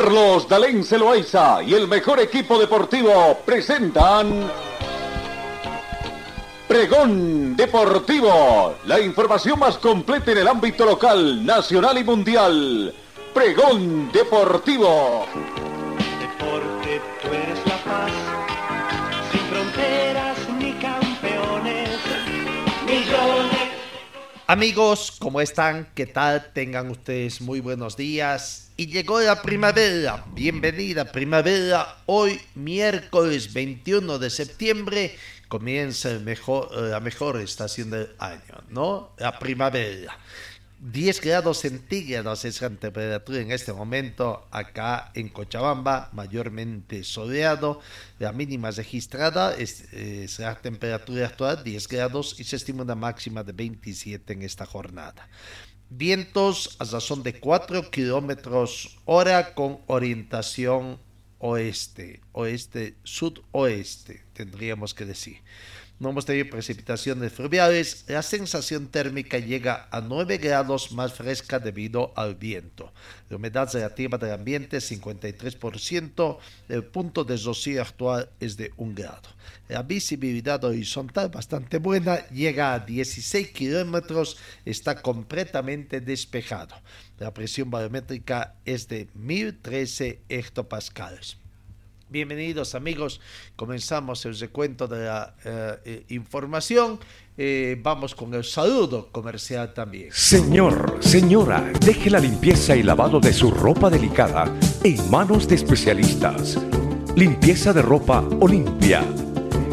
Carlos 0.00 0.48
Dalén 0.48 0.82
Celoaiza 0.82 1.62
y 1.62 1.74
el 1.74 1.86
mejor 1.86 2.20
equipo 2.20 2.58
deportivo 2.58 3.42
presentan 3.44 4.50
Pregón 6.66 7.54
Deportivo, 7.54 8.76
la 8.86 8.98
información 8.98 9.58
más 9.58 9.76
completa 9.76 10.32
en 10.32 10.38
el 10.38 10.48
ámbito 10.48 10.86
local, 10.86 11.44
nacional 11.44 11.98
y 11.98 12.04
mundial. 12.04 12.94
Pregón 13.34 14.10
Deportivo. 14.10 15.26
Deporte, 16.18 17.02
tú 17.22 17.28
eres 17.34 17.58
la 17.66 17.84
paz, 17.84 18.12
sin 19.30 19.40
fronteras 19.50 20.38
ni 20.58 20.72
campeones, 20.80 21.90
millones. 22.86 23.68
Amigos, 24.46 25.12
¿cómo 25.18 25.42
están? 25.42 25.90
¿Qué 25.94 26.06
tal? 26.06 26.54
Tengan 26.54 26.88
ustedes 26.88 27.42
muy 27.42 27.60
buenos 27.60 27.98
días. 27.98 28.69
Y 28.80 28.86
llegó 28.86 29.20
la 29.20 29.42
primavera. 29.42 30.24
Bienvenida 30.32 31.04
primavera. 31.04 31.98
Hoy 32.06 32.40
miércoles 32.54 33.52
21 33.52 34.18
de 34.18 34.30
septiembre 34.30 35.14
comienza 35.48 36.18
mejor, 36.20 36.74
la 36.74 36.98
mejor 36.98 37.38
estación 37.42 37.90
del 37.90 38.08
año, 38.18 38.64
¿no? 38.70 39.12
La 39.18 39.38
primavera. 39.38 40.16
10 40.78 41.20
grados 41.20 41.58
centígrados 41.58 42.46
es 42.46 42.62
la 42.62 42.70
temperatura 42.70 43.40
en 43.40 43.52
este 43.52 43.74
momento 43.74 44.48
acá 44.50 45.12
en 45.12 45.28
Cochabamba, 45.28 46.08
mayormente 46.14 47.04
soleado. 47.04 47.82
La 48.18 48.32
mínima 48.32 48.70
registrada 48.70 49.54
es, 49.56 49.92
es, 49.92 50.38
la 50.38 50.54
temperatura 50.54 51.26
actual 51.26 51.62
10 51.62 51.86
grados 51.86 52.40
y 52.40 52.44
se 52.44 52.56
estima 52.56 52.82
una 52.82 52.94
máxima 52.94 53.44
de 53.44 53.52
27 53.52 54.32
en 54.32 54.40
esta 54.40 54.64
jornada. 54.64 55.28
Vientos 55.92 56.76
a 56.78 56.84
razón 56.84 57.24
de 57.24 57.40
4 57.40 57.90
kilómetros 57.90 58.96
hora 59.06 59.54
con 59.54 59.80
orientación 59.88 61.00
oeste, 61.40 62.20
oeste, 62.30 62.94
sudoeste, 63.02 64.22
tendríamos 64.32 64.94
que 64.94 65.04
decir. 65.04 65.38
No 66.00 66.08
hemos 66.08 66.24
tenido 66.24 66.48
precipitaciones 66.48 67.30
fluviales. 67.30 68.06
La 68.08 68.22
sensación 68.22 68.88
térmica 68.88 69.38
llega 69.38 69.86
a 69.90 70.00
9 70.00 70.38
grados 70.38 70.92
más 70.92 71.12
fresca 71.12 71.58
debido 71.58 72.14
al 72.16 72.36
viento. 72.36 72.90
La 73.28 73.36
humedad 73.36 73.68
relativa 73.70 74.16
del 74.16 74.32
ambiente 74.32 74.78
es 74.78 74.90
53%. 74.90 76.38
El 76.70 76.84
punto 76.84 77.22
de 77.24 77.36
rocío 77.36 77.82
actual 77.82 78.30
es 78.40 78.56
de 78.56 78.72
1 78.78 78.94
grado. 78.94 79.28
La 79.68 79.82
visibilidad 79.82 80.64
horizontal 80.64 81.28
bastante 81.28 81.76
buena. 81.76 82.26
Llega 82.30 82.72
a 82.72 82.78
16 82.78 83.50
kilómetros. 83.50 84.38
Está 84.64 85.02
completamente 85.02 86.00
despejado. 86.00 86.76
La 87.18 87.34
presión 87.34 87.70
barométrica 87.70 88.54
es 88.64 88.88
de 88.88 89.10
1013 89.12 90.22
hectopascales. 90.30 91.39
Bienvenidos 92.10 92.74
amigos, 92.74 93.20
comenzamos 93.54 94.26
el 94.26 94.36
recuento 94.36 94.88
de 94.88 95.04
la 95.04 95.36
eh, 95.44 96.04
información. 96.08 96.98
Eh, 97.38 97.78
vamos 97.80 98.16
con 98.16 98.34
el 98.34 98.42
saludo 98.42 99.12
comercial 99.12 99.72
también. 99.72 100.08
Señor, 100.10 100.98
señora, 100.98 101.70
deje 101.80 102.10
la 102.10 102.18
limpieza 102.18 102.74
y 102.74 102.82
lavado 102.82 103.20
de 103.20 103.32
su 103.32 103.52
ropa 103.52 103.88
delicada 103.90 104.52
en 104.82 105.08
manos 105.08 105.46
de 105.46 105.54
especialistas. 105.54 106.58
Limpieza 107.14 107.72
de 107.72 107.82
ropa 107.82 108.28
Olimpia. 108.40 109.04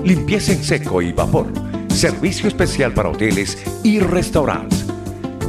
Limpieza 0.04 0.52
en 0.52 0.64
seco 0.64 1.02
y 1.02 1.14
vapor. 1.14 1.48
Servicio 1.90 2.48
especial 2.48 2.94
para 2.94 3.10
hoteles 3.10 3.58
y 3.84 4.00
restaurantes. 4.00 4.86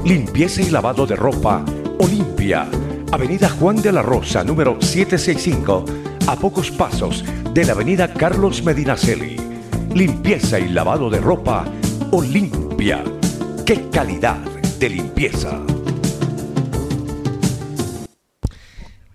Limpieza 0.07 0.63
y 0.63 0.71
lavado 0.71 1.07
de 1.07 1.17
ropa 1.17 1.63
Olimpia. 1.99 2.67
Avenida 3.13 3.51
Juan 3.51 3.77
de 3.77 3.93
la 3.93 4.01
Rosa, 4.01 4.43
número 4.43 4.81
765 4.81 6.08
a 6.29 6.37
pocos 6.37 6.71
pasos 6.71 7.25
de 7.55 7.65
la 7.65 7.73
avenida 7.73 8.13
Carlos 8.13 8.63
Medinaceli. 8.63 9.39
Limpieza 9.95 10.59
y 10.59 10.69
lavado 10.69 11.09
de 11.09 11.21
ropa 11.21 11.65
Olimpia. 12.11 13.03
¡Qué 13.65 13.89
calidad 13.89 14.37
de 14.79 14.91
limpieza! 14.91 15.59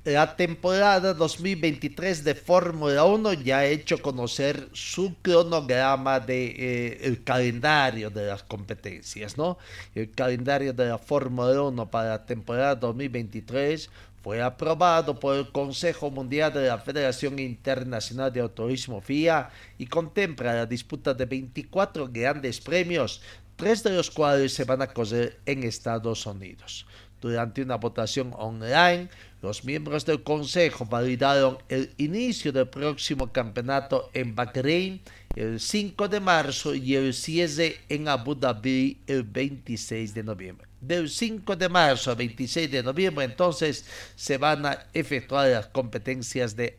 La 0.05 0.35
temporada 0.35 1.13
2023 1.13 2.23
de 2.23 2.33
Fórmula 2.33 3.05
1 3.05 3.33
ya 3.33 3.59
ha 3.59 3.65
hecho 3.65 4.01
conocer 4.01 4.67
su 4.73 5.15
cronograma 5.21 6.19
de 6.19 6.97
eh, 6.99 7.21
calendario 7.23 8.09
de 8.09 8.25
las 8.25 8.41
competencias, 8.41 9.37
¿no? 9.37 9.59
El 9.93 10.09
calendario 10.11 10.73
de 10.73 10.87
la 10.87 10.97
Fórmula 10.97 11.61
1 11.61 11.91
para 11.91 12.09
la 12.09 12.25
temporada 12.25 12.75
2023 12.75 13.89
fue 14.23 14.41
aprobado 14.41 15.19
por 15.19 15.35
el 15.35 15.51
Consejo 15.51 16.09
Mundial 16.09 16.53
de 16.53 16.67
la 16.67 16.77
Federación 16.77 17.39
Internacional 17.39 18.31
de 18.31 18.39
Autorismo 18.39 19.01
FIA 19.01 19.49
y 19.77 19.85
contempla 19.85 20.53
la 20.53 20.65
disputa 20.65 21.13
de 21.13 21.25
24 21.25 22.07
grandes 22.07 22.61
premios, 22.61 23.21
tres 23.57 23.83
de 23.83 23.91
los 23.91 24.09
cuales 24.09 24.53
se 24.53 24.63
van 24.63 24.81
a 24.81 24.87
correr 24.87 25.39
en 25.45 25.63
Estados 25.63 26.25
Unidos. 26.25 26.85
Durante 27.19 27.61
una 27.61 27.75
votación 27.75 28.31
online, 28.37 29.09
los 29.41 29.65
miembros 29.65 30.05
del 30.05 30.23
Consejo 30.23 30.85
validaron 30.85 31.57
el 31.67 31.93
inicio 31.97 32.53
del 32.53 32.69
próximo 32.69 33.29
campeonato 33.29 34.09
en 34.13 34.35
Bahrein 34.35 35.01
el 35.35 35.59
5 35.59 36.07
de 36.07 36.21
marzo 36.21 36.73
y 36.73 36.95
el 36.95 37.13
cierre 37.13 37.75
en 37.89 38.07
Abu 38.07 38.35
Dhabi 38.35 39.01
el 39.05 39.23
26 39.23 40.13
de 40.13 40.23
noviembre 40.23 40.72
del 40.87 41.09
5 41.09 41.55
de 41.55 41.69
marzo 41.69 42.11
al 42.11 42.17
26 42.17 42.69
de 42.69 42.83
noviembre, 42.83 43.25
entonces 43.25 43.85
se 44.15 44.37
van 44.37 44.65
a 44.65 44.87
efectuar 44.93 45.49
las 45.49 45.67
competencias 45.67 46.55
de, 46.55 46.77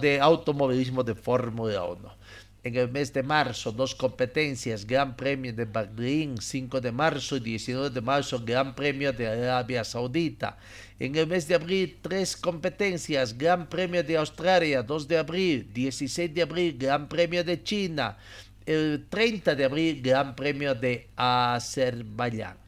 de 0.00 0.20
automovilismo 0.20 1.04
de 1.04 1.14
Fórmula 1.14 1.84
1. 1.84 2.18
En 2.64 2.74
el 2.74 2.90
mes 2.90 3.12
de 3.12 3.22
marzo, 3.22 3.70
dos 3.70 3.94
competencias, 3.94 4.84
Gran 4.84 5.16
Premio 5.16 5.52
de 5.52 5.64
Bahrein, 5.64 6.38
5 6.38 6.80
de 6.80 6.90
marzo 6.90 7.36
y 7.36 7.40
19 7.40 7.90
de 7.90 8.00
marzo, 8.00 8.42
Gran 8.44 8.74
Premio 8.74 9.12
de 9.12 9.28
Arabia 9.28 9.84
Saudita. 9.84 10.58
En 10.98 11.14
el 11.14 11.28
mes 11.28 11.46
de 11.46 11.54
abril, 11.54 11.98
tres 12.02 12.36
competencias, 12.36 13.38
Gran 13.38 13.68
Premio 13.68 14.02
de 14.02 14.16
Australia, 14.16 14.82
2 14.82 15.06
de 15.06 15.18
abril, 15.18 15.70
16 15.72 16.34
de 16.34 16.42
abril, 16.42 16.76
Gran 16.76 17.08
Premio 17.08 17.44
de 17.44 17.62
China, 17.62 18.18
el 18.66 19.06
30 19.08 19.54
de 19.54 19.64
abril, 19.64 20.02
Gran 20.02 20.34
Premio 20.34 20.74
de 20.74 21.08
Azerbaiyán. 21.16 22.67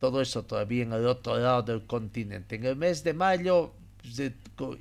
Todo 0.00 0.20
eso 0.20 0.44
todavía 0.44 0.84
en 0.84 0.92
el 0.92 1.06
otro 1.06 1.38
lado 1.38 1.62
del 1.62 1.86
continente. 1.86 2.56
En 2.56 2.64
el 2.64 2.76
mes 2.76 3.02
de 3.02 3.14
mayo 3.14 3.72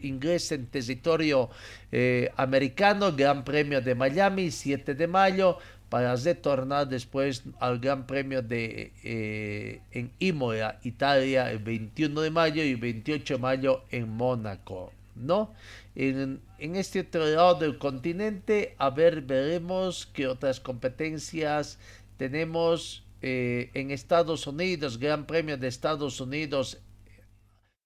ingresa 0.01 0.55
en 0.55 0.67
territorio 0.67 1.49
eh, 1.91 2.31
americano, 2.37 3.11
Gran 3.13 3.43
Premio 3.43 3.81
de 3.81 3.95
Miami, 3.95 4.51
7 4.51 4.93
de 4.93 5.07
mayo, 5.07 5.57
para 5.89 6.15
retornar 6.15 6.87
después 6.87 7.43
al 7.59 7.79
Gran 7.79 8.05
Premio 8.05 8.41
de 8.41 8.91
eh, 9.03 9.81
en 9.91 10.11
Imola, 10.19 10.79
Italia, 10.83 11.51
el 11.51 11.59
21 11.59 12.21
de 12.21 12.29
mayo 12.29 12.63
y 12.63 12.71
el 12.71 12.77
28 12.77 13.35
de 13.35 13.39
mayo 13.39 13.83
en 13.91 14.09
Mónaco, 14.09 14.91
¿no? 15.15 15.53
En, 15.95 16.41
en 16.59 16.75
este 16.75 17.01
otro 17.01 17.25
lado 17.25 17.55
del 17.55 17.77
continente, 17.77 18.75
a 18.77 18.89
ver, 18.89 19.21
veremos 19.21 20.07
qué 20.13 20.27
otras 20.27 20.59
competencias 20.59 21.79
tenemos 22.17 23.03
eh, 23.21 23.71
en 23.73 23.91
Estados 23.91 24.47
Unidos, 24.47 24.97
Gran 24.97 25.25
Premio 25.25 25.57
de 25.57 25.67
Estados 25.67 26.21
Unidos 26.21 26.79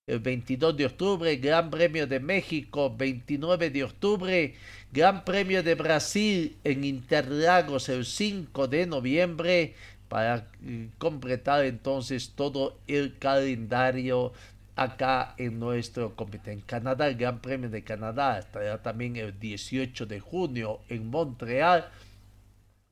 el 0.07 0.19
22 0.19 0.75
de 0.75 0.85
octubre, 0.87 1.35
Gran 1.37 1.69
Premio 1.69 2.05
de 2.07 2.19
México 2.19 2.93
29 2.95 3.69
de 3.69 3.83
octubre, 3.83 4.55
Gran 4.91 5.23
Premio 5.23 5.63
de 5.63 5.75
Brasil 5.75 6.57
en 6.63 6.83
Interlagos 6.83 7.87
el 7.87 8.05
5 8.05 8.67
de 8.67 8.87
noviembre 8.87 9.75
para 10.09 10.49
eh, 10.65 10.89
completar 10.97 11.63
entonces 11.63 12.33
todo 12.35 12.77
el 12.87 13.17
calendario 13.17 14.33
acá 14.75 15.35
en 15.37 15.59
nuestro 15.59 16.15
comité. 16.15 16.51
En 16.51 16.61
Canadá, 16.61 17.07
el 17.07 17.15
Gran 17.15 17.39
Premio 17.39 17.69
de 17.69 17.83
Canadá 17.83 18.39
estará 18.39 18.81
también 18.81 19.15
el 19.15 19.39
18 19.39 20.05
de 20.07 20.19
junio 20.19 20.81
en 20.89 21.09
Montreal. 21.09 21.87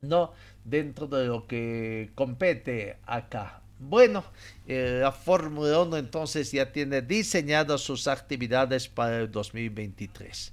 No, 0.00 0.32
dentro 0.64 1.06
de 1.06 1.26
lo 1.26 1.46
que 1.46 2.10
compete 2.14 2.98
acá. 3.06 3.62
Bueno, 3.78 4.24
eh, 4.66 4.98
la 5.00 5.10
Fórmula 5.10 5.80
1 5.80 5.96
entonces 5.96 6.52
ya 6.52 6.70
tiene 6.70 7.00
diseñadas 7.00 7.80
sus 7.80 8.08
actividades 8.08 8.88
para 8.88 9.20
el 9.20 9.30
2023. 9.30 10.52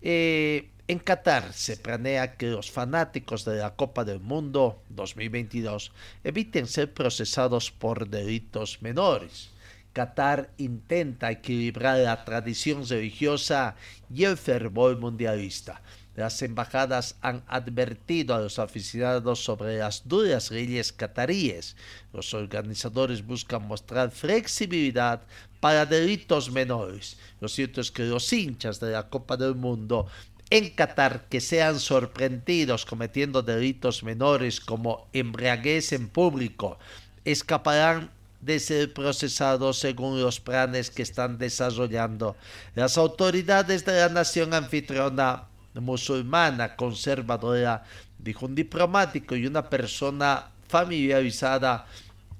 Eh, 0.00 0.70
en 0.86 1.00
Qatar 1.00 1.52
se 1.52 1.76
planea 1.76 2.36
que 2.36 2.46
los 2.46 2.70
fanáticos 2.70 3.44
de 3.44 3.56
la 3.56 3.74
Copa 3.74 4.04
del 4.04 4.20
Mundo 4.20 4.82
2022 4.90 5.92
eviten 6.24 6.66
ser 6.66 6.94
procesados 6.94 7.70
por 7.70 8.08
delitos 8.08 8.80
menores. 8.80 9.50
Qatar 9.92 10.50
intenta 10.56 11.30
equilibrar 11.30 11.98
la 11.98 12.24
tradición 12.24 12.88
religiosa 12.88 13.74
y 14.14 14.24
el 14.24 14.36
fervor 14.36 14.98
mundialista. 14.98 15.82
Las 16.18 16.42
embajadas 16.42 17.14
han 17.20 17.44
advertido 17.46 18.34
a 18.34 18.40
los 18.40 18.58
aficionados 18.58 19.44
sobre 19.44 19.78
las 19.78 20.08
duras 20.08 20.50
leyes 20.50 20.92
cataríes. 20.92 21.76
Los 22.12 22.34
organizadores 22.34 23.24
buscan 23.24 23.68
mostrar 23.68 24.10
flexibilidad 24.10 25.22
para 25.60 25.86
delitos 25.86 26.50
menores. 26.50 27.18
Lo 27.40 27.46
cierto 27.46 27.80
es 27.80 27.92
que 27.92 28.02
los 28.02 28.32
hinchas 28.32 28.80
de 28.80 28.90
la 28.90 29.08
Copa 29.08 29.36
del 29.36 29.54
Mundo 29.54 30.08
en 30.50 30.70
Qatar 30.70 31.28
que 31.28 31.40
sean 31.40 31.78
sorprendidos 31.78 32.84
cometiendo 32.84 33.42
delitos 33.42 34.02
menores 34.02 34.60
como 34.60 35.06
embriaguez 35.12 35.92
en 35.92 36.08
público 36.08 36.80
escaparán 37.24 38.10
de 38.40 38.58
ser 38.58 38.92
procesados 38.92 39.78
según 39.78 40.20
los 40.20 40.40
planes 40.40 40.90
que 40.90 41.02
están 41.02 41.38
desarrollando 41.38 42.34
las 42.74 42.98
autoridades 42.98 43.84
de 43.84 44.00
la 44.00 44.08
nación 44.08 44.52
anfitriona 44.52 45.44
musulmana 45.80 46.76
conservadora, 46.76 47.84
dijo 48.18 48.46
un 48.46 48.54
diplomático 48.54 49.36
y 49.36 49.46
una 49.46 49.68
persona 49.68 50.50
familiarizada 50.68 51.86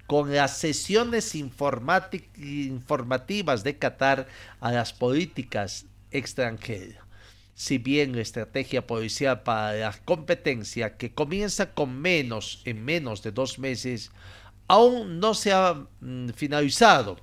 con 0.06 0.34
las 0.34 0.56
sesiones 0.56 1.34
informativas 1.34 3.62
de 3.62 3.76
Qatar 3.76 4.26
a 4.60 4.72
las 4.72 4.92
políticas 4.92 5.86
extranjeras. 6.10 7.04
Si 7.54 7.78
bien 7.78 8.14
la 8.14 8.22
estrategia 8.22 8.86
policial 8.86 9.42
para 9.42 9.72
la 9.74 9.92
competencia, 10.04 10.96
que 10.96 11.12
comienza 11.12 11.74
con 11.74 12.00
menos 12.00 12.62
en 12.64 12.84
menos 12.84 13.22
de 13.22 13.32
dos 13.32 13.58
meses, 13.58 14.12
aún 14.68 15.18
no 15.18 15.34
se 15.34 15.52
ha 15.52 15.74
mm, 16.00 16.28
finalizado. 16.30 17.16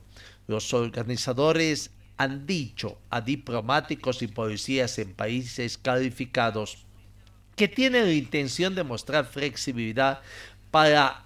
Los 0.47 0.73
organizadores 0.73 1.91
han 2.17 2.45
dicho 2.45 2.97
a 3.09 3.21
diplomáticos 3.21 4.21
y 4.21 4.27
policías 4.27 4.97
en 4.99 5.13
países 5.13 5.77
calificados 5.77 6.85
que 7.55 7.67
tienen 7.67 8.05
la 8.05 8.13
intención 8.13 8.75
de 8.75 8.83
mostrar 8.83 9.25
flexibilidad 9.25 10.21
para 10.71 11.25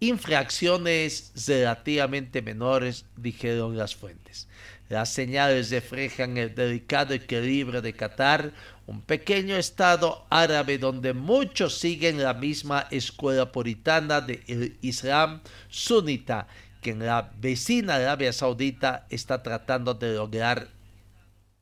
infracciones 0.00 1.32
relativamente 1.46 2.42
menores, 2.42 3.04
dijeron 3.16 3.76
las 3.76 3.94
fuentes. 3.94 4.48
Las 4.88 5.10
señales 5.10 5.70
reflejan 5.70 6.36
el 6.36 6.54
delicado 6.54 7.14
equilibrio 7.14 7.80
de 7.80 7.94
Qatar, 7.94 8.52
un 8.86 9.00
pequeño 9.00 9.56
estado 9.56 10.26
árabe 10.28 10.76
donde 10.76 11.14
muchos 11.14 11.78
siguen 11.78 12.22
la 12.22 12.34
misma 12.34 12.88
escuela 12.90 13.50
puritana 13.50 14.20
del 14.20 14.76
Islam 14.82 15.40
sunita 15.68 16.46
que 16.82 16.90
en 16.90 17.06
la 17.06 17.30
vecina 17.40 17.94
Arabia 17.94 18.32
Saudita 18.32 19.06
está 19.08 19.42
tratando 19.42 19.94
de 19.94 20.14
lograr 20.14 20.68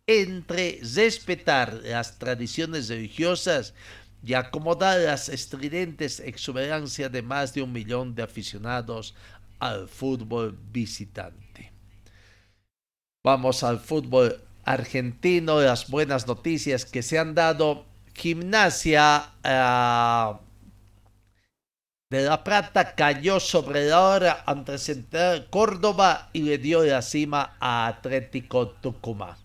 entre 0.06 0.81
respetar 0.82 1.75
las 1.84 2.19
tradiciones 2.19 2.88
religiosas 2.88 3.75
y 4.25 4.34
acomodar 4.34 4.99
las 4.99 5.28
estridentes 5.28 6.19
exuberancias 6.20 7.12
de 7.12 7.22
más 7.22 7.55
de 7.55 7.62
un 7.62 7.72
millón 7.72 8.14
de 8.14 8.22
aficionados 8.22 9.14
al 9.61 9.88
fútbol 9.88 10.58
visitante. 10.72 11.72
Vamos 13.22 13.62
al 13.62 13.78
fútbol 13.78 14.40
argentino, 14.64 15.61
las 15.61 15.88
buenas 15.88 16.26
noticias 16.26 16.84
que 16.84 17.02
se 17.02 17.19
han 17.19 17.34
dado. 17.34 17.84
Gimnasia 18.14 19.32
uh, 19.44 20.50
de 22.10 22.22
la 22.22 22.42
Plata 22.42 22.96
cayó 22.96 23.38
sobre 23.38 23.86
la 23.86 24.00
hora 24.00 24.42
ante 24.44 24.78
Central 24.78 25.46
Córdoba 25.48 26.28
y 26.32 26.42
le 26.42 26.58
dio 26.58 26.82
la 26.82 27.02
cima 27.02 27.56
a 27.60 27.86
Atlético 27.86 28.66
Tucumán. 28.68 29.36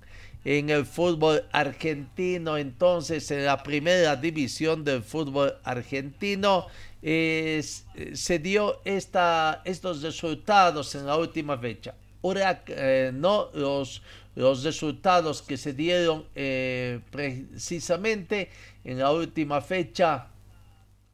En 0.43 0.71
el 0.71 0.87
fútbol 0.87 1.43
argentino, 1.51 2.57
entonces, 2.57 3.29
en 3.29 3.45
la 3.45 3.61
primera 3.61 4.15
división 4.15 4.83
del 4.83 5.03
fútbol 5.03 5.53
argentino, 5.63 6.65
se 7.03 8.39
dio 8.41 8.81
esta, 8.83 9.61
estos 9.63 10.01
resultados 10.01 10.95
en 10.95 11.05
la 11.05 11.17
última 11.17 11.59
fecha. 11.59 11.93
Ahora, 12.23 12.63
eh, 12.65 13.11
no 13.13 13.51
los, 13.53 14.01
los 14.33 14.63
resultados 14.63 15.43
que 15.43 15.57
se 15.57 15.73
dieron 15.73 16.25
eh, 16.33 16.99
precisamente 17.11 18.49
en 18.83 18.97
la 18.97 19.11
última 19.11 19.61
fecha. 19.61 20.29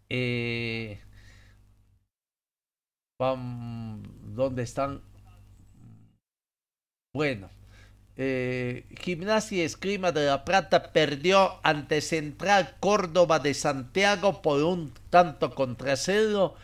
Eh, 0.10 0.98
¿Dónde 3.22 4.64
están? 4.64 5.02
Bueno, 7.14 7.50
Gimnasia 8.16 9.64
Escrima 9.64 10.12
de 10.12 10.26
la 10.26 10.44
Plata 10.44 10.92
perdió 10.92 11.60
ante 11.62 12.02
Central 12.02 12.78
Córdoba 12.80 13.38
de 13.38 13.54
Santiago 13.54 14.42
por 14.42 14.64
un 14.64 14.92
tanto 15.12 15.54
contra 15.54 15.96
cero. 15.98 16.56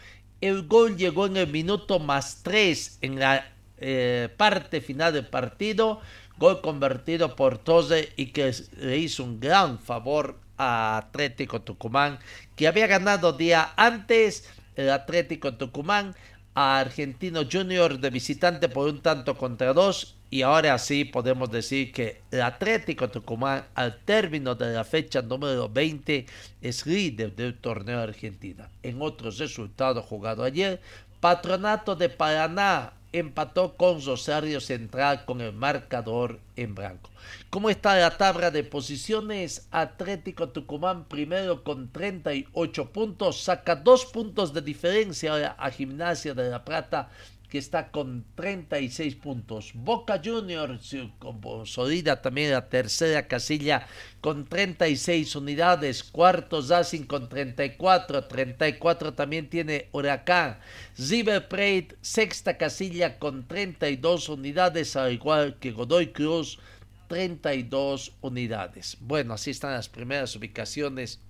El 0.42 0.68
gol 0.68 0.98
llegó 0.98 1.28
en 1.28 1.38
el 1.38 1.48
minuto 1.48 2.00
más 2.00 2.42
tres 2.42 2.98
en 3.02 3.20
la 3.20 3.52
eh, 3.78 4.30
parte 4.36 4.82
final 4.82 5.14
del 5.14 5.28
partido, 5.28 6.02
gol 6.40 6.62
convertido 6.62 7.36
por 7.36 7.60
Tose 7.60 8.14
y 8.16 8.28
que 8.28 8.52
le 8.78 8.98
hizo 8.98 9.24
un 9.24 9.40
gran 9.40 9.78
favor 9.78 10.40
a 10.58 10.98
Atlético 10.98 11.62
Tucumán, 11.62 12.18
que 12.56 12.68
había 12.68 12.88
ganado 12.88 13.34
día 13.34 13.74
antes 13.76 14.50
el 14.76 14.90
Atlético 14.90 15.56
Tucumán 15.56 16.16
a 16.60 16.80
Argentino 16.80 17.42
Junior 17.46 18.00
de 18.00 18.10
visitante 18.10 18.68
por 18.68 18.90
un 18.90 19.00
tanto 19.00 19.38
contra 19.38 19.74
dos 19.74 20.16
y 20.32 20.42
ahora 20.42 20.76
sí 20.80 21.06
podemos 21.06 21.52
decir 21.52 21.92
que 21.92 22.24
el 22.32 22.42
Atlético 22.42 23.10
Tucumán 23.10 23.66
al 23.76 24.00
término 24.00 24.56
de 24.56 24.74
la 24.74 24.84
fecha 24.84 25.22
número 25.22 25.70
20 25.70 26.26
es 26.64 26.88
líder 26.88 27.36
del 27.36 27.60
torneo 27.60 28.00
argentino. 28.00 28.66
En 28.82 29.04
otros 29.04 29.38
resultados 29.38 30.04
jugados 30.06 30.48
ayer, 30.48 30.82
Patronato 31.20 31.96
de 31.96 32.10
Paraná 32.10 32.92
empató 33.12 33.76
con 33.76 34.04
Rosario 34.04 34.60
Central 34.60 35.26
con 35.26 35.42
el 35.42 35.54
marcador 35.54 36.40
en 36.56 36.76
blanco. 36.76 37.10
¿Cómo 37.50 37.70
está 37.70 37.96
la 37.98 38.18
tabla 38.18 38.52
de 38.52 38.64
posiciones? 38.64 39.68
Atlético 39.72 40.50
Tucumán 40.50 41.06
primero 41.06 41.64
con 41.64 41.92
38 41.92 42.92
puntos, 42.92 43.42
saca 43.42 43.76
dos 43.76 44.06
puntos 44.06 44.54
de 44.54 44.62
diferencia 44.62 45.56
a 45.58 45.72
Gimnasia 45.72 46.34
de 46.34 46.50
la 46.50 46.64
Plata 46.64 47.10
que 47.50 47.58
está 47.58 47.92
con 47.92 48.26
36 48.36 49.16
puntos. 49.16 49.72
Boca 49.74 50.22
Juniors 50.24 50.96
consolida 51.20 52.22
también 52.22 52.52
la 52.52 52.68
tercera 52.68 53.28
casilla 53.28 53.88
con 54.20 54.46
36 54.46 55.36
unidades. 55.36 56.04
Cuarto 56.04 56.62
Racing 56.62 57.04
con 57.04 57.30
34. 57.30 58.26
34 58.26 59.14
también 59.14 59.50
tiene 59.50 59.88
Huracán. 59.94 60.60
River 60.98 61.48
Plate, 61.48 61.96
sexta 62.02 62.58
casilla 62.58 63.18
con 63.18 63.48
32 63.48 64.30
unidades, 64.30 64.96
al 64.96 65.14
igual 65.14 65.58
que 65.60 65.72
Godoy 65.72 66.08
Cruz, 66.12 66.60
32 67.08 68.14
unidades. 68.22 68.98
Bueno, 69.00 69.34
así 69.34 69.52
están 69.52 69.72
las 69.72 69.88
primeras 69.88 70.36
ubicaciones 70.36 71.22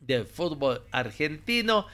del 0.00 0.26
fútbol 0.26 0.82
argentino 0.90 1.86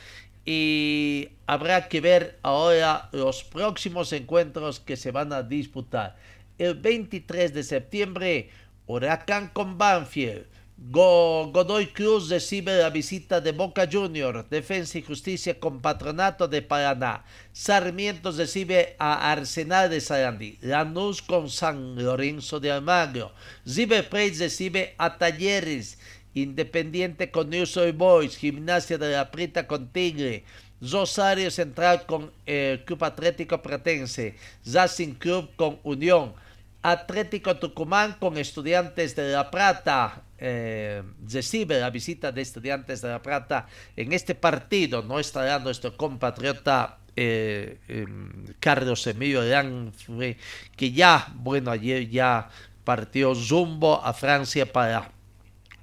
y 0.46 1.30
habrá 1.46 1.88
que 1.88 2.00
ver 2.00 2.38
ahora 2.42 3.08
los 3.12 3.42
próximos 3.42 4.12
encuentros 4.12 4.78
que 4.78 4.96
se 4.96 5.10
van 5.10 5.32
a 5.32 5.42
disputar. 5.42 6.16
El 6.56 6.74
23 6.74 7.52
de 7.52 7.62
septiembre, 7.64 8.50
Huracán 8.86 9.50
con 9.52 9.76
Banfield. 9.76 10.46
Godoy 10.78 11.86
Cruz 11.86 12.28
recibe 12.28 12.76
la 12.76 12.90
visita 12.90 13.40
de 13.40 13.52
Boca 13.52 13.88
Juniors, 13.90 14.48
Defensa 14.50 14.98
y 14.98 15.02
Justicia 15.02 15.58
con 15.58 15.80
Patronato 15.80 16.48
de 16.48 16.60
Paraná. 16.60 17.24
Sarmiento 17.52 18.30
recibe 18.30 18.94
a 18.98 19.32
Arsenal 19.32 19.88
de 19.88 20.02
Sarandí. 20.02 20.58
Lanús 20.60 21.22
con 21.22 21.48
San 21.48 21.96
Lorenzo 21.96 22.60
de 22.60 22.70
Almagro. 22.70 23.32
River 23.64 24.06
recibe 24.12 24.94
a 24.98 25.16
Talleres. 25.16 25.98
Independiente 26.36 27.30
con 27.30 27.48
News 27.48 27.78
Boys, 27.94 28.36
Gimnasia 28.36 28.98
de 28.98 29.12
la 29.12 29.30
Prita 29.30 29.66
con 29.66 29.88
Tigre, 29.88 30.44
Rosario 30.82 31.50
Central 31.50 32.04
con 32.04 32.30
el 32.44 32.84
Club 32.84 33.04
Atlético 33.04 33.62
Pratense, 33.62 34.36
Racing 34.66 35.14
Club 35.14 35.48
con 35.56 35.78
Unión, 35.82 36.34
Atlético 36.82 37.56
Tucumán 37.56 38.16
con 38.20 38.36
Estudiantes 38.36 39.16
de 39.16 39.32
La 39.32 39.50
Plata. 39.50 40.24
Eh, 40.38 41.02
recibe 41.26 41.80
la 41.80 41.88
visita 41.88 42.30
de 42.30 42.42
Estudiantes 42.42 43.00
de 43.00 43.08
La 43.08 43.22
Plata 43.22 43.66
en 43.96 44.12
este 44.12 44.34
partido. 44.34 45.00
No 45.00 45.18
estará 45.18 45.58
nuestro 45.58 45.96
compatriota 45.96 46.98
eh, 47.16 47.78
em, 47.88 48.44
Carlos 48.60 49.06
Emilio 49.06 49.40
Lanfre, 49.40 50.36
que 50.76 50.92
ya, 50.92 51.32
bueno, 51.34 51.70
ayer 51.70 52.10
ya 52.10 52.50
partió 52.84 53.34
Zumbo 53.34 54.04
a 54.04 54.12
Francia 54.12 54.70
para 54.70 55.15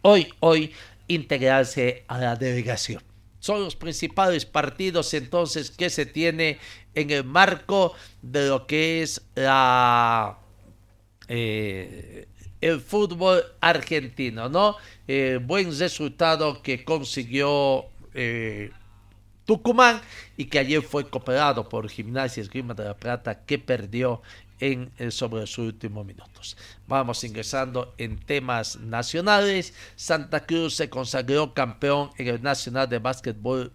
hoy, 0.03 0.31
hoy 0.39 0.71
integrarse 1.07 2.03
a 2.07 2.19
la 2.19 2.35
delegación. 2.35 3.01
Son 3.39 3.61
los 3.63 3.75
principales 3.75 4.45
partidos 4.45 5.13
entonces 5.13 5.71
que 5.71 5.89
se 5.89 6.05
tiene 6.05 6.59
en 6.93 7.09
el 7.09 7.23
marco 7.23 7.93
de 8.21 8.47
lo 8.47 8.67
que 8.67 9.01
es 9.01 9.21
eh, 11.27 12.27
el 12.61 12.79
fútbol 12.79 13.43
argentino, 13.59 14.47
¿no? 14.47 14.77
Eh, 15.07 15.39
buen 15.43 15.77
resultado 15.77 16.61
que 16.61 16.85
consiguió 16.85 17.85
eh, 18.13 18.71
Tucumán 19.45 20.01
y 20.37 20.45
que 20.45 20.59
ayer 20.59 20.81
fue 20.81 21.09
cooperado 21.09 21.67
por 21.67 21.89
Gimnasia 21.89 22.41
Esgrima 22.41 22.73
de 22.73 22.85
la 22.85 22.95
Plata 22.95 23.43
que 23.43 23.59
perdió 23.59 24.21
en, 24.63 24.91
eh, 24.97 25.11
sobre 25.11 25.41
los 25.41 25.57
últimos 25.57 26.05
minutos. 26.05 26.55
Vamos 26.87 27.23
ingresando 27.25 27.93
en 27.97 28.17
temas 28.17 28.77
nacionales. 28.77 29.73
Santa 29.97 30.45
Cruz 30.45 30.75
se 30.75 30.89
consagró 30.89 31.53
campeón 31.53 32.11
en 32.17 32.27
el 32.27 32.41
Nacional 32.41 32.87
de 32.87 32.99
Básquetbol 32.99 33.73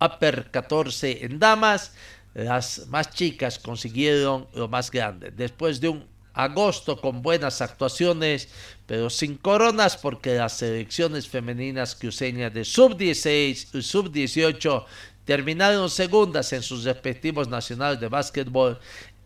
Upper 0.00 0.50
14 0.50 1.24
en 1.24 1.38
damas. 1.38 1.94
Las 2.34 2.86
más 2.88 3.10
chicas 3.10 3.58
consiguieron 3.58 4.46
lo 4.54 4.68
más 4.68 4.90
grande. 4.90 5.30
Después 5.30 5.80
de 5.80 5.88
un 5.88 6.06
agosto 6.34 7.00
con 7.00 7.22
buenas 7.22 7.62
actuaciones, 7.62 8.50
pero 8.86 9.08
sin 9.08 9.38
coronas 9.38 9.96
porque 9.96 10.36
las 10.36 10.58
selecciones 10.58 11.26
femeninas 11.26 11.94
cruceñas 11.96 12.52
de 12.52 12.64
sub-16 12.66 13.74
y 13.74 13.82
sub-18 13.82 14.84
terminaron 15.24 15.90
segundas 15.90 16.52
en 16.52 16.62
sus 16.62 16.84
respectivos 16.84 17.48
nacionales 17.48 18.00
de 18.00 18.08
básquetbol. 18.08 18.78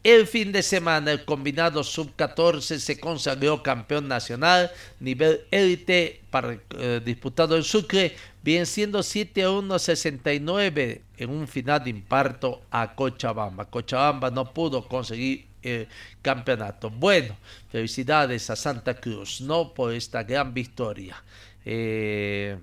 El 0.04 0.26
fin 0.26 0.50
de 0.50 0.64
semana 0.64 1.12
el 1.12 1.24
combinado 1.24 1.84
sub-14 1.84 2.78
se 2.78 2.98
consagró 2.98 3.62
campeón 3.62 4.08
nacional, 4.08 4.72
nivel 4.98 5.42
élite 5.52 6.20
para, 6.28 6.58
eh, 6.76 7.00
disputado 7.04 7.56
en 7.56 7.62
Sucre, 7.62 8.16
bien 8.42 8.66
siendo 8.66 9.04
7 9.04 9.44
a 9.44 9.50
1 9.52 9.78
69 9.78 11.02
en 11.18 11.30
un 11.30 11.46
final 11.46 11.84
de 11.84 11.90
imparto 11.90 12.62
a 12.72 12.96
Cochabamba. 12.96 13.66
Cochabamba 13.66 14.30
no 14.32 14.52
pudo 14.52 14.88
conseguir 14.88 15.46
el 15.62 15.86
campeonato. 16.20 16.90
Bueno, 16.90 17.36
felicidades 17.70 18.50
a 18.50 18.56
Santa 18.56 18.94
Cruz, 18.94 19.40
¿no? 19.40 19.72
Por 19.72 19.94
esta 19.94 20.24
gran 20.24 20.52
victoria. 20.52 21.22
Eh, 21.64 22.58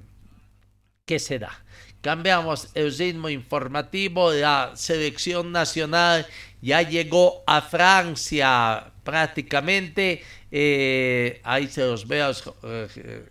¿Qué 1.06 1.20
será? 1.20 1.64
Cambiamos 2.02 2.70
el 2.76 2.96
ritmo 2.98 3.28
informativo. 3.30 4.32
La 4.32 4.72
selección 4.76 5.52
nacional 5.52 6.26
ya 6.62 6.82
llegó 6.82 7.44
a 7.46 7.62
Francia 7.62 8.92
prácticamente. 9.04 10.24
Eh, 10.52 11.42
ahí 11.44 11.68
se 11.68 11.82
los 11.82 12.08
veo 12.08 12.32
eh, 12.64 13.26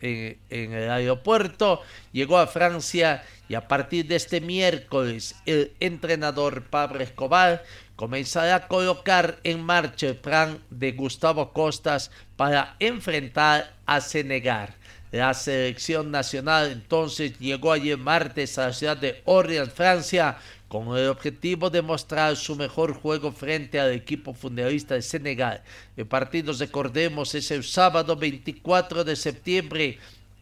en, 0.00 0.38
en, 0.50 0.72
el 0.74 0.90
aeropuerto. 0.90 1.80
Llegó 2.12 2.38
a 2.38 2.46
Francia 2.46 3.24
y 3.48 3.54
a 3.54 3.66
partir 3.66 4.06
de 4.06 4.16
este 4.16 4.40
miércoles 4.40 5.34
el 5.46 5.72
entrenador 5.80 6.64
Pablo 6.64 7.00
Escobar 7.00 7.64
comenzará 7.96 8.56
a 8.56 8.68
colocar 8.68 9.38
en 9.44 9.62
marcha 9.62 10.08
el 10.08 10.16
plan 10.16 10.58
de 10.70 10.92
Gustavo 10.92 11.52
Costas 11.52 12.10
para 12.36 12.76
enfrentar 12.78 13.74
a 13.86 14.00
Senegal. 14.00 14.74
La 15.12 15.34
selección 15.34 16.10
nacional 16.10 16.72
entonces 16.72 17.38
llegó 17.38 17.70
ayer 17.70 17.98
martes 17.98 18.56
a 18.58 18.68
la 18.68 18.72
ciudad 18.72 18.96
de 18.96 19.20
Orleans, 19.26 19.70
Francia, 19.70 20.38
con 20.68 20.96
el 20.96 21.08
objetivo 21.08 21.68
de 21.68 21.82
mostrar 21.82 22.34
su 22.34 22.56
mejor 22.56 22.94
juego 22.94 23.30
frente 23.30 23.78
al 23.78 23.92
equipo 23.92 24.32
fundalista 24.32 24.94
de 24.94 25.02
Senegal. 25.02 25.62
El 25.98 26.06
partido, 26.06 26.54
recordemos, 26.54 27.34
es 27.34 27.50
el 27.50 27.62
sábado 27.62 28.16
24 28.16 29.04
de 29.04 29.14
septiembre 29.14 29.98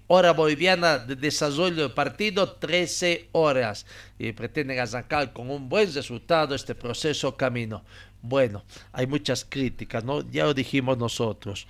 hora 0.07 0.33
boliviana 0.33 0.99
de 0.99 1.17
desarrollo 1.17 1.83
del 1.83 1.91
partido, 1.91 2.53
13 2.53 3.29
horas. 3.33 3.87
Y 4.21 4.31
pretenden 4.31 4.79
arrancar 4.79 5.33
con 5.33 5.51
un 5.51 5.69
buen 5.69 5.93
resultado 5.93 6.55
este 6.55 6.77
proceso 6.77 7.37
camino. 7.37 7.83
Bueno, 8.23 8.65
hay 8.93 9.09
muchas 9.09 9.45
críticas, 9.45 10.05
¿no? 10.05 10.29
Ya 10.31 10.45
lo 10.45 10.55
dijimos 10.55 10.97
nosotros. 10.97 11.67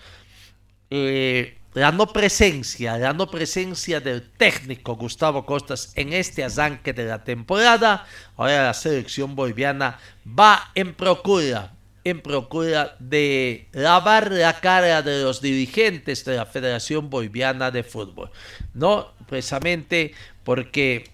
Eh, 0.90 1.59
la 1.74 1.92
no 1.92 2.06
presencia, 2.06 2.98
la 2.98 3.12
no 3.12 3.30
presencia 3.30 4.00
del 4.00 4.28
técnico 4.30 4.96
Gustavo 4.96 5.46
Costas 5.46 5.92
en 5.94 6.12
este 6.12 6.44
arranque 6.44 6.92
de 6.92 7.04
la 7.04 7.22
temporada, 7.22 8.06
ahora 8.36 8.64
la 8.64 8.74
selección 8.74 9.36
boliviana 9.36 9.98
va 10.26 10.70
en 10.74 10.94
procura 10.94 11.72
en 12.04 12.20
procura 12.22 12.96
de 12.98 13.68
lavar 13.72 14.32
la 14.32 14.58
cara 14.58 15.02
de 15.02 15.22
los 15.22 15.40
dirigentes 15.40 16.24
de 16.24 16.36
la 16.36 16.46
Federación 16.46 17.10
Boliviana 17.10 17.70
de 17.70 17.82
Fútbol. 17.82 18.30
No 18.72 19.12
precisamente 19.28 20.14
porque 20.42 21.10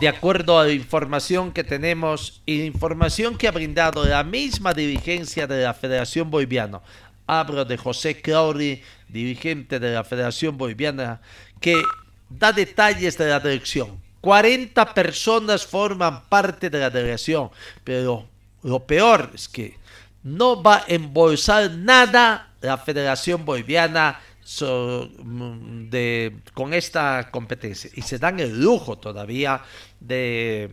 de 0.00 0.08
acuerdo 0.08 0.58
a 0.58 0.64
la 0.64 0.72
información 0.72 1.52
que 1.52 1.64
tenemos 1.64 2.42
y 2.46 2.58
la 2.58 2.64
información 2.64 3.36
que 3.36 3.48
ha 3.48 3.52
brindado 3.52 4.04
la 4.04 4.24
misma 4.24 4.74
dirigencia 4.74 5.46
de 5.46 5.62
la 5.62 5.74
Federación 5.74 6.30
Boliviana, 6.30 6.80
hablo 7.26 7.64
de 7.64 7.76
José 7.76 8.20
Clauri, 8.20 8.82
dirigente 9.08 9.78
de 9.78 9.92
la 9.92 10.04
Federación 10.04 10.56
Boliviana, 10.56 11.20
que 11.60 11.80
da 12.28 12.52
detalles 12.52 13.16
de 13.16 13.28
la 13.28 13.40
dirección. 13.40 14.00
40 14.20 14.94
personas 14.94 15.64
forman 15.66 16.24
parte 16.28 16.70
de 16.70 16.80
la 16.80 16.90
delegación, 16.90 17.50
pero 17.84 18.28
lo 18.62 18.86
peor 18.86 19.30
es 19.34 19.48
que 19.48 19.78
no 20.22 20.62
va 20.62 20.78
a 20.78 20.84
embolsar 20.88 21.70
nada 21.70 22.52
la 22.60 22.76
Federación 22.76 23.44
Boliviana 23.44 24.20
mm, 24.60 25.88
con 26.52 26.74
esta 26.74 27.30
competencia. 27.30 27.90
Y 27.94 28.02
se 28.02 28.18
dan 28.18 28.40
el 28.40 28.60
lujo 28.60 28.98
todavía 28.98 29.62
de 30.00 30.70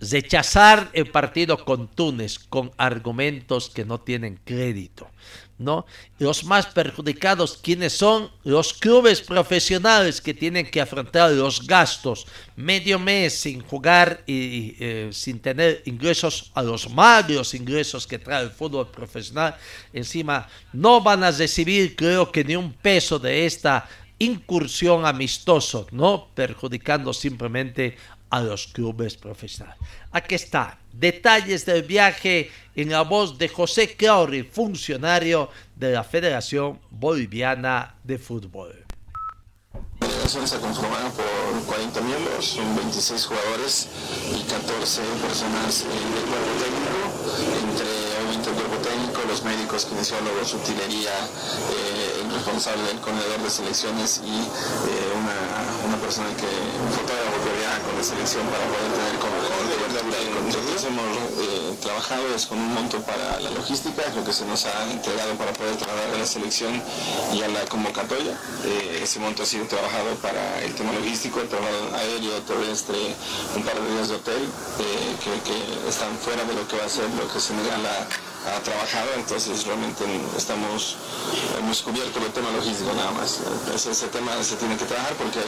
rechazar 0.00 0.90
el 0.92 1.10
partido 1.10 1.64
con 1.64 1.88
Túnez 1.88 2.38
con 2.38 2.70
argumentos 2.76 3.70
que 3.70 3.84
no 3.84 4.00
tienen 4.00 4.40
crédito. 4.44 5.10
¿No? 5.62 5.86
Los 6.18 6.44
más 6.44 6.66
perjudicados, 6.66 7.58
¿quiénes 7.62 7.92
son? 7.92 8.30
Los 8.44 8.72
clubes 8.72 9.20
profesionales 9.20 10.20
que 10.20 10.34
tienen 10.34 10.70
que 10.70 10.80
afrontar 10.80 11.30
los 11.32 11.66
gastos 11.66 12.26
medio 12.56 12.98
mes 12.98 13.34
sin 13.34 13.62
jugar 13.62 14.22
y, 14.26 14.76
eh, 14.78 15.10
sin 15.12 15.40
tener 15.40 15.82
ingresos 15.86 16.50
a 16.54 16.62
los 16.62 16.90
magros 16.90 17.54
ingresos 17.54 18.06
que 18.06 18.18
trae 18.18 18.44
el 18.44 18.50
fútbol 18.50 18.88
profesional. 18.88 19.56
Encima, 19.92 20.48
no 20.72 21.00
van 21.00 21.24
a 21.24 21.30
recibir, 21.30 21.96
creo 21.96 22.30
que 22.30 22.44
ni 22.44 22.56
un 22.56 22.72
peso 22.72 23.18
de 23.18 23.46
esta 23.46 23.88
incursión 24.18 25.04
amistoso, 25.04 25.88
¿no? 25.90 26.28
Perjudicando 26.34 27.12
simplemente 27.12 27.96
a 28.32 28.40
los 28.40 28.66
clubes 28.66 29.16
profesionales. 29.16 29.78
Aquí 30.10 30.34
está, 30.34 30.78
detalles 30.90 31.66
del 31.66 31.82
viaje 31.82 32.50
en 32.74 32.90
la 32.90 33.02
voz 33.02 33.36
de 33.36 33.46
José 33.46 33.94
Clauri, 33.94 34.42
funcionario 34.42 35.50
de 35.76 35.92
la 35.92 36.02
Federación 36.02 36.80
Boliviana 36.90 37.94
de 38.02 38.16
Fútbol. 38.16 38.86
La 40.00 40.06
delegación 40.08 40.48
se 40.48 40.58
conformada 40.60 41.10
por 41.10 41.62
40 41.66 42.00
miembros, 42.00 42.46
son 42.46 42.74
26 42.74 43.26
jugadores 43.26 43.88
y 44.34 44.42
14 44.48 45.02
personas 45.20 45.84
del 45.84 46.24
cuerpo 46.24 46.52
técnico, 46.56 47.12
entre 47.68 48.02
el 48.32 48.56
cuerpo 48.56 48.76
técnico, 48.82 49.20
los 49.28 49.44
médicos, 49.44 49.84
kinesiólogos, 49.84 50.54
utilería, 50.54 51.12
eh, 51.12 52.22
el 52.24 52.32
responsable 52.32 52.82
del 52.84 52.98
corredor 53.00 53.42
de 53.42 53.50
selecciones 53.50 54.22
y 54.24 54.32
eh, 54.32 55.12
una, 55.20 55.36
una 55.86 55.96
persona 56.00 56.28
que, 56.34 56.48
un 56.48 56.92
fotógrafo 56.92 57.31
con 58.02 58.10
selección 58.10 58.44
para 58.48 58.66
poder 58.66 58.90
tener 58.98 59.18
como 59.20 59.42
nosotros 60.46 60.84
hemos 60.84 61.16
eh, 61.38 61.76
trabajado 61.80 62.34
es 62.34 62.46
con 62.46 62.58
un 62.58 62.74
monto 62.74 63.00
para 63.02 63.38
la 63.38 63.50
logística, 63.50 64.02
es 64.02 64.16
lo 64.16 64.24
que 64.24 64.32
se 64.32 64.44
nos 64.44 64.66
ha 64.66 64.90
entregado 64.90 65.34
para 65.34 65.52
poder 65.52 65.76
trabajar 65.76 66.10
a 66.12 66.18
la 66.18 66.26
selección 66.26 66.82
y 67.32 67.42
a 67.42 67.48
la 67.48 67.64
convocatoria. 67.66 68.36
Eh, 68.64 69.00
ese 69.02 69.20
monto 69.20 69.44
ha 69.44 69.46
sido 69.46 69.66
trabajado 69.66 70.14
para 70.16 70.62
el 70.64 70.74
tema 70.74 70.92
logístico, 70.92 71.40
el 71.40 71.48
trabajo 71.48 71.94
aéreo, 71.94 72.42
terrestre, 72.42 72.98
un 73.54 73.62
par 73.62 73.80
de 73.80 73.94
días 73.94 74.08
de 74.08 74.16
hotel 74.16 74.42
eh, 74.42 75.16
que, 75.22 75.52
que, 75.52 75.88
están 75.88 76.16
fuera 76.18 76.44
de 76.44 76.54
lo 76.54 76.66
que 76.66 76.76
va 76.76 76.86
a 76.86 76.88
ser 76.88 77.08
lo 77.10 77.32
que 77.32 77.38
se 77.38 77.54
la 77.54 78.06
ha 78.46 78.60
trabajado, 78.60 79.08
entonces 79.16 79.64
realmente 79.64 80.04
estamos, 80.36 80.96
hemos 81.58 81.82
cubierto 81.82 82.18
el 82.18 82.32
tema 82.32 82.50
logístico 82.50 82.92
nada 82.94 83.12
más. 83.12 83.38
Ese, 83.74 84.06
tema 84.08 84.42
se 84.42 84.56
tiene 84.56 84.76
que 84.76 84.84
trabajar 84.84 85.14
porque 85.14 85.40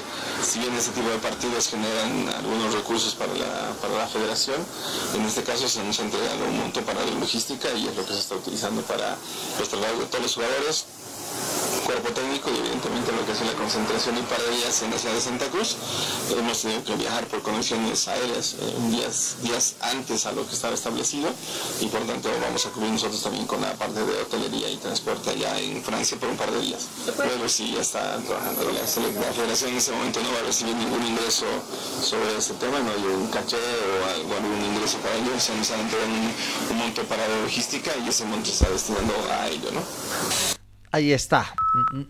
si 0.42 0.60
bien 0.60 0.74
ese 0.74 0.90
tipo 0.92 1.08
de 1.08 1.18
partidos 1.18 1.68
generan 1.68 2.28
algunos 2.36 2.72
recursos 2.74 3.14
para 3.14 3.34
la, 3.34 3.72
para 3.80 3.98
la 3.98 4.06
federación, 4.06 4.56
en 5.14 5.22
este 5.22 5.42
caso 5.42 5.68
se 5.68 5.82
nos 5.82 5.98
ha 5.98 6.02
entregado 6.02 6.44
un 6.44 6.58
monto 6.58 6.82
para 6.82 7.04
la 7.04 7.10
logística 7.12 7.72
y 7.72 7.88
es 7.88 7.96
lo 7.96 8.06
que 8.06 8.12
se 8.12 8.20
está 8.20 8.36
utilizando 8.36 8.82
para 8.82 9.16
los 9.58 9.68
traslados 9.68 9.98
de 9.98 10.06
todos 10.06 10.22
los 10.22 10.34
jugadores 10.34 10.84
cuerpo 11.84 12.08
técnico 12.12 12.50
y 12.50 12.58
evidentemente 12.58 13.12
lo 13.12 13.24
que 13.26 13.32
es 13.32 13.40
la 13.42 13.52
concentración 13.52 14.16
y 14.16 14.22
par 14.22 14.40
de 14.40 14.56
días 14.56 14.82
en 14.82 14.90
la 14.90 14.98
ciudad 14.98 15.14
de 15.14 15.20
Santa 15.20 15.46
Cruz. 15.48 15.76
Hemos 16.30 16.62
tenido 16.62 16.82
que 16.82 16.96
viajar 16.96 17.26
por 17.26 17.42
conexiones 17.42 18.08
aéreas 18.08 18.56
eh, 18.58 18.74
días, 18.90 19.36
días 19.42 19.76
antes 19.82 20.24
a 20.24 20.32
lo 20.32 20.46
que 20.46 20.54
estaba 20.54 20.74
establecido 20.74 21.28
y 21.80 21.86
por 21.86 22.00
tanto 22.06 22.30
vamos 22.40 22.64
a 22.66 22.70
cubrir 22.70 22.90
nosotros 22.90 23.22
también 23.22 23.46
con 23.46 23.60
la 23.60 23.74
parte 23.74 24.00
de 24.00 24.22
hotelería 24.22 24.70
y 24.70 24.76
transporte 24.78 25.30
allá 25.30 25.58
en 25.60 25.82
Francia 25.82 26.16
por 26.18 26.30
un 26.30 26.36
par 26.36 26.50
de 26.50 26.60
días. 26.60 26.88
Luego 27.18 27.48
sí 27.48 27.72
ya 27.74 27.82
está 27.82 28.16
trabajando. 28.18 28.64
La, 28.72 29.32
federación 29.34 29.70
en 29.70 29.76
ese 29.76 29.92
momento 29.92 30.22
no 30.22 30.32
va 30.32 30.38
a 30.38 30.42
recibir 30.42 30.74
ningún 30.76 31.04
ingreso 31.04 31.44
sobre 32.02 32.36
este 32.38 32.54
tema, 32.54 32.78
no 32.78 32.92
hay 32.92 33.04
un 33.04 33.26
caché 33.28 33.56
o 33.56 34.34
algún 34.36 34.64
ingreso 34.72 34.98
para 34.98 35.16
ello, 35.16 35.38
se 35.38 35.54
nos 35.54 35.70
han 35.70 35.80
entregado 35.80 36.08
un, 36.08 36.32
un 36.70 36.78
monto 36.78 37.02
para 37.04 37.26
la 37.28 37.40
logística 37.42 37.92
y 38.04 38.08
ese 38.08 38.24
monto 38.24 38.50
está 38.50 38.70
destinando 38.70 39.12
a 39.30 39.48
ello, 39.48 39.70
¿no? 39.72 40.63
Ahí 40.94 41.12
está, 41.12 41.52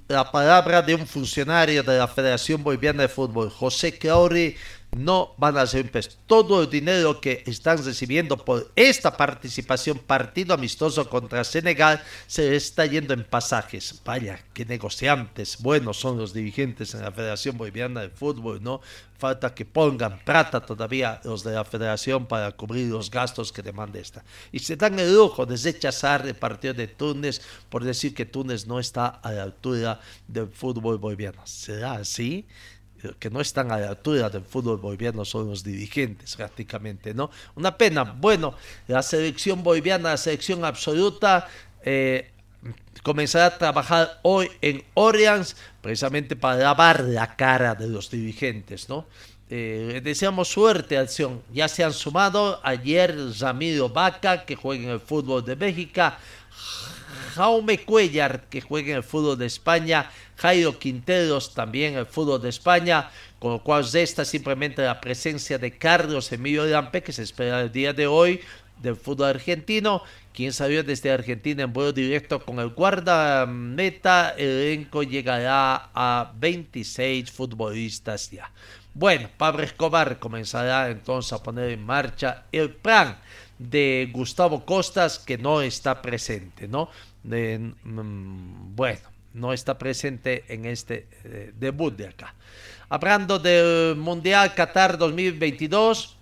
la 0.09 0.31
palabra 0.31 0.83
de 0.83 0.95
un 0.95 1.07
funcionario 1.07 1.83
de 1.83 1.97
la 1.97 2.07
Federación 2.07 2.63
Boliviana 2.63 3.01
de 3.01 3.09
Fútbol, 3.09 3.49
José 3.49 3.97
Clauri, 3.97 4.59
no 4.97 5.35
van 5.37 5.57
a 5.59 5.67
ser 5.67 5.85
un 5.85 5.91
peso. 5.91 6.11
Todo 6.27 6.63
el 6.63 6.71
dinero 6.71 7.21
que 7.21 7.43
están 7.47 7.85
recibiendo 7.85 8.37
por 8.37 8.71
esta 8.77 9.17
participación 9.17 9.99
partido 9.99 10.55
amistoso 10.55 11.09
contra 11.09 11.45
Senegal 11.45 12.03
se 12.27 12.55
está 12.57 12.87
yendo 12.87 13.15
en 13.15 13.25
pasajes. 13.25 14.01
Vaya, 14.05 14.41
qué 14.53 14.65
negociantes 14.65 15.59
buenos 15.61 15.99
son 15.99 16.19
los 16.19 16.33
dirigentes 16.33 16.95
en 16.95 17.03
la 17.03 17.13
Federación 17.13 17.57
Boliviana 17.57 18.03
de 18.03 18.11
Fútbol, 18.11 18.63
¿no? 18.63 18.81
Falta 19.17 19.55
que 19.55 19.65
pongan 19.65 20.19
plata 20.25 20.61
todavía 20.61 21.21
los 21.25 21.45
de 21.45 21.53
la 21.53 21.65
federación 21.65 22.27
para 22.27 22.53
cubrir 22.53 22.89
los 22.89 23.11
gastos 23.11 23.53
que 23.53 23.63
demanda 23.63 23.99
esta. 23.99 24.25
Y 24.53 24.59
se 24.59 24.77
dan 24.77 24.99
el 24.99 25.15
lujo 25.15 25.47
de 25.47 25.57
rechazar 25.57 26.27
el 26.27 26.35
partido 26.35 26.75
de 26.75 26.89
Túnez 26.89 27.41
por 27.69 27.85
decir 27.85 28.13
que 28.15 28.27
Túnez 28.27 28.67
no 28.67 28.81
está 28.81 29.07
a 29.07 29.33
la 29.33 29.45
altura 29.45 30.01
del 30.27 30.49
fútbol 30.49 30.99
boliviano. 30.99 31.41
¿Será 31.47 31.93
así? 31.93 32.47
Que 33.19 33.31
no 33.31 33.41
están 33.41 33.71
a 33.71 33.79
la 33.79 33.89
altura 33.91 34.31
del 34.31 34.43
fútbol 34.43 34.79
boliviano 34.79 35.25
son 35.25 35.49
los 35.49 35.63
dirigentes 35.63 36.37
prácticamente, 36.37 37.15
¿no? 37.15 37.31
Una 37.55 37.77
pena. 37.77 38.05
Bueno, 38.05 38.55
la 38.89 39.03
selección 39.03 39.63
boliviana, 39.63 40.11
la 40.11 40.17
selección 40.17 40.65
absoluta, 40.65 41.49
eh, 41.83 42.31
comenzará 43.03 43.47
a 43.47 43.59
trabajar 43.59 44.21
hoy 44.23 44.51
en 44.63 44.83
Orleans 44.95 45.57
precisamente 45.83 46.37
para 46.37 46.57
lavar 46.57 47.05
la 47.05 47.37
cara 47.37 47.75
de 47.75 47.89
los 47.89 48.11
dirigentes, 48.11 48.89
¿no? 48.89 49.07
Eh, 49.51 50.01
deseamos 50.03 50.49
suerte, 50.49 50.97
acción. 50.97 51.43
Ya 51.53 51.69
se 51.69 51.85
han 51.85 51.93
sumado 51.93 52.61
ayer 52.65 53.15
Ramiro 53.39 53.89
Vaca, 53.91 54.45
que 54.45 54.57
juega 54.57 54.85
en 54.85 54.91
el 54.91 55.01
fútbol 55.01 55.45
de 55.45 55.55
México, 55.55 56.13
Jaume 57.35 57.79
Cuellar, 57.79 58.45
que 58.49 58.61
juega 58.61 58.91
en 58.91 58.97
el 58.99 59.03
fútbol 59.03 59.37
de 59.37 59.47
España, 59.47 60.11
Jairo 60.37 60.79
Quinteros, 60.79 61.53
también 61.53 61.95
en 61.95 61.99
el 61.99 62.07
fútbol 62.07 62.41
de 62.41 62.49
España, 62.49 63.11
con 63.41 63.53
lo 63.53 63.63
cual 63.63 63.85
resta 63.91 64.25
simplemente 64.25 64.83
la 64.83 65.01
presencia 65.01 65.59
de 65.59 65.77
Carlos 65.77 66.31
Emilio 66.31 66.65
Lampe, 66.65 67.03
que 67.03 67.13
se 67.13 67.25
espera 67.25 67.61
el 67.61 67.73
día 67.73 67.93
de 67.93 68.07
hoy 68.07 68.41
del 68.81 68.95
fútbol 68.95 69.31
argentino, 69.31 70.03
quien 70.33 70.53
salió 70.53 70.85
desde 70.85 71.11
Argentina 71.11 71.65
en 71.65 71.73
vuelo 71.73 71.93
directo 71.93 72.45
con 72.45 72.61
el 72.61 72.69
guardameta, 72.69 74.31
el 74.37 74.49
elenco 74.49 75.03
llegará 75.03 75.91
a 75.93 76.33
26 76.37 77.31
futbolistas 77.33 78.31
ya. 78.31 78.53
Bueno, 78.95 79.29
Pablo 79.37 79.65
Escobar 79.65 80.21
comenzará 80.21 80.89
entonces 80.89 81.33
a 81.33 81.43
poner 81.43 81.71
en 81.71 81.85
marcha 81.85 82.45
el 82.53 82.71
plan 82.71 83.17
de 83.71 84.11
Gustavo 84.13 84.65
Costas 84.65 85.19
que 85.19 85.39
no 85.39 85.63
está 85.63 86.03
presente, 86.03 86.69
¿no? 86.69 86.89
Mm, 87.25 88.75
bueno, 88.75 89.01
no 89.33 89.53
está 89.53 89.77
presente 89.79 90.45
en 90.49 90.65
este 90.65 91.09
eh, 91.25 91.53
debut 91.59 91.95
de 91.97 92.09
acá. 92.09 92.35
Hablando 92.89 93.39
del 93.39 93.97
Mundial 93.97 94.55
Qatar 94.55 94.99
2022, 94.99 96.17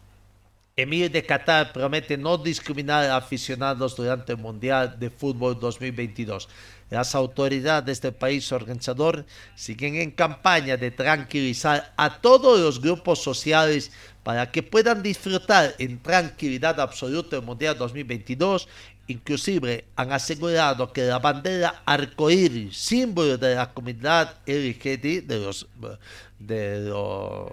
Emir 0.75 1.11
de 1.11 1.23
Qatar 1.23 1.73
promete 1.73 2.17
no 2.17 2.39
discriminar 2.39 3.05
a 3.05 3.17
aficionados 3.17 3.95
durante 3.95 4.33
el 4.33 4.39
Mundial 4.39 4.99
de 4.99 5.11
Fútbol 5.11 5.59
2022. 5.61 6.49
Las 6.93 7.15
autoridades 7.15 8.03
del 8.03 8.13
país 8.13 8.53
organizador 8.53 9.25
siguen 9.55 9.97
en 9.97 10.11
campaña 10.11 10.77
de 10.77 10.91
tranquilizar 10.91 11.95
a 11.97 12.21
todos 12.21 12.61
los 12.61 12.83
grupos 12.83 13.23
sociales 13.23 13.91
para 14.23 14.53
que 14.53 14.63
puedan 14.63 15.03
disfrutar 15.03 15.75
en 15.79 16.03
tranquilidad 16.03 16.79
absoluta 16.79 17.37
el 17.37 17.43
Mundial 17.45 17.79
2022. 17.79 18.69
Inclusive 19.07 19.87
han 19.97 20.13
asegurado 20.13 20.93
que 20.93 21.05
la 21.05 21.19
bandera 21.19 21.83
arcoíris, 21.87 22.77
símbolo 22.77 23.39
de 23.39 23.55
la 23.55 23.73
comunidad 23.73 24.37
LGBT, 24.47 25.25
de 25.25 25.39
los, 25.39 25.67
de 26.39 26.91
los 26.91 27.47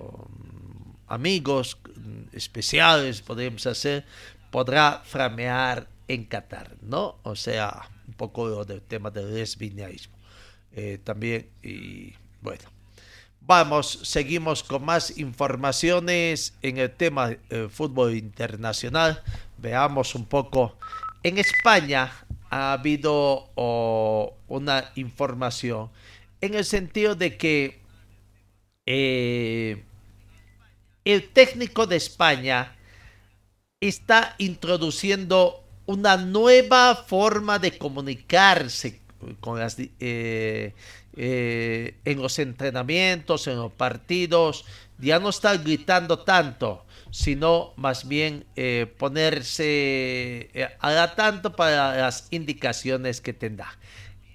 amigos 1.07 1.77
especiales, 2.33 3.21
podemos 3.21 3.65
hacer, 3.65 4.03
podrá 4.51 5.01
flamear 5.05 5.87
en 6.09 6.25
Qatar, 6.25 6.75
¿no? 6.81 7.15
O 7.23 7.37
sea, 7.37 7.89
un 8.09 8.13
poco 8.13 8.65
del 8.65 8.81
tema 8.81 9.11
del 9.11 9.33
lesbianismo. 9.33 10.17
Eh, 10.71 10.99
también, 11.03 11.47
y 11.63 12.13
bueno. 12.41 12.63
Vamos, 13.41 13.99
seguimos 14.03 14.63
con 14.63 14.83
más 14.83 15.17
informaciones 15.17 16.53
en 16.61 16.77
el 16.77 16.91
tema 16.91 17.31
eh, 17.31 17.67
fútbol 17.71 18.15
internacional. 18.15 19.23
Veamos 19.57 20.13
un 20.13 20.25
poco. 20.25 20.77
En 21.23 21.37
España 21.37 22.11
ha 22.49 22.73
habido 22.73 23.49
una 24.47 24.91
información 24.95 25.89
en 26.41 26.53
el 26.55 26.65
sentido 26.65 27.15
de 27.15 27.37
que 27.37 27.79
eh, 28.85 29.83
el 31.05 31.29
técnico 31.29 31.85
de 31.85 31.95
España 31.95 32.75
está 33.79 34.35
introduciendo 34.37 35.63
una 35.89 36.17
nueva 36.17 36.95
forma 36.95 37.57
de 37.57 37.75
comunicarse 37.75 38.99
con 39.39 39.59
eh, 39.99 40.73
eh, 41.17 41.95
en 42.05 42.21
los 42.21 42.37
entrenamientos, 42.37 43.47
en 43.47 43.55
los 43.55 43.71
partidos, 43.71 44.65
ya 44.99 45.19
no 45.19 45.29
estar 45.29 45.57
gritando 45.57 46.19
tanto, 46.19 46.85
sino 47.09 47.73
más 47.75 48.07
bien 48.07 48.45
eh, 48.55 48.85
ponerse 48.99 50.51
a 50.79 50.91
la 50.91 51.15
tanto 51.15 51.55
para 51.55 51.97
las 51.97 52.27
indicaciones 52.29 53.19
que 53.19 53.33
tendrá. 53.33 53.75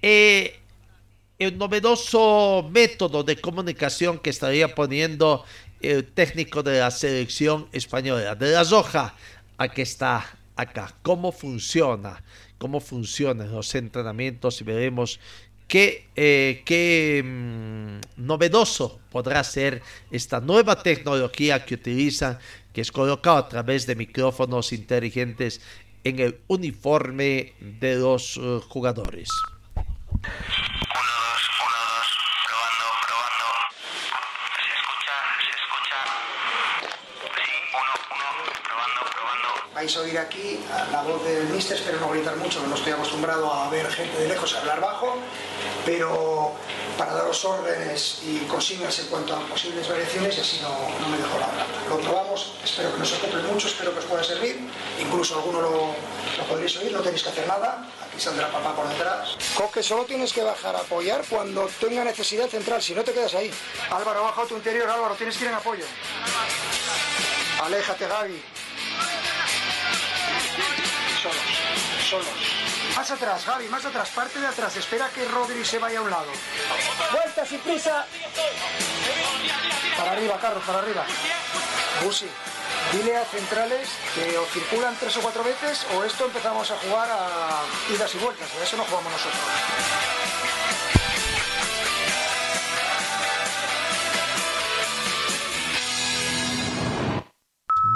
el 0.01 1.57
novedoso 1.57 2.69
método 2.69 3.23
de 3.23 3.37
comunicación 3.37 4.19
que 4.19 4.29
estaría 4.29 4.75
poniendo 4.75 5.45
el 5.79 6.03
técnico 6.03 6.63
de 6.63 6.79
la 6.79 6.91
selección 6.91 7.69
española, 7.71 8.35
de 8.35 8.51
la 8.51 8.65
Roja, 8.65 9.15
aquí 9.57 9.83
está 9.83 10.34
acá, 10.55 10.95
cómo 11.01 11.31
funciona, 11.31 12.23
cómo 12.57 12.79
funcionan 12.79 13.51
los 13.51 13.73
entrenamientos 13.75 14.61
y 14.61 14.63
veremos 14.63 15.19
qué, 15.67 16.07
eh, 16.15 16.63
qué 16.65 17.23
mm, 17.23 18.25
novedoso 18.25 18.99
podrá 19.11 19.43
ser 19.43 19.81
esta 20.11 20.39
nueva 20.39 20.81
tecnología 20.81 21.65
que 21.65 21.75
utilizan, 21.75 22.37
que 22.73 22.81
es 22.81 22.91
colocado 22.91 23.37
a 23.37 23.49
través 23.49 23.85
de 23.85 23.95
micrófonos 23.95 24.73
inteligentes 24.73 25.61
en 26.03 26.19
el 26.19 26.39
uniforme 26.47 27.53
de 27.59 27.95
los 27.95 28.37
uh, 28.37 28.61
jugadores. 28.61 29.29
Vais 39.85 39.97
a 39.97 40.01
oír 40.01 40.17
aquí 40.17 40.59
la 40.91 41.03
voz 41.03 41.23
del 41.23 41.45
mister, 41.49 41.77
espero 41.77 41.99
no 41.99 42.09
gritar 42.09 42.35
mucho, 42.37 42.59
no 42.65 42.73
estoy 42.73 42.93
acostumbrado 42.93 43.53
a 43.53 43.69
ver 43.69 43.85
gente 43.91 44.17
de 44.17 44.29
lejos 44.29 44.55
hablar 44.55 44.81
bajo, 44.81 45.19
pero 45.85 46.55
para 46.97 47.13
daros 47.13 47.45
órdenes 47.45 48.21
y 48.23 48.39
consignas 48.47 48.97
en 48.97 49.07
cuanto 49.07 49.35
a 49.35 49.41
posibles 49.41 49.87
variaciones 49.87 50.35
y 50.37 50.41
así 50.41 50.59
no, 50.63 50.69
no 50.99 51.07
me 51.09 51.17
dejo 51.17 51.33
hablar. 51.35 51.51
Lo 51.87 51.99
probamos, 51.99 52.55
espero 52.63 52.93
que 52.93 52.97
no 52.97 53.05
se 53.05 53.15
ocupe 53.17 53.37
mucho, 53.43 53.67
espero 53.67 53.93
que 53.93 53.99
os 53.99 54.05
pueda 54.05 54.23
servir, 54.23 54.59
incluso 54.99 55.35
alguno 55.35 55.61
lo, 55.61 55.69
lo 55.69 56.43
podréis 56.49 56.75
oír, 56.77 56.91
no 56.91 57.01
tenéis 57.01 57.21
que 57.21 57.29
hacer 57.29 57.47
nada, 57.47 57.87
aquí 58.01 58.19
saldrá 58.19 58.51
papá 58.51 58.75
por 58.75 58.89
detrás. 58.89 59.37
Coque, 59.53 59.83
solo 59.83 60.05
tienes 60.05 60.33
que 60.33 60.41
bajar 60.41 60.75
a 60.75 60.79
apoyar 60.79 61.23
cuando 61.29 61.69
tenga 61.79 62.03
necesidad 62.03 62.47
central, 62.47 62.81
si 62.81 62.95
no 62.95 63.03
te 63.03 63.13
quedas 63.13 63.35
ahí. 63.35 63.51
Álvaro, 63.91 64.23
baja 64.23 64.41
a 64.41 64.45
tu 64.45 64.55
interior, 64.55 64.89
Álvaro, 64.89 65.13
tienes 65.13 65.37
que 65.37 65.43
ir 65.43 65.49
en 65.51 65.55
apoyo. 65.57 65.85
Aléjate, 67.61 68.07
Gaby. 68.07 68.41
solo. 72.05 72.25
Más 72.95 73.09
atrás, 73.11 73.43
Javi, 73.45 73.67
más 73.67 73.83
atrás, 73.85 74.09
parte 74.09 74.39
de 74.39 74.47
atrás. 74.47 74.75
Espera 74.77 75.09
que 75.09 75.25
Rodri 75.25 75.65
se 75.65 75.79
vaya 75.79 75.99
a 75.99 76.01
un 76.01 76.09
lado. 76.09 76.31
Vuelta 77.11 77.45
sin 77.45 77.59
prisa. 77.59 78.05
Para 79.97 80.11
arriba, 80.11 80.37
Carlos, 80.39 80.63
para 80.65 80.79
arriba. 80.79 81.05
Busi, 82.03 82.27
dile 82.91 83.17
a 83.17 83.25
centrales 83.25 83.89
que 84.13 84.37
o 84.37 84.45
circulan 84.45 84.95
tres 84.99 85.17
o 85.17 85.21
cuatro 85.21 85.43
veces 85.43 85.85
o 85.95 86.03
esto 86.03 86.25
empezamos 86.25 86.69
a 86.71 86.77
jugar 86.77 87.09
a 87.09 87.63
idas 87.93 88.13
y 88.13 88.17
vueltas. 88.19 88.55
De 88.57 88.63
eso 88.63 88.77
no 88.77 88.83
jugamos 88.83 89.11
nosotros. 89.11 89.41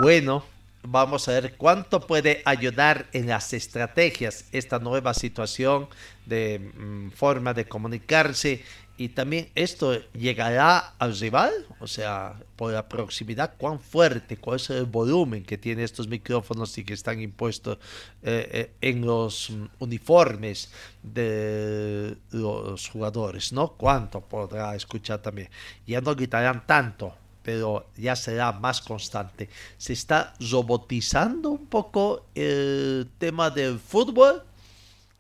Bueno, 0.02 0.46
vamos 0.84 1.28
a 1.28 1.34
ver 1.34 1.56
cuánto 1.58 2.06
puede 2.06 2.42
ayudar 2.46 3.08
en 3.14 3.28
las 3.28 3.54
estrategias 3.54 4.46
esta 4.52 4.80
nueva 4.80 5.14
situación 5.14 5.88
de 6.26 6.60
mm, 6.60 7.12
forma 7.12 7.54
de 7.54 7.66
comunicarse 7.66 8.64
y 9.00 9.08
también 9.08 9.50
esto 9.56 9.98
llegará 10.12 10.96
al 11.00 11.18
rival, 11.18 11.54
o 11.80 11.88
sea, 11.88 12.36
por 12.58 12.74
la 12.74 12.90
proximidad, 12.90 13.54
cuán 13.58 13.80
fuerte, 13.80 14.36
cuál 14.36 14.58
es 14.58 14.70
el 14.72 14.84
volumen 14.84 15.46
que 15.46 15.58
tienen 15.58 15.86
estos 15.86 16.10
micrófonos 16.10 16.78
y 16.78 16.84
que 16.84 16.96
están 16.96 17.22
impuestos 17.22 17.78
eh, 18.22 18.50
eh, 18.52 18.72
en 18.82 19.06
los 19.06 19.52
mm, 19.52 19.66
uniformes 19.80 20.70
de 21.02 22.18
los 22.32 22.90
jugadores, 22.90 23.54
¿no? 23.54 23.70
Cuánto 23.70 24.20
podrá 24.20 24.76
escuchar 24.76 25.22
también. 25.22 25.50
Ya 25.88 26.02
no 26.02 26.14
gritarán 26.14 26.68
tanto, 26.68 27.16
pero 27.50 27.88
ya 27.98 28.16
será 28.16 28.52
más 28.52 28.80
constante. 28.80 29.50
Se 29.80 29.94
está 29.94 30.36
robotizando 30.52 31.50
un 31.50 31.66
poco 31.66 32.28
el 32.36 33.10
tema 33.18 33.50
del 33.50 33.80
fútbol 33.80 34.44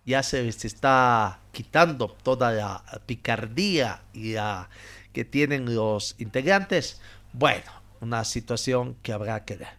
ya 0.05 0.21
se 0.21 0.47
está 0.47 1.39
quitando 1.51 2.07
toda 2.07 2.51
la 2.51 2.83
picardía 3.07 4.03
y 4.13 4.35
que 5.11 5.25
tienen 5.25 5.73
los 5.73 6.13
integrantes. 6.19 7.01
Bueno, 7.33 7.71
una 7.99 8.23
situación 8.23 8.95
que 9.01 9.11
habrá 9.11 9.43
que 9.43 9.57
ver. 9.57 9.78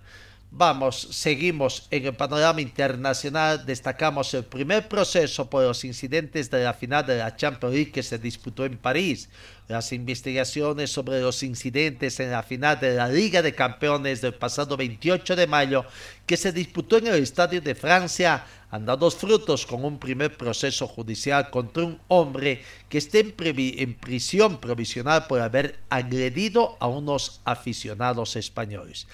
Vamos, 0.53 1.07
seguimos 1.13 1.87
en 1.93 2.07
el 2.07 2.17
panorama 2.17 2.61
internacional. 2.61 3.65
Destacamos 3.65 4.35
el 4.35 4.45
primer 4.45 4.89
proceso 4.89 5.49
por 5.49 5.63
los 5.63 5.85
incidentes 5.85 6.51
de 6.51 6.65
la 6.65 6.75
final 6.75 7.07
de 7.07 7.19
la 7.19 7.37
Champions 7.37 7.73
League 7.73 7.93
que 7.93 8.03
se 8.03 8.19
disputó 8.19 8.65
en 8.65 8.77
París. 8.77 9.29
Las 9.69 9.93
investigaciones 9.93 10.91
sobre 10.91 11.21
los 11.21 11.45
incidentes 11.45 12.19
en 12.19 12.33
la 12.33 12.43
final 12.43 12.81
de 12.81 12.97
la 12.97 13.07
Liga 13.09 13.43
de 13.43 13.55
Campeones 13.55 14.23
del 14.23 14.35
pasado 14.35 14.77
28 14.77 15.37
de 15.37 15.47
mayo 15.47 15.85
que 16.27 16.37
se 16.37 16.51
disputó 16.51 16.99
en 16.99 17.07
el 17.07 17.23
Estadio 17.23 17.61
de 17.61 17.77
Francia 17.77 18.45
han 18.73 18.85
dado 18.85 19.09
frutos 19.13 19.65
con 19.65 19.85
un 19.85 20.01
primer 20.01 20.37
proceso 20.37 20.89
judicial 20.89 21.51
contra 21.51 21.85
un 21.85 22.01
hombre 22.09 22.65
que 22.89 22.99
está 22.99 23.19
en, 23.19 23.35
en 23.39 23.95
prisión 23.95 24.61
provisional 24.61 25.29
por 25.29 25.41
haber 25.41 25.79
agredido 25.91 26.77
a 26.81 26.89
unos 26.89 27.41
aficionados 27.45 28.35
españoles. 28.35 29.07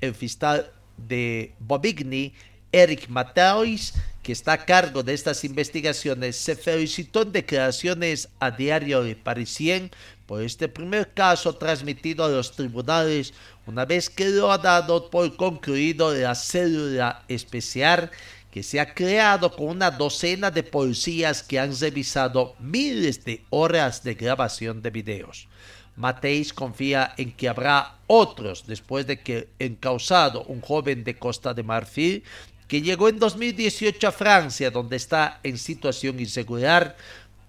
El 0.00 0.14
fiscal 0.14 0.70
de 0.96 1.52
Bobigny, 1.58 2.32
Eric 2.72 3.08
Mateus, 3.08 3.94
que 4.22 4.32
está 4.32 4.54
a 4.54 4.64
cargo 4.64 5.02
de 5.02 5.14
estas 5.14 5.44
investigaciones, 5.44 6.36
se 6.36 6.56
felicitó 6.56 7.22
en 7.22 7.32
declaraciones 7.32 8.28
a 8.40 8.50
Diario 8.50 9.02
de 9.02 9.16
Parisien 9.16 9.90
por 10.26 10.42
este 10.42 10.68
primer 10.68 11.12
caso 11.12 11.54
transmitido 11.54 12.24
a 12.24 12.28
los 12.28 12.52
tribunales 12.52 13.34
una 13.66 13.84
vez 13.84 14.08
que 14.08 14.28
lo 14.30 14.50
ha 14.50 14.58
dado 14.58 15.10
por 15.10 15.36
concluido 15.36 16.14
la 16.14 16.34
célula 16.34 17.22
especial 17.28 18.10
que 18.50 18.62
se 18.62 18.78
ha 18.78 18.94
creado 18.94 19.50
con 19.54 19.66
una 19.66 19.90
docena 19.90 20.50
de 20.50 20.62
policías 20.62 21.42
que 21.42 21.58
han 21.58 21.76
revisado 21.78 22.54
miles 22.60 23.24
de 23.24 23.44
horas 23.50 24.04
de 24.04 24.14
grabación 24.14 24.80
de 24.80 24.90
videos. 24.90 25.48
Mateis 25.96 26.52
confía 26.52 27.14
en 27.16 27.32
que 27.32 27.48
habrá 27.48 27.98
otros 28.06 28.66
después 28.66 29.06
de 29.06 29.20
que 29.20 29.48
encausado 29.58 30.44
un 30.44 30.60
joven 30.60 31.04
de 31.04 31.18
Costa 31.18 31.54
de 31.54 31.62
Marfil 31.62 32.24
que 32.68 32.82
llegó 32.82 33.08
en 33.08 33.18
2018 33.18 34.08
a 34.08 34.12
Francia 34.12 34.70
donde 34.70 34.96
está 34.96 35.40
en 35.42 35.58
situación 35.58 36.18
irregular 36.18 36.96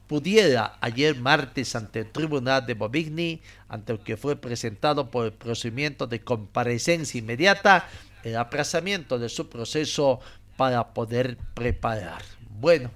pudiera 0.07 0.77
ayer 0.81 1.15
martes 1.15 1.75
ante 1.75 2.01
el 2.01 2.11
tribunal 2.11 2.65
de 2.65 2.75
Bobigny, 2.75 3.41
ante 3.67 3.93
el 3.93 3.99
que 3.99 4.17
fue 4.17 4.35
presentado 4.35 5.09
por 5.09 5.25
el 5.25 5.33
procedimiento 5.33 6.05
de 6.05 6.21
comparecencia 6.21 7.17
inmediata, 7.17 7.87
el 8.23 8.37
aplazamiento 8.37 9.17
de 9.17 9.29
su 9.29 9.49
proceso 9.49 10.19
para 10.57 10.93
poder 10.93 11.37
preparar. 11.53 12.21
Bueno, 12.59 12.91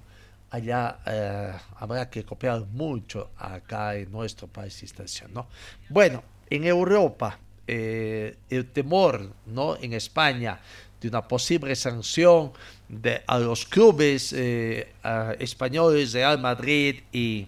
allá 0.50 0.98
eh, 1.06 1.52
habrá 1.76 2.10
que 2.10 2.24
copiar 2.24 2.66
mucho 2.66 3.30
acá 3.38 3.94
en 3.94 4.10
nuestro 4.10 4.48
país 4.48 4.84
¿no? 5.32 5.46
Bueno, 5.88 6.22
en 6.48 6.64
Europa, 6.64 7.38
eh, 7.66 8.36
el 8.50 8.66
temor, 8.66 9.32
¿no? 9.46 9.76
En 9.76 9.92
España, 9.92 10.60
de 11.00 11.08
una 11.08 11.26
posible 11.26 11.74
sanción 11.76 12.52
de, 12.88 13.22
a 13.26 13.38
los 13.38 13.64
clubes 13.64 14.32
eh, 14.36 14.92
españoles 15.38 16.12
Real 16.12 16.38
Madrid 16.38 17.00
y 17.12 17.46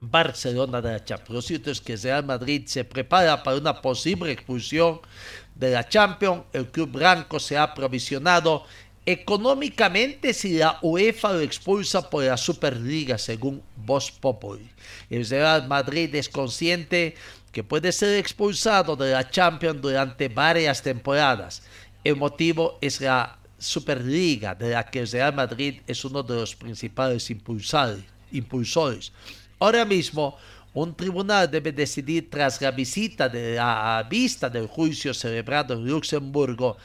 Barcelona 0.00 0.80
de 0.80 0.92
la 0.92 1.04
Champions. 1.04 1.30
Lo 1.30 1.42
cierto 1.42 1.70
es 1.70 1.80
que 1.80 1.96
Real 1.96 2.24
Madrid 2.24 2.62
se 2.66 2.84
prepara 2.84 3.42
para 3.42 3.56
una 3.56 3.80
posible 3.80 4.32
expulsión 4.32 5.00
de 5.54 5.70
la 5.70 5.88
Champions. 5.88 6.44
El 6.52 6.68
club 6.68 6.90
blanco 6.90 7.40
se 7.40 7.58
ha 7.58 7.74
provisionado 7.74 8.64
económicamente 9.12 10.32
si 10.32 10.58
la 10.58 10.78
UEFA 10.82 11.32
lo 11.32 11.40
expulsa 11.40 12.08
por 12.08 12.24
la 12.24 12.36
Superliga, 12.36 13.18
según 13.18 13.62
Voz 13.76 14.10
Populi. 14.10 14.68
El 15.08 15.26
Real 15.26 15.66
Madrid 15.66 16.14
es 16.14 16.28
consciente 16.28 17.14
que 17.52 17.64
puede 17.64 17.92
ser 17.92 18.16
expulsado 18.18 18.96
de 18.96 19.12
la 19.12 19.28
Champions 19.28 19.80
durante 19.80 20.28
varias 20.28 20.82
temporadas. 20.82 21.62
El 22.04 22.16
motivo 22.16 22.78
es 22.80 23.00
la 23.00 23.38
Superliga, 23.58 24.54
de 24.54 24.70
la 24.70 24.86
que 24.86 25.00
el 25.00 25.08
Real 25.08 25.34
Madrid 25.34 25.80
es 25.86 26.04
uno 26.04 26.22
de 26.22 26.34
los 26.34 26.54
principales 26.54 27.30
impulsores. 27.30 29.12
Ahora 29.58 29.84
mismo, 29.84 30.36
un 30.72 30.94
tribunal 30.94 31.50
debe 31.50 31.72
decidir 31.72 32.30
tras 32.30 32.62
la 32.62 32.70
visita 32.70 33.28
de 33.28 33.56
la 33.56 34.06
vista 34.08 34.48
del 34.48 34.68
juicio 34.68 35.12
celebrado 35.12 35.74
en 35.74 35.84
Luxemburgo 35.84 36.76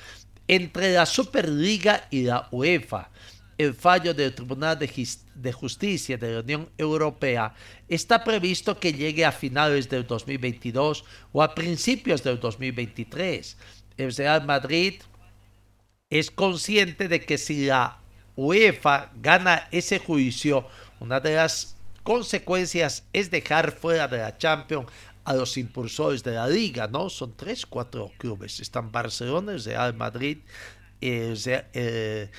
entre 0.47 0.93
la 0.93 1.05
Superliga 1.05 2.07
y 2.09 2.23
la 2.23 2.47
UEFA. 2.51 3.09
El 3.57 3.73
fallo 3.73 4.13
del 4.13 4.35
Tribunal 4.35 4.77
de, 4.77 5.51
Justicia 5.53 6.17
de 6.17 6.33
la 6.33 6.39
Unión 6.41 6.69
Europea 6.77 7.53
está 7.87 8.23
previsto 8.23 8.77
que 8.77 8.91
llegue 8.91 9.23
a 9.23 9.31
finales 9.31 9.87
del 9.87 10.05
2022 10.05 11.05
o 11.31 11.41
a 11.41 11.55
principios 11.55 12.21
del 12.21 12.39
2023. 12.39 13.57
El 13.97 14.13
Real 14.13 14.45
Madrid 14.45 14.95
es 16.09 16.31
consciente 16.31 17.07
de 17.07 17.21
que 17.21 17.37
si 17.37 17.65
la 17.65 17.99
UEFA 18.35 19.11
gana 19.15 19.69
ese 19.71 19.99
juicio, 19.99 20.67
una 20.99 21.21
de 21.21 21.35
las 21.35 21.77
consecuencias 22.03 23.07
es 23.13 23.31
dejar 23.31 23.71
fuera 23.71 24.07
de 24.09 24.17
la 24.17 24.37
Champions 24.37 24.87
a 25.25 25.33
los 25.33 25.57
impulsores 25.57 26.23
de 26.23 26.33
la 26.33 26.47
liga, 26.47 26.87
¿no? 26.87 27.09
Son 27.09 27.35
tres, 27.35 27.65
cuatro 27.65 28.11
clubes. 28.17 28.59
Están 28.59 28.91
Barcelona, 28.91 29.53
el 29.53 29.63
Real 29.63 29.93
Madrid, 29.95 30.37
el, 31.01 31.37
el, 31.73 32.29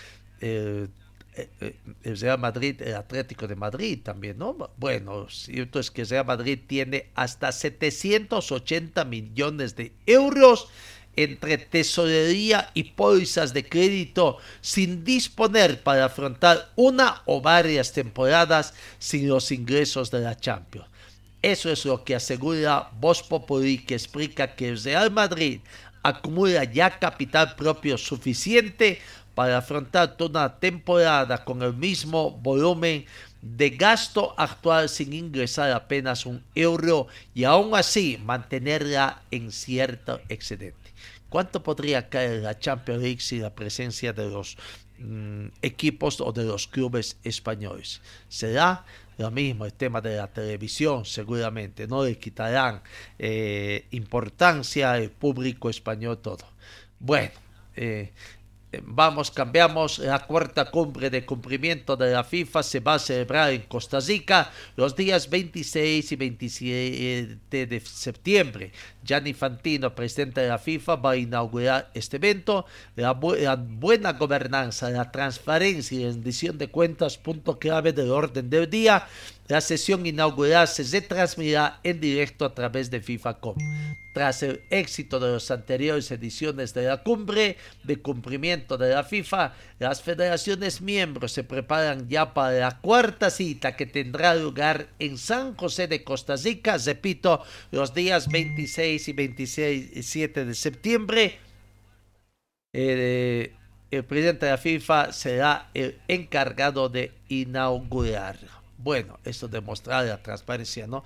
el, 2.02 2.18
Real 2.18 2.38
Madrid, 2.38 2.80
el 2.80 2.94
Atlético 2.94 3.46
de 3.46 3.56
Madrid 3.56 4.00
también, 4.02 4.38
¿no? 4.38 4.56
Bueno, 4.76 5.28
cierto 5.28 5.80
es 5.80 5.90
que 5.90 6.02
el 6.02 6.08
Real 6.08 6.26
Madrid 6.26 6.60
tiene 6.66 7.10
hasta 7.14 7.52
780 7.52 9.04
millones 9.04 9.76
de 9.76 9.92
euros 10.06 10.68
entre 11.16 11.58
tesorería 11.58 12.70
y 12.74 12.84
pólizas 12.84 13.52
de 13.54 13.66
crédito 13.66 14.36
sin 14.60 15.02
disponer 15.02 15.82
para 15.82 16.04
afrontar 16.04 16.70
una 16.76 17.22
o 17.24 17.40
varias 17.40 17.92
temporadas 17.92 18.74
sin 18.98 19.28
los 19.28 19.50
ingresos 19.50 20.10
de 20.10 20.20
la 20.20 20.36
Champions. 20.36 20.88
Eso 21.46 21.70
es 21.70 21.84
lo 21.84 22.02
que 22.02 22.16
asegura 22.16 22.90
Voz 22.98 23.22
Populi, 23.22 23.78
que 23.78 23.94
explica 23.94 24.56
que 24.56 24.68
el 24.68 24.82
Real 24.82 25.12
Madrid 25.12 25.60
acumula 26.02 26.64
ya 26.64 26.98
capital 26.98 27.54
propio 27.54 27.96
suficiente 27.96 28.98
para 29.36 29.58
afrontar 29.58 30.16
toda 30.16 30.46
una 30.46 30.58
temporada 30.58 31.44
con 31.44 31.62
el 31.62 31.72
mismo 31.72 32.32
volumen 32.32 33.06
de 33.40 33.70
gasto 33.70 34.34
actual 34.36 34.88
sin 34.88 35.12
ingresar 35.12 35.70
apenas 35.70 36.26
un 36.26 36.42
euro 36.56 37.06
y 37.32 37.44
aún 37.44 37.76
así 37.76 38.18
mantenerla 38.24 39.22
en 39.30 39.52
cierto 39.52 40.20
excedente. 40.28 40.90
¿Cuánto 41.28 41.62
podría 41.62 42.08
caer 42.08 42.42
la 42.42 42.58
Champions 42.58 43.02
League 43.02 43.20
sin 43.20 43.42
la 43.42 43.54
presencia 43.54 44.12
de 44.12 44.28
los 44.28 44.56
mm, 44.98 45.46
equipos 45.62 46.20
o 46.20 46.32
de 46.32 46.42
los 46.42 46.66
clubes 46.66 47.18
españoles? 47.22 48.00
¿Será 48.28 48.84
lo 49.18 49.30
mismo, 49.30 49.64
el 49.64 49.72
tema 49.72 50.00
de 50.00 50.16
la 50.16 50.26
televisión, 50.28 51.04
seguramente, 51.04 51.86
no 51.86 52.04
le 52.04 52.18
quitarán 52.18 52.82
eh, 53.18 53.86
importancia 53.92 54.92
al 54.92 55.10
público 55.10 55.70
español 55.70 56.18
todo. 56.18 56.44
Bueno, 56.98 57.30
eh, 57.74 58.12
Vamos, 58.84 59.30
cambiamos. 59.30 59.98
La 59.98 60.26
cuarta 60.26 60.70
cumbre 60.70 61.08
de 61.10 61.24
cumplimiento 61.24 61.96
de 61.96 62.12
la 62.12 62.24
FIFA 62.24 62.62
se 62.62 62.80
va 62.80 62.94
a 62.94 62.98
celebrar 62.98 63.52
en 63.52 63.62
Costa 63.62 64.00
Rica 64.00 64.50
los 64.76 64.94
días 64.96 65.30
26 65.30 66.12
y 66.12 66.16
27 66.16 67.66
de 67.66 67.80
septiembre. 67.80 68.72
Gianni 69.06 69.32
Fantino, 69.32 69.94
presidente 69.94 70.40
de 70.40 70.48
la 70.48 70.58
FIFA, 70.58 70.96
va 70.96 71.12
a 71.12 71.16
inaugurar 71.16 71.90
este 71.94 72.16
evento. 72.16 72.66
La, 72.96 73.12
buena 73.12 74.12
gobernanza, 74.14 74.90
la 74.90 75.10
transparencia 75.10 75.98
y 75.98 76.04
rendición 76.04 76.58
de 76.58 76.68
cuentas, 76.68 77.16
punto 77.16 77.58
clave 77.58 77.92
del 77.92 78.10
orden 78.10 78.50
del 78.50 78.68
día. 78.68 79.06
La 79.48 79.60
sesión 79.60 80.04
inaugural 80.06 80.66
se 80.66 80.82
retransmitirá 80.82 81.78
en 81.84 82.00
directo 82.00 82.44
a 82.44 82.52
través 82.52 82.90
de 82.90 83.00
FIFACOM. 83.00 83.56
Tras 84.12 84.42
el 84.42 84.62
éxito 84.70 85.20
de 85.20 85.34
las 85.34 85.50
anteriores 85.50 86.10
ediciones 86.10 86.74
de 86.74 86.86
la 86.86 87.02
cumbre 87.02 87.58
de 87.84 87.98
cumplimiento 87.98 88.76
de 88.76 88.94
la 88.94 89.04
FIFA, 89.04 89.52
las 89.78 90.02
federaciones 90.02 90.80
miembros 90.80 91.32
se 91.32 91.44
preparan 91.44 92.08
ya 92.08 92.32
para 92.32 92.58
la 92.58 92.78
cuarta 92.80 93.30
cita 93.30 93.76
que 93.76 93.86
tendrá 93.86 94.34
lugar 94.34 94.88
en 94.98 95.18
San 95.18 95.54
José 95.54 95.86
de 95.86 96.02
Costa 96.02 96.34
Rica, 96.36 96.78
repito, 96.78 97.42
los 97.70 97.94
días 97.94 98.28
26 98.28 98.95
y 99.08 99.12
27 99.12 100.44
de 100.44 100.54
septiembre. 100.54 101.38
Eh, 102.72 103.52
el 103.90 104.04
presidente 104.04 104.46
de 104.46 104.52
la 104.52 104.58
FIFA 104.58 105.12
será 105.12 105.70
el 105.74 105.98
encargado 106.08 106.88
de 106.88 107.12
inaugurar. 107.28 108.36
Bueno, 108.78 109.18
eso 109.24 109.48
demuestra 109.48 110.02
la 110.02 110.22
transparencia, 110.22 110.86
¿no? 110.86 111.02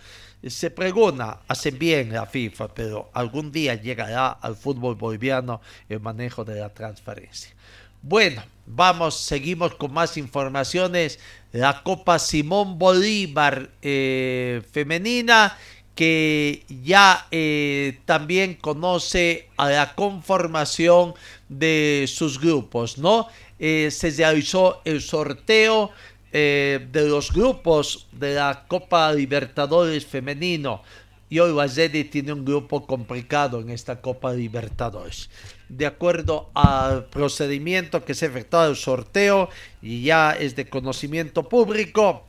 Se 0.47 0.71
pregona, 0.71 1.39
hacen 1.47 1.79
bien 1.79 2.13
la 2.13 2.27
FIFA, 2.27 2.75
pero 2.75 3.11
algún 3.15 3.53
día 3.53 3.75
llegará 3.75 4.31
al 4.31 4.57
fútbol 4.57 4.97
boliviano 4.97 5.61
el 5.89 6.01
manejo 6.01 6.45
de 6.45 6.59
la 6.59 6.71
transparencia. 6.71 7.55
Bueno, 8.03 8.43
vamos, 8.67 9.21
seguimos 9.21 9.75
con 9.75 9.93
más 9.93 10.17
informaciones. 10.17 11.21
La 11.53 11.83
Copa 11.83 12.19
Simón 12.19 12.79
Bolívar 12.79 13.71
eh, 13.83 14.63
femenina 14.73 15.57
que 16.01 16.65
ya 16.83 17.27
eh, 17.31 17.99
también 18.07 18.55
conoce 18.55 19.51
a 19.59 19.69
la 19.69 19.95
conformación 19.95 21.13
de 21.51 22.07
sus 22.09 22.41
grupos, 22.41 22.97
¿no? 22.97 23.29
Eh, 23.59 23.91
se 23.91 24.09
realizó 24.09 24.81
el 24.87 25.03
sorteo 25.03 25.91
eh, 26.33 26.89
de 26.91 27.07
los 27.07 27.31
grupos 27.31 28.09
de 28.13 28.33
la 28.33 28.65
Copa 28.67 29.13
Libertadores 29.13 30.07
femenino. 30.07 30.83
Y 31.29 31.39
hoy 31.39 31.53
Wazedi 31.53 32.05
tiene 32.05 32.33
un 32.33 32.47
grupo 32.47 32.87
complicado 32.87 33.61
en 33.61 33.69
esta 33.69 34.01
Copa 34.01 34.33
Libertadores. 34.33 35.29
De 35.69 35.85
acuerdo 35.85 36.49
al 36.55 37.11
procedimiento 37.11 38.07
que 38.07 38.15
se 38.15 38.25
efectuó 38.25 38.65
el 38.65 38.77
sorteo 38.77 39.51
y 39.83 40.05
ya 40.05 40.33
es 40.33 40.57
de 40.57 40.67
conocimiento 40.67 41.47
público, 41.47 42.25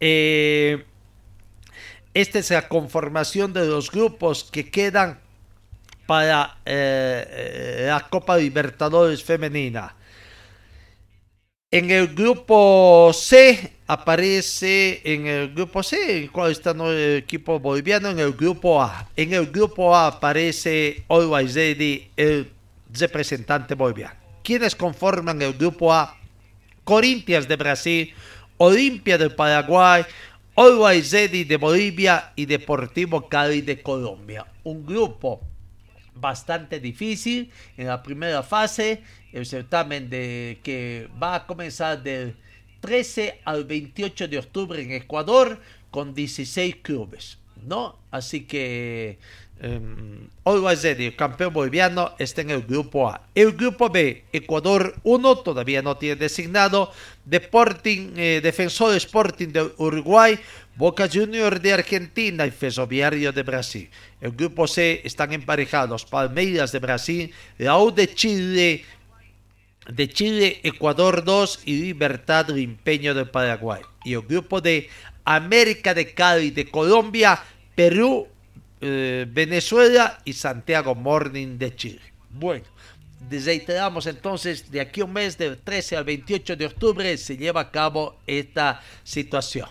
eh, 0.00 0.84
esta 2.14 2.38
es 2.38 2.50
la 2.50 2.68
conformación 2.68 3.52
de 3.52 3.66
los 3.66 3.90
grupos 3.90 4.44
que 4.44 4.70
quedan 4.70 5.20
para 6.06 6.58
eh, 6.64 7.84
la 7.86 8.00
Copa 8.08 8.36
Libertadores 8.36 9.22
femenina. 9.22 9.94
En 11.70 11.90
el 11.90 12.14
grupo 12.14 13.10
C 13.12 13.74
aparece, 13.86 15.02
en 15.04 15.26
el 15.26 15.52
grupo 15.52 15.82
C, 15.82 16.30
¿cuál 16.32 16.52
está 16.52 16.70
el 16.70 17.18
equipo 17.18 17.60
boliviano? 17.60 18.08
En 18.08 18.18
el 18.18 18.32
grupo 18.32 18.82
A. 18.82 19.06
En 19.14 19.34
el 19.34 19.48
grupo 19.48 19.94
A 19.94 20.06
aparece 20.06 21.04
Always 21.10 21.54
Ready, 21.54 22.10
el 22.16 22.50
representante 22.98 23.74
boliviano. 23.74 24.14
¿Quiénes 24.42 24.74
conforman 24.74 25.42
el 25.42 25.52
grupo 25.52 25.92
A? 25.92 26.16
Corinthians 26.84 27.46
de 27.46 27.56
Brasil, 27.56 28.14
Olimpia 28.56 29.18
de 29.18 29.28
Paraguay, 29.28 30.06
Always 30.60 31.12
Ready 31.12 31.44
de 31.44 31.56
Bolivia 31.56 32.32
y 32.34 32.44
Deportivo 32.44 33.28
Cali 33.28 33.60
de 33.60 33.80
Colombia. 33.80 34.44
Un 34.64 34.84
grupo 34.84 35.40
bastante 36.16 36.80
difícil 36.80 37.52
en 37.76 37.86
la 37.86 38.02
primera 38.02 38.42
fase 38.42 39.04
el 39.32 39.46
certamen 39.46 40.10
de, 40.10 40.58
que 40.64 41.08
va 41.22 41.36
a 41.36 41.46
comenzar 41.46 42.02
del 42.02 42.34
13 42.80 43.42
al 43.44 43.66
28 43.66 44.26
de 44.26 44.38
octubre 44.38 44.82
en 44.82 44.90
Ecuador 44.90 45.60
con 45.92 46.12
16 46.12 46.74
clubes, 46.82 47.38
¿no? 47.64 47.96
Así 48.10 48.40
que 48.40 49.20
um, 49.62 50.28
Always 50.44 50.84
el 50.84 51.14
campeón 51.14 51.52
boliviano, 51.52 52.14
está 52.18 52.40
en 52.40 52.50
el 52.50 52.62
grupo 52.62 53.08
A. 53.08 53.20
El 53.34 53.52
grupo 53.52 53.90
B, 53.90 54.24
Ecuador 54.32 54.94
1, 55.02 55.36
todavía 55.38 55.82
no 55.82 55.96
tiene 55.98 56.16
designado. 56.16 56.90
Deporting, 57.26 58.14
eh, 58.16 58.40
Defensor 58.42 58.94
Sporting 58.96 59.48
de 59.48 59.70
Uruguay, 59.76 60.38
Boca 60.74 61.06
Junior 61.12 61.60
de 61.60 61.74
Argentina 61.74 62.46
y 62.46 62.50
Ferroviario 62.50 63.30
de 63.32 63.42
Brasil. 63.42 63.90
El 64.20 64.32
grupo 64.32 64.66
C 64.66 65.02
están 65.04 65.32
emparejados 65.32 66.06
Palmeiras 66.06 66.72
de 66.72 66.78
Brasil, 66.78 67.34
la 67.58 67.76
de 67.94 68.14
Chile, 68.14 68.84
de 69.92 70.08
Chile, 70.08 70.60
Ecuador 70.62 71.24
2 71.24 71.60
y 71.64 71.80
Libertad 71.80 72.46
Rimpeño 72.48 73.12
de 73.12 73.26
Paraguay. 73.26 73.82
Y 74.04 74.14
el 74.14 74.22
grupo 74.22 74.60
de 74.60 74.88
América 75.24 75.92
de 75.92 76.14
Cali 76.14 76.50
de 76.52 76.70
Colombia, 76.70 77.42
Perú, 77.74 78.28
eh, 78.80 79.26
Venezuela 79.28 80.18
y 80.24 80.32
Santiago 80.32 80.94
Morning 80.94 81.58
de 81.58 81.74
Chile. 81.74 82.00
Bueno, 82.30 82.64
reiteramos 83.30 84.06
entonces, 84.06 84.70
de 84.70 84.80
aquí 84.80 85.02
un 85.02 85.12
mes, 85.12 85.36
del 85.36 85.58
13 85.58 85.96
al 85.96 86.04
28 86.04 86.56
de 86.56 86.66
octubre, 86.66 87.16
se 87.16 87.36
lleva 87.36 87.62
a 87.62 87.70
cabo 87.70 88.16
esta 88.26 88.82
situación. 89.04 89.68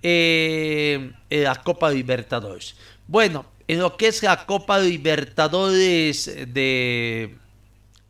Eh, 0.00 1.10
en 1.28 1.42
la 1.42 1.56
Copa 1.56 1.90
Libertadores. 1.90 2.76
Bueno, 3.08 3.44
en 3.66 3.80
lo 3.80 3.96
que 3.96 4.06
es 4.06 4.22
la 4.22 4.46
Copa 4.46 4.78
Libertadores 4.78 6.26
de 6.26 7.34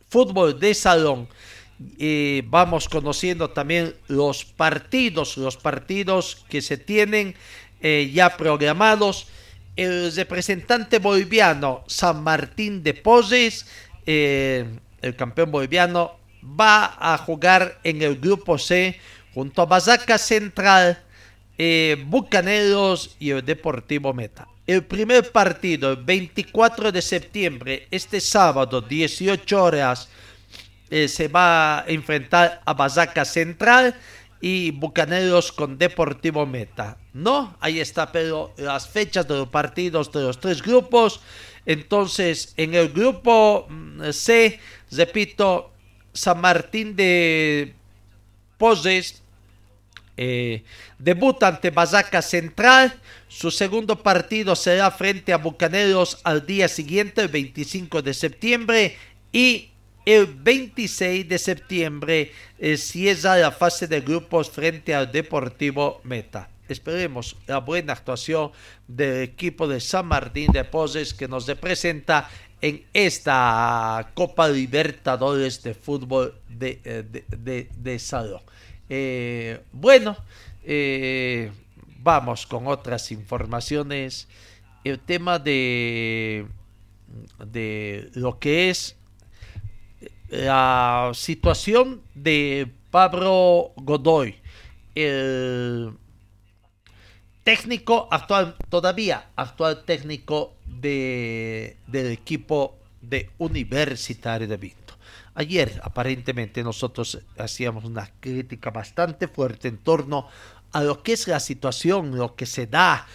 fútbol 0.07 0.59
de 0.59 0.75
salón, 0.75 1.27
eh, 1.97 2.43
vamos 2.45 2.87
conociendo 2.89 3.49
también 3.49 3.95
los 4.07 4.45
partidos, 4.45 5.37
los 5.37 5.57
partidos 5.57 6.45
que 6.47 6.61
se 6.61 6.77
tienen 6.77 7.35
eh, 7.81 8.11
ya 8.13 8.37
programados. 8.37 9.27
El 9.79 10.13
representante 10.13 10.99
boliviano 10.99 11.85
San 11.87 12.21
Martín 12.21 12.83
de 12.83 12.93
Poses, 12.93 13.65
eh, 14.05 14.65
el 15.01 15.15
campeón 15.15 15.51
boliviano, 15.51 16.17
va 16.43 16.97
a 16.99 17.17
jugar 17.17 17.79
en 17.85 18.01
el 18.01 18.17
grupo 18.19 18.57
C 18.57 18.99
junto 19.33 19.61
a 19.61 19.65
Bazaca 19.65 20.17
Central, 20.17 21.01
Bucaneros 22.05 23.15
y 23.19 23.31
el 23.31 23.45
Deportivo 23.45 24.13
Meta. 24.13 24.47
El 24.67 24.83
primer 24.83 25.31
partido, 25.31 25.91
el 25.91 26.03
24 26.03 26.91
de 26.91 27.01
septiembre, 27.01 27.87
este 27.89 28.19
sábado, 28.19 28.81
18 28.81 29.63
horas, 29.63 30.09
eh, 30.89 31.07
se 31.07 31.27
va 31.27 31.79
a 31.79 31.85
enfrentar 31.87 32.61
a 32.65 32.73
Bazaca 32.73 33.23
Central 33.23 33.95
y 34.41 34.71
Bucaneros 34.71 35.51
con 35.51 35.77
Deportivo 35.77 36.45
Meta. 36.45 36.97
No, 37.13 37.57
ahí 37.59 37.79
está, 37.79 38.11
pero 38.11 38.53
las 38.57 38.87
fechas 38.87 39.27
de 39.27 39.35
los 39.35 39.49
partidos 39.49 40.11
de 40.11 40.21
los 40.21 40.39
tres 40.39 40.61
grupos. 40.61 41.21
Entonces, 41.65 42.53
en 42.57 42.73
el 42.73 42.89
grupo 42.89 43.67
mm, 43.69 44.11
C, 44.11 44.59
repito, 44.91 45.71
San 46.13 46.39
Martín 46.39 46.95
de 46.95 47.73
Poses 48.57 49.21
eh, 50.21 50.63
debuta 50.97 51.47
ante 51.47 51.69
Bazaca 51.69 52.21
Central. 52.21 52.93
Su 53.27 53.51
segundo 53.51 54.01
partido 54.01 54.55
será 54.55 54.91
frente 54.91 55.31
a 55.31 55.37
Bucaneros 55.37 56.19
al 56.23 56.45
día 56.45 56.67
siguiente, 56.67 57.21
el 57.21 57.27
25 57.27 58.01
de 58.01 58.13
septiembre. 58.13 58.97
Y 59.31 59.68
el 60.13 60.25
26 60.25 61.29
de 61.29 61.37
septiembre 61.37 62.31
eh, 62.57 62.77
cierra 62.77 63.37
la 63.37 63.51
fase 63.51 63.85
de 63.87 64.01
grupos 64.01 64.49
frente 64.49 64.95
al 64.95 65.11
Deportivo 65.11 66.01
Meta. 66.03 66.49
Esperemos 66.67 67.35
la 67.45 67.59
buena 67.59 67.93
actuación 67.93 68.51
del 68.87 69.21
equipo 69.21 69.67
de 69.67 69.79
San 69.79 70.07
Martín 70.07 70.51
de 70.51 70.63
Poses 70.63 71.13
que 71.13 71.27
nos 71.27 71.45
representa 71.45 72.27
en 72.59 72.85
esta 72.91 74.11
Copa 74.15 74.47
Libertadores 74.47 75.61
de 75.61 75.75
Fútbol 75.75 76.33
de, 76.47 76.79
eh, 76.83 77.99
Salón. 77.99 78.41
Eh, 78.89 79.61
bueno, 79.71 80.17
vamos 81.99 82.47
con 82.47 82.65
otras 82.65 83.11
informaciones. 83.11 84.27
El 84.83 84.99
tema 84.99 85.37
de, 85.37 86.47
de 87.45 88.09
lo 88.15 88.39
que 88.39 88.71
es 88.71 88.98
la 90.29 91.11
situación 91.13 92.01
de 92.13 92.71
Pablo 92.91 93.71
Godoy, 93.75 94.35
el 94.95 95.91
técnico 97.43 98.07
actual, 98.11 98.55
todavía 98.69 99.29
actual 99.35 99.83
técnico 99.85 100.53
de, 100.65 101.77
del 101.87 102.11
equipo 102.11 102.77
de 103.01 103.29
Universitario 103.37 104.47
de 104.47 104.57
Vinto. 104.57 104.93
Ayer 105.35 105.79
aparentemente 105.83 106.63
nosotros 106.63 107.19
hacíamos 107.37 107.85
una 107.85 108.11
crítica 108.19 108.71
bastante 108.71 109.27
fuerte 109.27 109.67
en 109.67 109.77
torno 109.77 110.27
a 110.71 110.83
lo 110.83 111.01
que 111.01 111.13
es 111.13 111.27
la 111.27 111.39
situación, 111.39 112.15
lo 112.15 112.35
que 112.35 112.45
se 112.45 112.67
da 112.67 113.07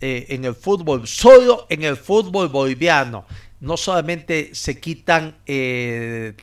eh, 0.00 0.26
en 0.30 0.44
el 0.44 0.54
fútbol, 0.54 1.06
solo 1.06 1.66
en 1.68 1.82
el 1.82 1.96
fútbol 1.96 2.48
boliviano. 2.48 3.26
No 3.60 3.76
solamente 3.76 4.54
se 4.54 4.80
quitan 4.80 5.36
eh, 5.46 6.34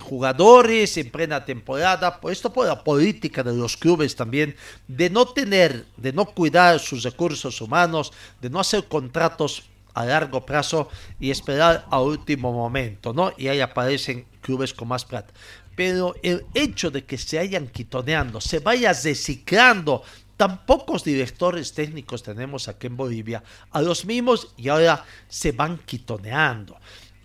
jugadores 0.00 0.96
en 0.96 1.10
plena 1.10 1.44
temporada, 1.44 2.20
por 2.20 2.32
esto 2.32 2.52
por 2.52 2.66
la 2.66 2.82
política 2.82 3.42
de 3.42 3.54
los 3.54 3.76
clubes 3.76 4.16
también, 4.16 4.56
de 4.88 5.10
no 5.10 5.26
tener, 5.26 5.86
de 5.96 6.12
no 6.12 6.26
cuidar 6.26 6.78
sus 6.78 7.02
recursos 7.02 7.60
humanos, 7.60 8.12
de 8.40 8.50
no 8.50 8.60
hacer 8.60 8.84
contratos 8.84 9.64
a 9.94 10.04
largo 10.04 10.44
plazo 10.44 10.88
y 11.18 11.30
esperar 11.30 11.86
a 11.90 12.00
último 12.00 12.52
momento, 12.52 13.14
¿no? 13.14 13.32
Y 13.38 13.48
ahí 13.48 13.60
aparecen 13.60 14.26
clubes 14.42 14.74
con 14.74 14.88
más 14.88 15.04
plata. 15.04 15.32
Pero 15.74 16.14
el 16.22 16.44
hecho 16.54 16.90
de 16.90 17.04
que 17.04 17.16
se 17.16 17.38
hayan 17.38 17.68
quitoneando, 17.68 18.40
se 18.40 18.58
vaya 18.58 18.92
reciclando 18.92 20.02
tan 20.36 20.66
pocos 20.66 21.02
directores 21.02 21.72
técnicos 21.72 22.22
tenemos 22.22 22.68
aquí 22.68 22.88
en 22.88 22.96
Bolivia, 22.96 23.42
a 23.70 23.80
los 23.80 24.04
mismos 24.04 24.52
y 24.56 24.68
ahora 24.68 25.04
se 25.28 25.52
van 25.52 25.78
quitoneando. 25.78 26.76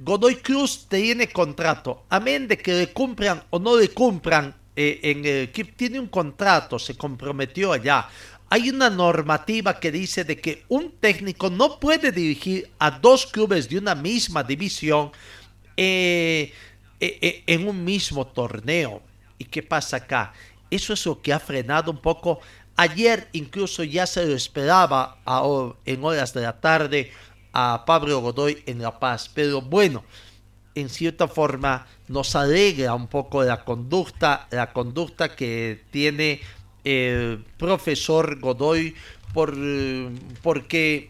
Godoy 0.03 0.37
Cruz 0.37 0.87
tiene 0.89 1.29
contrato, 1.29 2.05
amén 2.09 2.47
de 2.47 2.57
que 2.57 2.73
le 2.73 2.91
cumplan 2.91 3.43
o 3.51 3.59
no 3.59 3.77
le 3.77 3.89
cumplan 3.89 4.55
eh, 4.75 4.99
en 5.03 5.23
el 5.23 5.43
equipo, 5.43 5.71
tiene 5.75 5.99
un 5.99 6.07
contrato, 6.07 6.79
se 6.79 6.95
comprometió 6.95 7.71
allá. 7.71 8.09
Hay 8.49 8.71
una 8.71 8.89
normativa 8.89 9.79
que 9.79 9.91
dice 9.91 10.23
de 10.23 10.41
que 10.41 10.65
un 10.69 10.91
técnico 10.99 11.51
no 11.51 11.79
puede 11.79 12.11
dirigir 12.11 12.71
a 12.79 12.89
dos 12.89 13.27
clubes 13.27 13.69
de 13.69 13.77
una 13.77 13.93
misma 13.93 14.43
división 14.43 15.11
eh, 15.77 16.51
eh, 16.99 17.43
en 17.45 17.67
un 17.67 17.83
mismo 17.83 18.25
torneo. 18.25 19.03
¿Y 19.37 19.45
qué 19.45 19.61
pasa 19.61 19.97
acá? 19.97 20.33
Eso 20.71 20.93
es 20.93 21.05
lo 21.05 21.21
que 21.21 21.31
ha 21.31 21.39
frenado 21.39 21.91
un 21.91 22.01
poco 22.01 22.39
Ayer 22.77 23.27
incluso 23.33 23.83
ya 23.83 24.07
se 24.07 24.25
lo 24.25 24.33
esperaba 24.33 25.17
en 25.85 26.03
horas 26.03 26.33
de 26.33 26.41
la 26.41 26.59
tarde 26.59 27.11
a 27.53 27.83
Pablo 27.85 28.19
Godoy 28.21 28.63
en 28.65 28.81
La 28.81 28.99
Paz. 28.99 29.29
Pero 29.33 29.61
bueno, 29.61 30.03
en 30.75 30.89
cierta 30.89 31.27
forma 31.27 31.87
nos 32.07 32.35
alegra 32.35 32.93
un 32.93 33.07
poco 33.07 33.43
la 33.43 33.63
conducta, 33.63 34.47
la 34.51 34.71
conducta 34.73 35.35
que 35.35 35.83
tiene 35.91 36.41
el 36.83 37.43
profesor 37.57 38.39
Godoy 38.39 38.95
por, 39.33 39.55
porque 40.41 41.09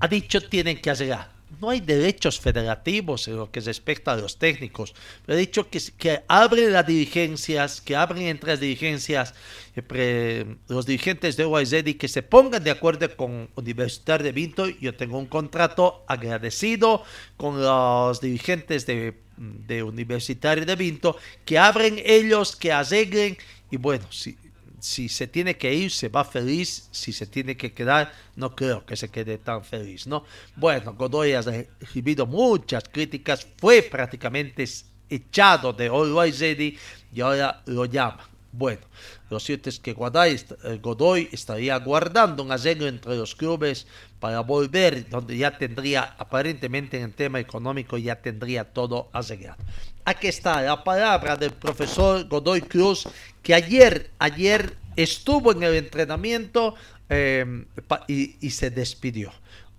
ha 0.00 0.08
dicho 0.08 0.40
tienen 0.48 0.80
que 0.80 0.90
hacer 0.90 1.16
no 1.62 1.70
hay 1.70 1.80
derechos 1.80 2.40
federativos 2.40 3.28
en 3.28 3.36
lo 3.36 3.52
que 3.52 3.60
respecta 3.60 4.12
a 4.12 4.16
los 4.16 4.36
técnicos. 4.36 4.94
He 5.28 5.36
dicho 5.36 5.70
que, 5.70 5.80
que 5.96 6.24
abren 6.26 6.72
las 6.72 6.84
dirigencias, 6.84 7.80
que 7.80 7.94
abren 7.94 8.24
entre 8.24 8.50
las 8.50 8.60
dirigencias 8.60 9.32
eh, 9.76 10.56
los 10.66 10.86
dirigentes 10.86 11.36
de 11.36 11.82
y 11.86 11.94
que 11.94 12.08
se 12.08 12.22
pongan 12.24 12.64
de 12.64 12.72
acuerdo 12.72 13.16
con 13.16 13.48
Universidad 13.54 14.18
de 14.18 14.32
Vinto. 14.32 14.68
Yo 14.68 14.96
tengo 14.96 15.18
un 15.18 15.26
contrato 15.26 16.04
agradecido 16.08 17.04
con 17.36 17.62
los 17.62 18.20
dirigentes 18.20 18.84
de, 18.84 19.14
de 19.36 19.84
Universitario 19.84 20.66
de 20.66 20.74
Vinto, 20.74 21.16
que 21.44 21.60
abren 21.60 22.02
ellos, 22.04 22.56
que 22.56 22.72
arreglen. 22.72 23.38
Y 23.70 23.76
bueno, 23.76 24.04
si, 24.10 24.36
si 24.82 25.08
se 25.08 25.28
tiene 25.28 25.56
que 25.56 25.72
ir, 25.72 25.92
se 25.92 26.08
va 26.08 26.24
feliz. 26.24 26.88
Si 26.90 27.12
se 27.12 27.26
tiene 27.28 27.56
que 27.56 27.72
quedar, 27.72 28.12
no 28.34 28.56
creo 28.56 28.84
que 28.84 28.96
se 28.96 29.08
quede 29.08 29.38
tan 29.38 29.64
feliz, 29.64 30.08
¿no? 30.08 30.24
Bueno, 30.56 30.94
Godoy 30.94 31.34
ha 31.34 31.40
recibido 31.40 32.26
muchas 32.26 32.82
críticas, 32.90 33.46
fue 33.58 33.82
prácticamente 33.82 34.64
echado 35.08 35.72
de 35.72 35.86
Always 35.86 36.42
y 36.42 37.20
ahora 37.20 37.62
lo 37.66 37.84
llama. 37.84 38.28
Bueno, 38.52 38.82
lo 39.30 39.40
cierto 39.40 39.70
es 39.70 39.80
que 39.80 39.92
eh, 39.92 40.78
Godoy 40.82 41.28
estaría 41.32 41.78
guardando 41.78 42.42
un 42.42 42.52
arreglo 42.52 42.86
entre 42.86 43.16
los 43.16 43.34
clubes 43.34 43.86
para 44.20 44.40
volver, 44.40 45.08
donde 45.08 45.38
ya 45.38 45.56
tendría, 45.56 46.02
aparentemente 46.18 46.98
en 46.98 47.04
el 47.04 47.14
tema 47.14 47.40
económico, 47.40 47.96
ya 47.96 48.16
tendría 48.16 48.64
todo 48.64 49.08
arreglado. 49.14 49.56
Aquí 50.04 50.26
está 50.26 50.60
la 50.60 50.84
palabra 50.84 51.34
del 51.36 51.52
profesor 51.52 52.28
Godoy 52.28 52.60
Cruz, 52.60 53.08
que 53.42 53.54
ayer, 53.54 54.10
ayer 54.18 54.76
estuvo 54.96 55.52
en 55.52 55.62
el 55.62 55.74
entrenamiento 55.74 56.74
eh, 57.08 57.64
y 58.06 58.50
se 58.50 58.70
despidió. 58.70 59.32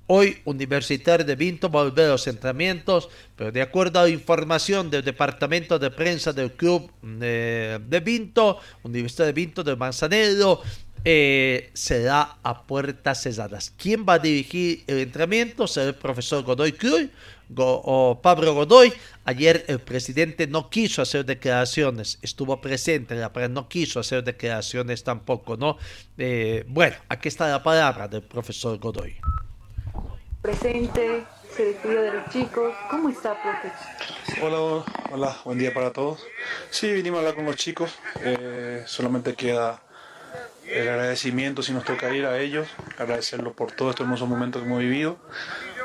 Hoy 0.07 0.37
Universitario 0.43 1.25
de 1.25 1.35
Vinto 1.35 1.69
volver 1.69 2.07
a 2.07 2.11
los 2.11 2.27
entrenamientos, 2.27 3.07
pero 3.37 3.53
de 3.53 3.61
acuerdo 3.61 4.01
a 4.01 4.09
información 4.09 4.89
del 4.89 5.01
Departamento 5.01 5.79
de 5.79 5.91
Prensa 5.91 6.33
del 6.33 6.51
Club 6.51 6.91
de, 7.01 8.01
Vinto, 8.03 8.59
Universidad 8.83 9.27
de 9.27 9.31
Vinto 9.31 9.63
de 9.63 9.77
Manzanero, 9.77 10.61
eh, 11.05 11.69
será 11.73 12.37
a 12.43 12.63
puertas 12.63 13.21
cerradas. 13.21 13.73
¿Quién 13.77 14.05
va 14.07 14.15
a 14.15 14.19
dirigir 14.19 14.83
el 14.87 14.99
entrenamiento? 14.99 15.67
Será 15.67 15.87
el 15.87 15.95
profesor 15.95 16.43
Godoy 16.43 16.73
Cruz 16.73 17.07
o 17.55 18.19
Pablo 18.21 18.53
Godoy. 18.55 18.91
Ayer 19.23 19.63
el 19.69 19.79
presidente 19.79 20.47
no 20.47 20.69
quiso 20.69 21.01
hacer 21.01 21.25
declaraciones, 21.25 22.19
estuvo 22.21 22.59
presente, 22.59 23.15
pero 23.33 23.47
no 23.47 23.69
quiso 23.69 24.01
hacer 24.01 24.21
declaraciones 24.25 25.01
tampoco, 25.05 25.55
¿no? 25.55 25.77
Eh, 26.17 26.65
bueno, 26.67 26.97
aquí 27.07 27.29
está 27.29 27.49
la 27.49 27.63
palabra 27.63 28.09
del 28.09 28.23
profesor 28.23 28.77
Godoy 28.79 29.15
presente, 30.43 31.25
se 31.55 31.63
despidió 31.63 32.01
de 32.01 32.13
los 32.15 32.29
chicos. 32.29 32.75
¿Cómo 32.91 33.07
está, 33.07 33.33
profe? 33.41 33.71
Hola, 34.41 34.83
hola, 35.09 35.37
buen 35.45 35.57
día 35.57 35.73
para 35.73 35.93
todos. 35.93 36.21
Sí, 36.69 36.91
vinimos 36.91 37.17
a 37.17 37.19
hablar 37.21 37.35
con 37.35 37.45
los 37.45 37.55
chicos. 37.55 37.95
Eh, 38.19 38.83
solamente 38.85 39.35
queda 39.35 39.81
el 40.67 40.89
agradecimiento 40.89 41.63
si 41.63 41.71
nos 41.71 41.85
toca 41.85 42.13
ir 42.13 42.25
a 42.25 42.39
ellos, 42.39 42.67
agradecerlos 42.97 43.53
por 43.53 43.71
todo 43.71 43.91
este 43.91 44.03
hermoso 44.03 44.27
momento 44.27 44.59
que 44.59 44.65
hemos 44.65 44.79
vivido, 44.79 45.17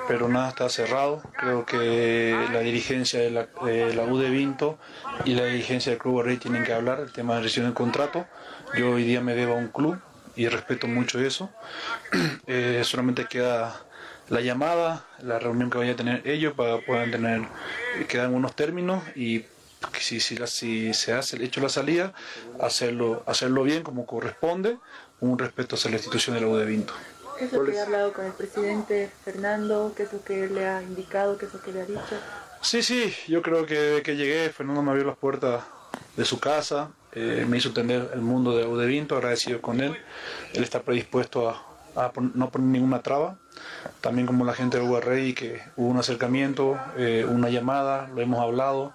pero 0.09 0.29
nada 0.29 0.49
está 0.49 0.69
cerrado. 0.69 1.23
Creo 1.39 1.65
que 1.65 2.37
la 2.53 2.59
dirigencia 2.59 3.21
de 3.21 3.31
la, 3.31 3.47
de 3.65 4.07
U 4.11 4.19
de 4.19 4.29
Vinto 4.29 4.77
y 5.25 5.35
la 5.35 5.45
dirigencia 5.45 5.91
del 5.91 6.01
Club 6.01 6.23
Rey 6.23 6.37
tienen 6.37 6.65
que 6.65 6.73
hablar 6.73 6.99
el 6.99 7.13
tema 7.13 7.37
de 7.37 7.43
rescisión 7.43 7.67
del 7.67 7.75
contrato. 7.75 8.27
Yo 8.77 8.91
hoy 8.91 9.05
día 9.05 9.21
me 9.21 9.37
debo 9.37 9.53
a 9.53 9.57
un 9.57 9.69
club 9.69 10.01
y 10.35 10.49
respeto 10.49 10.89
mucho 10.89 11.21
eso. 11.21 11.49
Eh, 12.51 12.81
solamente 12.83 13.27
queda 13.27 13.88
la 14.29 14.41
llamada, 14.41 15.07
la 15.23 15.39
reunión 15.39 15.71
que 15.71 15.79
vayan 15.79 15.95
a 15.95 15.97
tener 15.97 16.29
ellos 16.29 16.55
para 16.55 16.79
puedan 16.79 17.11
tener, 17.11 17.43
quedan 18.09 18.35
unos 18.35 18.55
términos 18.55 19.03
y 19.15 19.45
si, 20.01 20.21
si, 20.21 20.37
si 20.47 20.95
se 20.95 21.13
hace 21.13 21.37
el 21.37 21.43
hecho 21.43 21.61
la 21.61 21.69
salida, 21.69 22.13
hacerlo, 22.61 23.23
hacerlo 23.27 23.63
bien 23.63 23.83
como 23.83 24.07
corresponde, 24.07 24.79
un 25.21 25.39
respeto 25.39 25.77
hacia 25.77 25.91
la 25.91 25.97
institución 25.97 26.35
de 26.35 26.43
la 26.43 26.49
U 26.49 26.57
de 26.57 26.65
Vinto. 26.65 26.95
¿Qué 27.39 27.45
es 27.45 27.53
lo 27.53 27.65
que 27.65 27.79
ha 27.79 27.85
hablado 27.85 28.13
con 28.13 28.25
el 28.25 28.33
presidente 28.33 29.11
Fernando? 29.25 29.93
¿Qué 29.97 30.03
es 30.05 30.13
lo 30.13 30.25
que 30.25 30.49
le 30.49 30.67
ha 30.67 30.83
indicado? 30.83 31.39
¿Qué 31.39 31.47
es 31.47 31.55
lo 31.55 31.63
que 31.63 31.73
le 31.73 31.83
ha 31.83 31.87
dicho? 31.87 32.19
Sí, 32.61 32.83
sí, 32.83 33.15
yo 33.29 33.43
creo 33.43 33.65
que 33.65 33.79
desde 33.79 34.03
que 34.03 34.17
llegué, 34.17 34.51
Fernando 34.51 34.83
me 34.83 34.91
abrió 34.91 35.07
las 35.07 35.17
puertas 35.17 35.63
de 36.17 36.25
su 36.25 36.41
casa, 36.41 36.91
eh, 37.13 37.47
me 37.49 37.59
hizo 37.59 37.69
entender 37.69 38.11
el 38.13 38.21
mundo 38.21 38.57
de 38.57 38.65
la 38.65 38.69
U 38.69 38.77
de 38.77 38.87
Vinto, 38.87 39.17
agradecido 39.17 39.63
con 39.63 39.81
él. 39.81 39.97
Él 40.53 40.65
está 40.65 40.83
predispuesto 40.83 41.49
a, 41.49 41.68
a 41.97 42.13
no 42.35 42.51
poner 42.51 42.69
ninguna 42.69 43.03
traba 43.03 43.37
también 44.01 44.27
como 44.27 44.45
la 44.45 44.55
gente 44.55 44.79
de 44.79 44.85
URI, 44.85 45.35
que 45.35 45.63
hubo 45.77 45.89
un 45.89 45.99
acercamiento, 45.99 46.79
eh, 46.97 47.27
una 47.29 47.49
llamada, 47.51 48.09
lo 48.15 48.21
hemos 48.21 48.41
hablado, 48.41 48.93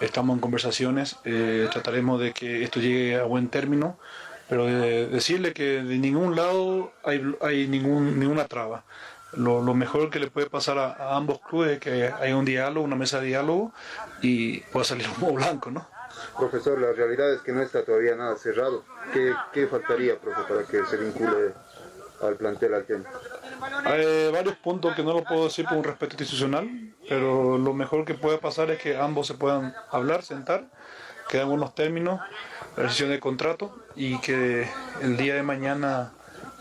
estamos 0.00 0.34
en 0.34 0.40
conversaciones, 0.40 1.16
eh, 1.24 1.68
trataremos 1.72 2.20
de 2.20 2.32
que 2.32 2.62
esto 2.62 2.80
llegue 2.80 3.16
a 3.16 3.24
buen 3.24 3.48
término, 3.48 3.98
pero 4.48 4.66
de 4.66 5.08
decirle 5.08 5.52
que 5.52 5.82
de 5.82 5.98
ningún 5.98 6.36
lado 6.36 6.92
hay, 7.04 7.22
hay 7.40 7.66
ningún, 7.66 8.18
ninguna 8.20 8.46
traba. 8.46 8.84
Lo, 9.32 9.62
mejor 9.74 10.08
que 10.08 10.18
le 10.18 10.30
puede 10.30 10.48
pasar 10.48 10.78
a, 10.78 11.16
ambos 11.16 11.40
clubes 11.40 11.72
es 11.72 11.80
que 11.80 12.04
haya 12.08 12.36
un 12.36 12.44
diálogo, 12.44 12.84
una 12.84 12.96
mesa 12.96 13.20
de 13.20 13.26
diálogo 13.26 13.72
y 14.22 14.60
pueda 14.60 14.84
salir 14.84 15.06
humo 15.18 15.32
blanco, 15.32 15.70
¿no? 15.70 15.86
Profesor, 16.38 16.80
la 16.80 16.92
realidad 16.92 17.32
es 17.34 17.42
que 17.42 17.52
no 17.52 17.60
está 17.60 17.84
todavía 17.84 18.14
nada 18.14 18.36
cerrado. 18.36 18.84
¿Qué, 19.12 19.34
qué 19.52 19.66
faltaría, 19.66 20.18
profe, 20.18 20.42
para 20.48 20.64
que 20.64 20.84
se 20.86 20.96
vincule 20.96 21.52
al 22.22 22.36
plantel 22.36 22.84
tiempo? 22.84 23.08
Hay 23.84 24.30
varios 24.32 24.56
puntos 24.56 24.94
que 24.94 25.02
no 25.02 25.12
lo 25.12 25.24
puedo 25.24 25.44
decir 25.44 25.64
por 25.66 25.78
un 25.78 25.84
respeto 25.84 26.14
institucional, 26.14 26.68
pero 27.08 27.58
lo 27.58 27.72
mejor 27.72 28.04
que 28.04 28.14
puede 28.14 28.38
pasar 28.38 28.70
es 28.70 28.80
que 28.80 28.96
ambos 28.96 29.26
se 29.26 29.34
puedan 29.34 29.74
hablar, 29.90 30.22
sentar, 30.22 30.64
quedan 31.28 31.50
unos 31.50 31.74
términos, 31.74 32.20
la 32.76 32.84
decisión 32.84 33.10
de 33.10 33.20
contrato 33.20 33.74
y 33.94 34.20
que 34.20 34.68
el 35.02 35.16
día 35.16 35.34
de 35.34 35.42
mañana 35.42 36.12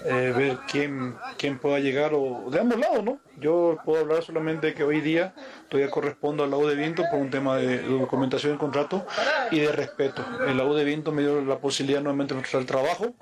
eh, 0.07 0.33
ver 0.35 0.59
quién, 0.69 1.15
quién 1.37 1.57
pueda 1.57 1.79
llegar 1.79 2.11
o 2.13 2.49
de 2.51 2.59
ambos 2.59 2.79
lados, 2.79 3.03
¿no? 3.03 3.19
Yo 3.37 3.77
puedo 3.85 4.01
hablar 4.01 4.23
solamente 4.23 4.75
que 4.75 4.83
hoy 4.83 5.01
día 5.01 5.33
todavía 5.67 5.89
correspondo 5.89 6.43
al 6.43 6.51
lado 6.51 6.67
de 6.67 6.75
viento 6.75 7.03
por 7.10 7.19
un 7.19 7.31
tema 7.31 7.58
de 7.58 7.79
documentación 7.81 8.51
del 8.51 8.60
contrato 8.60 9.06
y 9.49 9.60
de 9.62 9.71
respeto. 9.71 10.23
El 10.47 10.58
lado 10.58 10.75
de 10.75 10.83
viento 10.83 11.12
me 11.12 11.23
dio 11.23 11.41
la 11.41 11.58
posibilidad 11.58 12.01
nuevamente 12.01 12.35
de 12.35 12.41
mostrar 12.41 12.62
el 12.62 12.67
trabajo 12.67 13.15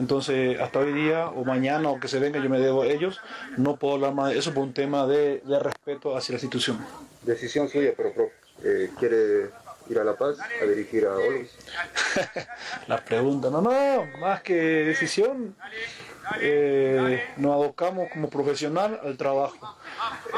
entonces, 0.00 0.58
hasta 0.58 0.78
hoy 0.78 0.92
día 0.94 1.28
o 1.28 1.44
mañana 1.44 1.90
o 1.90 2.00
que 2.00 2.08
se 2.08 2.18
venga, 2.18 2.42
yo 2.42 2.48
me 2.48 2.58
debo 2.58 2.82
a 2.82 2.86
ellos. 2.86 3.20
No 3.58 3.76
puedo 3.76 3.94
hablar 3.94 4.14
más 4.14 4.32
de 4.32 4.38
eso 4.38 4.54
por 4.54 4.62
un 4.64 4.72
tema 4.72 5.06
de, 5.06 5.42
respeto 5.60 6.16
hacia 6.16 6.32
la 6.32 6.36
institución. 6.36 6.78
Decisión 7.22 7.68
suya, 7.68 7.92
pero 7.94 8.12
profe, 8.14 8.32
eh, 8.64 8.90
¿quiere 8.98 9.50
ir 9.90 9.98
a 9.98 10.04
La 10.04 10.16
Paz 10.16 10.38
a 10.40 10.64
dirigir 10.64 11.04
a 11.04 11.14
Olvis? 11.14 11.50
la 12.86 13.04
pregunta, 13.04 13.50
no, 13.50 13.60
no, 13.60 14.06
más 14.18 14.42
que 14.42 14.54
decisión, 14.54 15.54
eh, 16.40 17.22
nos 17.36 17.52
abocamos 17.52 18.08
como 18.10 18.30
profesional 18.30 18.98
al 19.04 19.18
trabajo. 19.18 19.76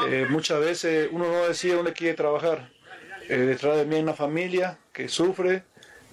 Eh, 0.09 0.25
muchas 0.29 0.59
veces 0.59 1.07
uno 1.11 1.31
no 1.31 1.47
decide 1.47 1.75
dónde 1.75 1.93
quiere 1.93 2.15
trabajar, 2.15 2.69
Eh, 3.29 3.37
detrás 3.37 3.77
de 3.77 3.85
mí 3.85 3.95
hay 3.95 4.03
una 4.03 4.13
familia 4.13 4.77
que 4.91 5.07
sufre, 5.07 5.63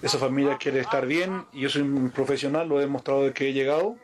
esa 0.01 0.17
familia 0.17 0.57
quiere 0.57 0.79
estar 0.79 1.05
bien 1.05 1.45
y 1.53 1.61
yo 1.61 1.69
soy 1.69 1.83
un 1.83 2.09
profesional, 2.09 2.67
lo 2.67 2.77
he 2.79 2.81
demostrado 2.81 3.23
de 3.23 3.33
que 3.33 3.49
he 3.49 3.53
llegado. 3.53 3.95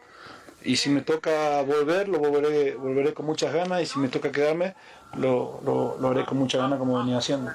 Y 0.64 0.76
si 0.76 0.90
me 0.90 1.02
toca 1.02 1.62
volver, 1.62 2.10
lo 2.10 2.20
volveré, 2.20 2.76
volveré 2.76 3.14
con 3.14 3.26
muchas 3.26 3.54
ganas 3.54 3.82
y 3.82 3.86
si 3.86 4.00
me 4.00 4.10
toca 4.10 4.32
quedarme, 4.32 4.76
lo, 5.16 5.62
lo, 5.64 5.98
lo 6.00 6.08
haré 6.10 6.26
con 6.26 6.38
mucha 6.38 6.58
ganas 6.58 6.80
como 6.80 6.98
venía 6.98 7.18
haciendo. 7.18 7.52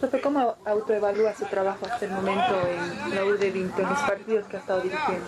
Profe, 0.00 0.20
¿cómo 0.20 0.56
autoevalúa 0.64 1.34
su 1.34 1.44
trabajo 1.46 1.86
hasta 1.86 2.04
el 2.04 2.12
momento 2.12 2.54
en 2.68 3.14
la 3.14 3.24
U 3.24 3.36
de 3.36 3.50
Vinto, 3.50 3.82
en 3.82 3.88
los 3.88 4.00
partidos 4.00 4.46
que 4.46 4.56
ha 4.56 4.60
estado 4.60 4.80
dirigiendo? 4.80 5.26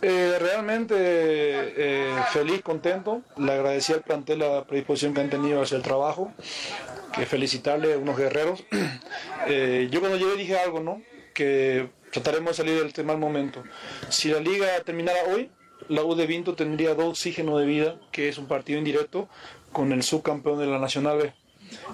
Eh, 0.00 0.38
realmente 0.40 0.94
eh, 0.96 2.14
feliz, 2.32 2.62
contento. 2.62 3.22
Le 3.36 3.52
agradecí 3.52 3.92
al 3.92 4.02
plantel 4.02 4.38
la 4.38 4.64
predisposición 4.64 5.12
que 5.12 5.20
han 5.20 5.30
tenido 5.30 5.60
hacia 5.60 5.76
el 5.76 5.82
trabajo. 5.82 6.32
Que 7.16 7.26
felicitarle 7.26 7.94
a 7.94 7.98
unos 7.98 8.16
guerreros. 8.16 8.64
Eh, 9.48 9.86
yo 9.92 10.00
cuando 10.00 10.18
llegué 10.18 10.34
dije 10.34 10.58
algo, 10.58 10.80
¿no? 10.80 11.02
Que 11.32 11.88
trataremos 12.10 12.50
de 12.50 12.54
salir 12.54 12.92
del 12.92 13.06
mal 13.06 13.16
momento. 13.16 13.62
Si 14.08 14.28
la 14.28 14.40
liga 14.40 14.66
terminara 14.84 15.20
hoy, 15.32 15.52
la 15.88 16.02
U 16.02 16.16
de 16.16 16.26
Vinto 16.26 16.56
tendría 16.56 16.94
dos 16.94 17.10
oxígeno 17.10 17.56
de 17.58 17.66
vida, 17.66 17.96
que 18.10 18.28
es 18.28 18.38
un 18.38 18.48
partido 18.48 18.78
indirecto 18.78 19.28
con 19.70 19.92
el 19.92 20.02
subcampeón 20.02 20.58
de 20.58 20.66
la 20.66 20.80
Nacional 20.80 21.18
B. 21.18 21.32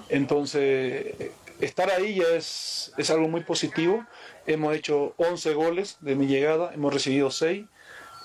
Entonces, 0.09 1.15
estar 1.59 1.91
ahí 1.91 2.15
ya 2.15 2.29
es, 2.29 2.93
es 2.97 3.09
algo 3.09 3.27
muy 3.27 3.41
positivo. 3.41 4.05
Hemos 4.47 4.75
hecho 4.75 5.13
11 5.17 5.53
goles 5.53 5.97
de 6.01 6.15
mi 6.15 6.27
llegada, 6.27 6.73
hemos 6.73 6.93
recibido 6.93 7.29
6, 7.29 7.65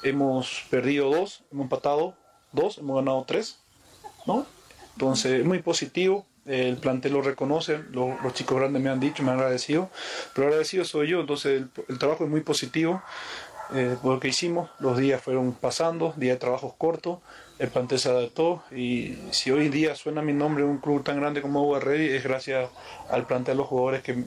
hemos 0.03 0.65
perdido 0.71 1.11
2, 1.11 1.45
hemos 1.53 1.65
empatado 1.65 2.17
2, 2.53 2.79
hemos 2.79 2.97
ganado 2.97 3.25
3, 3.27 3.59
¿no? 4.27 4.47
Entonces, 4.95 5.45
muy 5.45 5.61
positivo. 5.61 6.27
El 6.49 6.77
plantel 6.79 7.13
lo 7.13 7.23
reconoce, 7.23 7.79
lo- 7.93 8.17
los 8.23 8.33
chicos 8.35 8.59
grandes 8.59 8.83
me 8.83 8.91
han 8.91 9.01
dicho, 9.01 9.23
me 9.23 9.31
han 9.33 9.39
agradecido, 9.39 9.91
pero 10.35 10.47
agradecido 10.49 10.85
soy 10.85 11.09
yo, 11.09 11.21
entonces 11.21 11.61
el, 11.63 11.71
el 11.89 11.99
trabajo 11.99 12.25
es 12.25 12.31
muy 12.31 12.41
positivo. 12.41 13.03
Eh, 13.75 13.97
por 14.03 14.15
lo 14.15 14.21
que 14.21 14.29
hicimos, 14.29 14.71
los 14.81 14.97
días 14.97 15.21
fueron 15.21 15.53
pasando, 15.53 16.15
días 16.17 16.37
de 16.37 16.41
trabajos 16.41 16.73
cortos, 16.79 17.19
el 17.59 17.69
plantel 17.69 17.99
se 17.99 18.09
adaptó 18.09 18.63
y 18.75 19.19
si 19.31 19.51
hoy 19.51 19.69
día 19.69 19.95
suena 19.95 20.23
mi 20.23 20.33
nombre 20.33 20.65
en 20.65 20.71
un 20.71 20.79
club 20.79 21.05
tan 21.05 21.21
grande 21.21 21.43
como 21.43 21.79
Ready 21.79 22.09
es 22.17 22.25
gracias 22.25 22.71
al 23.11 23.27
plantel, 23.27 23.59
los 23.59 23.67
jugadores 23.67 24.03
que 24.03 24.25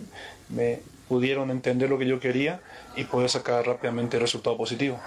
me 0.50 0.82
pudieron 1.10 1.50
entender 1.50 1.90
lo 1.90 1.98
que 1.98 2.06
yo 2.06 2.20
quería 2.20 2.62
y 2.96 3.06
poder 3.06 3.30
sacar 3.32 3.66
rápidamente 3.66 4.18
el 4.18 4.22
resultado 4.22 4.56
positivo. 4.58 5.00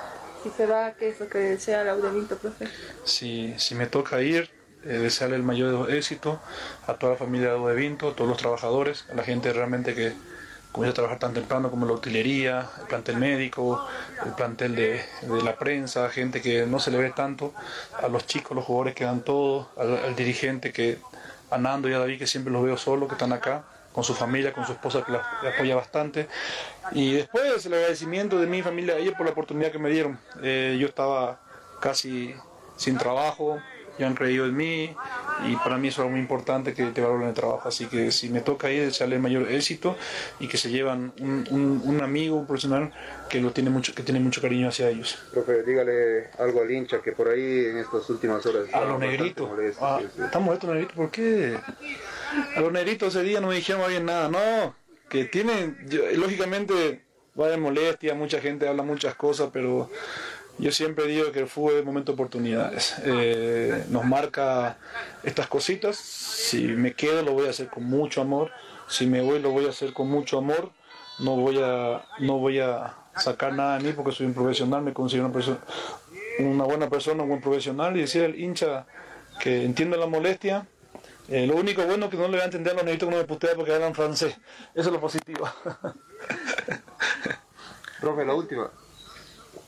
Si 0.43 0.51
se 0.51 0.67
va, 0.67 0.95
¿qué 0.95 1.11
es 1.11 1.21
lo 1.21 1.29
que 1.29 1.39
desea 1.39 1.85
la 1.85 1.95
U 1.95 2.03
de 2.03 2.11
Vinto, 2.11 2.37
profe? 2.37 2.67
Si, 3.05 3.55
si 3.57 3.77
me 3.77 3.87
toca 3.87 4.21
ir, 4.21 4.51
eh, 4.85 4.99
desearle 4.99 5.37
el 5.37 5.43
mayor 5.43 5.91
éxitos 5.91 6.39
a 6.87 6.95
toda 6.95 7.13
la 7.13 7.19
familia 7.19 7.55
de 7.55 7.75
Vinto, 7.75 8.11
a 8.11 8.15
todos 8.15 8.29
los 8.29 8.39
trabajadores, 8.39 9.07
a 9.11 9.15
la 9.15 9.23
gente 9.23 9.53
realmente 9.53 9.95
que 9.95 10.13
comienza 10.75 10.93
a 10.93 10.95
trabajar 10.95 11.19
tan 11.21 11.33
temprano 11.33 11.71
como 11.71 11.87
la 11.87 11.93
utilería, 11.93 12.69
el 12.81 12.87
plantel 12.89 13.17
médico, 13.17 13.87
el 14.27 14.33
plantel 14.33 14.75
de, 14.75 15.05
la 15.45 15.55
prensa, 15.55 16.11
gente 16.11 16.43
que 16.43 16.67
no 16.67 16.81
se 16.81 16.91
le 16.91 16.99
ve 16.99 17.11
tanto, 17.11 17.55
a 18.03 18.09
los 18.09 18.27
chicos, 18.27 18.57
los 18.57 18.65
jugadores 18.65 18.95
que 18.95 19.05
dan 19.05 19.21
todo, 19.21 19.71
al, 19.77 20.17
dirigente 20.17 20.73
que 20.73 20.99
a 21.51 21.59
Nando 21.59 21.89
y 21.89 21.93
a 21.93 22.01
David 22.01 22.19
que 22.19 22.27
siempre 22.27 22.53
los 22.53 22.65
veo 22.65 22.77
solos, 22.77 23.09
que 23.09 23.15
están 23.15 23.33
acá, 23.33 23.63
con 23.93 24.03
su 24.03 24.15
familia, 24.15 24.53
con 24.53 24.67
su 24.67 24.73
esposa 24.73 25.05
que 25.05 25.13
la 25.13 25.23
apoya 25.55 25.77
bastante. 25.77 26.27
Y 26.91 27.13
después 27.13 27.65
el 27.65 27.75
agradecimiento 27.75 28.41
de 28.41 28.49
mi 28.49 28.61
familia 28.61 28.95
a 28.95 28.99
ellos 28.99 29.15
por 29.15 29.27
la 29.27 29.31
oportunidad 29.31 29.71
que 29.71 29.79
me 29.79 29.91
dieron. 29.91 30.19
Eh, 30.43 30.77
yo 30.81 30.89
estaba 30.89 31.39
casi 31.81 32.35
sin 32.77 32.99
trabajo, 32.99 33.61
ya 33.99 34.07
han 34.07 34.15
creído 34.15 34.47
en 34.47 34.57
mí 34.57 34.95
y 35.49 35.57
para 35.57 35.77
mí 35.79 35.89
es 35.89 35.99
algo 35.99 36.11
muy 36.11 36.21
importante 36.21 36.75
que 36.75 36.85
te 36.87 37.01
valoren 37.01 37.29
el 37.29 37.35
trabajo. 37.35 37.69
Así 37.69 37.87
que 37.87 38.11
si 38.13 38.29
me 38.29 38.41
toca 38.41 38.71
ir, 38.71 38.85
desearle 38.87 39.17
el 39.17 39.23
mayor 39.23 39.51
éxito 39.51 39.97
y 40.41 40.49
que 40.49 40.57
se 40.57 40.71
llevan 40.71 41.13
un, 41.21 41.47
un- 41.51 41.83
un 41.85 42.03
amigo, 42.03 42.37
un 42.37 42.47
profesional 42.47 42.93
que, 43.29 43.41
lo 43.41 43.51
tiene 43.53 43.71
mucho, 43.71 43.95
que 43.95 44.03
tiene 44.03 44.21
mucho 44.21 44.41
cariño 44.41 44.69
hacia 44.69 44.89
ellos. 44.89 45.19
Profe, 45.33 45.63
dígale 45.63 46.29
algo 46.39 46.63
al 46.63 46.71
hincha 46.71 47.01
que 47.03 47.13
por 47.13 47.29
ahí 47.29 47.67
en 47.67 47.79
estas 47.79 48.09
últimas 48.11 48.45
horas... 48.47 48.67
A 48.73 48.81
los 48.85 48.99
negritos. 48.99 49.49
molesto, 49.49 49.85
Ah, 49.85 49.99
sí, 50.01 50.09
sí. 50.17 50.23
¿Están 50.23 50.43
molestos 50.43 50.69
los 50.69 50.75
negritos? 50.75 50.97
¿Por 50.97 51.11
qué? 51.11 51.59
A 52.57 52.61
los 52.61 52.73
negritos 52.73 53.15
ese 53.15 53.25
día 53.25 53.41
no 53.41 53.49
me 53.49 53.55
dijeron 53.57 53.83
bien 53.89 54.07
nada. 54.07 54.29
No, 54.29 54.75
que 55.09 55.25
tienen, 55.25 55.79
yo- 55.89 56.03
lógicamente 56.17 57.03
va 57.39 57.49
de 57.49 57.57
molestia, 57.57 58.15
mucha 58.15 58.41
gente 58.41 58.69
habla 58.69 58.83
muchas 58.85 59.15
cosas, 59.17 59.51
pero 59.53 59.91
yo 60.59 60.71
siempre 60.71 61.07
digo 61.07 61.33
que 61.33 61.41
el 61.41 61.85
momento 61.85 62.13
de 62.13 62.15
oportunidades. 62.15 62.95
Eh, 63.05 63.85
nos 63.91 64.05
marca 64.05 64.79
estas 65.23 65.49
cositas. 65.49 65.97
Si 65.97 66.63
me 66.63 66.95
quedo 66.95 67.23
lo 67.23 67.33
voy 67.33 67.47
a 67.47 67.51
hacer 67.51 67.69
con 67.69 67.85
mucho 67.85 68.21
amor. 68.21 68.51
Si 68.89 69.07
me 69.07 69.21
voy 69.21 69.41
lo 69.41 69.51
voy 69.51 69.67
a 69.67 69.71
hacer 69.71 69.93
con 69.93 70.09
mucho 70.09 70.39
amor. 70.39 70.71
No 71.19 71.37
voy 71.37 71.61
a, 71.63 72.05
no 72.21 72.39
voy 72.39 72.61
a 72.61 72.95
sacar 73.17 73.55
nada 73.55 73.79
de 73.79 73.85
mí 73.85 73.93
porque 73.93 74.13
soy 74.13 74.27
un 74.27 74.35
profesional, 74.35 74.83
me 74.83 74.93
considero 74.93 75.27
una 75.27 75.33
persona, 75.33 75.59
una 76.41 76.65
buena 76.65 76.89
persona, 76.89 77.23
un 77.23 77.29
buen 77.29 77.41
profesional 77.41 77.97
y 77.97 78.01
decir 78.01 78.25
al 78.25 78.39
hincha 78.39 78.87
que 79.41 79.65
entienda 79.65 79.97
la 79.97 80.07
molestia. 80.07 80.67
Eh, 81.29 81.47
lo 81.47 81.57
único 81.57 81.85
bueno 81.85 82.07
es 82.07 82.11
que 82.11 82.17
no 82.17 82.25
le 82.25 82.33
voy 82.33 82.41
a 82.41 82.45
entender 82.45 82.73
a 82.73 82.77
los 82.77 82.85
negritos 82.85 83.09
que 83.09 83.15
no 83.15 83.21
me 83.21 83.27
putea 83.27 83.55
porque 83.55 83.73
hablan 83.73 83.95
francés. 83.95 84.37
Eso 84.75 84.89
es 84.89 84.93
lo 84.93 85.01
positivo. 85.01 85.49
Profe, 88.01 88.25
la 88.25 88.35
última. 88.35 88.71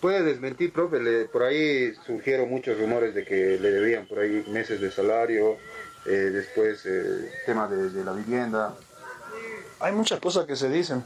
Puede 0.06 0.22
desmentir, 0.22 0.72
profe, 0.72 1.24
por 1.32 1.42
ahí 1.42 1.92
surgieron 2.06 2.48
muchos 2.48 2.78
rumores 2.78 3.12
de 3.12 3.24
que 3.24 3.58
le 3.58 3.72
debían 3.72 4.06
por 4.06 4.20
ahí 4.20 4.44
meses 4.46 4.80
de 4.80 4.92
salario, 4.92 5.56
eh, 6.06 6.30
después 6.32 6.86
eh, 6.86 7.28
tema 7.44 7.66
de, 7.66 8.04
la 8.04 8.12
vivienda. 8.12 8.76
Hay 9.80 9.92
muchas 9.92 10.20
cosas 10.20 10.46
que 10.46 10.54
se 10.54 10.68
dicen 10.68 11.02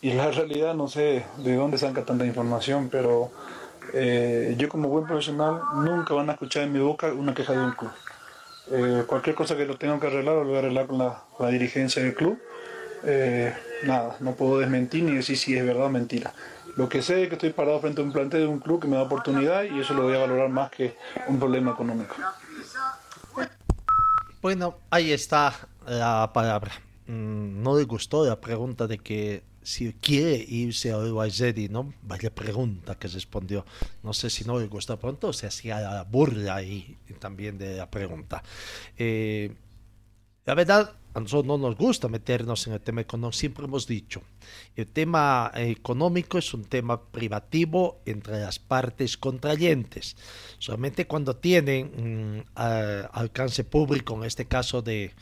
y 0.00 0.14
la 0.14 0.30
realidad 0.30 0.72
no 0.72 0.88
sé 0.88 1.26
de 1.36 1.54
dónde 1.54 1.76
saca 1.76 2.02
tanta 2.02 2.24
información, 2.24 2.88
pero 2.90 3.30
eh, 3.92 4.54
yo 4.56 4.70
como 4.70 4.88
buen 4.88 5.04
profesional 5.04 5.60
nunca 5.74 6.14
van 6.14 6.30
a 6.30 6.32
escuchar 6.32 6.62
en 6.62 6.72
mi 6.72 6.78
boca 6.78 7.12
una 7.12 7.34
queja 7.34 7.52
de 7.52 7.58
un 7.58 7.72
club. 7.72 7.92
Eh, 8.70 9.02
cualquier 9.06 9.34
cosa 9.34 9.54
que 9.54 9.66
lo 9.66 9.76
tenga 9.76 10.00
que 10.00 10.06
arreglar 10.06 10.36
lo 10.36 10.44
voy 10.46 10.56
a 10.56 10.60
arreglar 10.60 10.86
con 10.86 10.96
la, 10.96 11.24
dirigencia 11.50 12.02
del 12.02 12.14
club. 12.14 12.40
Nada, 13.84 14.16
no 14.20 14.34
puedo 14.34 14.60
desmentir 14.60 15.02
ni 15.02 15.16
decir 15.16 15.36
si 15.36 15.58
es 15.58 15.66
verdad 15.66 15.84
o 15.84 15.90
mentira. 15.90 16.32
Lo 16.76 16.88
que 16.88 17.02
sé 17.02 17.22
es 17.22 17.28
que 17.28 17.34
estoy 17.34 17.50
parado 17.50 17.80
frente 17.80 18.00
a 18.00 18.04
un 18.04 18.12
plantel 18.12 18.40
de 18.40 18.46
un 18.46 18.58
club 18.58 18.80
que 18.80 18.88
me 18.88 18.96
da 18.96 19.02
oportunidad 19.02 19.64
y 19.64 19.80
eso 19.80 19.92
lo 19.94 20.04
voy 20.04 20.14
a 20.14 20.18
valorar 20.18 20.48
más 20.48 20.70
que 20.70 20.96
un 21.28 21.38
problema 21.38 21.72
económico. 21.72 22.16
Bueno, 24.40 24.78
ahí 24.90 25.12
está 25.12 25.54
la 25.86 26.30
palabra. 26.32 26.72
Mm, 27.06 27.62
No 27.62 27.76
le 27.76 27.84
gustó 27.84 28.24
la 28.24 28.40
pregunta 28.40 28.86
de 28.86 28.98
que 28.98 29.42
si 29.62 29.92
quiere 29.92 30.34
irse 30.48 30.90
a 30.90 30.98
Uruguay 30.98 31.30
¿no? 31.70 31.92
Vaya 32.02 32.34
pregunta 32.34 32.96
que 32.96 33.06
respondió. 33.06 33.64
No 34.02 34.12
sé 34.12 34.30
si 34.30 34.44
no 34.44 34.58
le 34.58 34.66
gustó 34.66 34.98
pronto 34.98 35.28
o 35.28 35.32
se 35.32 35.46
hacía 35.46 35.80
la 35.80 36.04
burla 36.04 36.56
ahí 36.56 36.96
también 37.20 37.58
de 37.58 37.76
la 37.76 37.90
pregunta. 37.90 38.42
Eh, 38.96 39.54
la 40.44 40.54
verdad, 40.54 40.94
a 41.14 41.20
nosotros 41.20 41.46
no 41.46 41.58
nos 41.58 41.76
gusta 41.76 42.08
meternos 42.08 42.66
en 42.66 42.72
el 42.72 42.80
tema 42.80 43.02
económico, 43.02 43.36
siempre 43.36 43.64
hemos 43.64 43.86
dicho. 43.86 44.22
El 44.74 44.86
tema 44.86 45.50
eh, 45.54 45.70
económico 45.70 46.38
es 46.38 46.54
un 46.54 46.64
tema 46.64 47.02
privativo 47.02 48.00
entre 48.06 48.40
las 48.40 48.58
partes 48.58 49.16
contrayentes. 49.16 50.16
Solamente 50.58 51.06
cuando 51.06 51.36
tienen 51.36 52.44
mm, 52.44 52.58
alcance 53.12 53.64
público, 53.64 54.14
en 54.16 54.24
este 54.24 54.46
caso 54.46 54.80
de, 54.82 55.12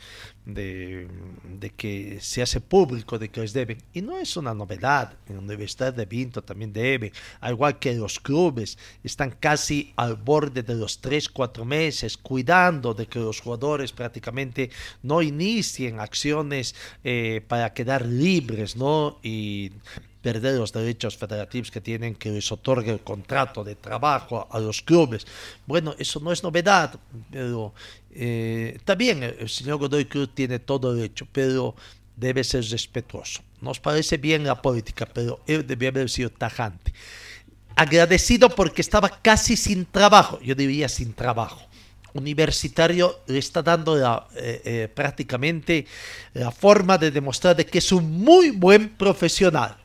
de, 0.45 1.07
de 1.43 1.69
que 1.71 2.19
se 2.21 2.41
hace 2.41 2.61
público 2.61 3.19
de 3.19 3.29
que 3.29 3.41
les 3.41 3.53
deben. 3.53 3.77
Y 3.93 4.01
no 4.01 4.17
es 4.17 4.37
una 4.37 4.53
novedad, 4.53 5.13
en 5.27 5.35
la 5.35 5.41
Universidad 5.41 5.93
de 5.93 6.05
Vinto 6.05 6.43
también 6.43 6.73
deben, 6.73 7.11
al 7.39 7.53
igual 7.53 7.79
que 7.79 7.93
los 7.93 8.19
clubes, 8.19 8.77
están 9.03 9.31
casi 9.31 9.93
al 9.95 10.15
borde 10.15 10.63
de 10.63 10.75
los 10.75 11.01
3, 11.01 11.29
4 11.29 11.65
meses, 11.65 12.17
cuidando 12.17 12.93
de 12.93 13.07
que 13.07 13.19
los 13.19 13.39
jugadores 13.41 13.91
prácticamente 13.91 14.69
no 15.03 15.21
inicien 15.21 15.99
acciones 15.99 16.75
eh, 17.03 17.43
para 17.47 17.73
quedar 17.73 18.05
libres, 18.05 18.75
¿no? 18.75 19.10
Y 19.21 19.71
perder 20.21 20.55
los 20.55 20.71
derechos 20.71 21.17
federativos 21.17 21.71
que 21.71 21.81
tienen 21.81 22.15
que 22.15 22.29
les 22.29 22.51
otorgue 22.51 22.91
el 22.91 23.01
contrato 23.01 23.63
de 23.63 23.75
trabajo 23.75 24.47
a, 24.49 24.59
los 24.59 24.81
clubes. 24.81 25.25
Bueno, 25.65 25.95
eso 25.97 26.19
no 26.19 26.31
es 26.31 26.43
novedad, 26.43 26.99
pero 27.31 27.73
eh, 28.11 28.77
el, 28.85 29.23
el 29.23 29.49
señor 29.49 29.79
Godoy 29.79 30.05
Cruz 30.05 30.29
tiene 30.35 30.59
todo 30.59 30.93
derecho, 30.93 31.27
pero 31.31 31.75
debe 32.15 32.43
ser 32.43 32.63
respetuoso. 32.65 33.41
Nos 33.61 33.79
parece 33.79 34.17
bien 34.17 34.43
la 34.43 34.61
política, 34.61 35.07
pero 35.11 35.39
él 35.47 35.65
debía 35.65 35.89
haber 35.89 36.09
sido 36.09 36.29
tajante. 36.29 36.93
Agradecido 37.75 38.49
porque 38.49 38.81
estaba 38.81 39.09
casi 39.09 39.57
sin 39.57 39.85
trabajo, 39.85 40.39
yo 40.41 40.53
diría 40.53 40.87
sin 40.87 41.13
trabajo 41.13 41.70
universitario 42.13 43.19
le 43.27 43.39
está 43.39 43.61
dando 43.61 43.97
eh, 43.97 44.61
eh, 44.65 44.87
prácticamente 44.93 45.85
la 46.33 46.51
forma 46.51 46.97
de 46.97 47.11
demostrar 47.11 47.55
de 47.55 47.65
que 47.65 47.77
es 47.79 47.91
un 47.91 48.09
muy 48.11 48.51
buen 48.51 48.89
profesional, 48.89 49.77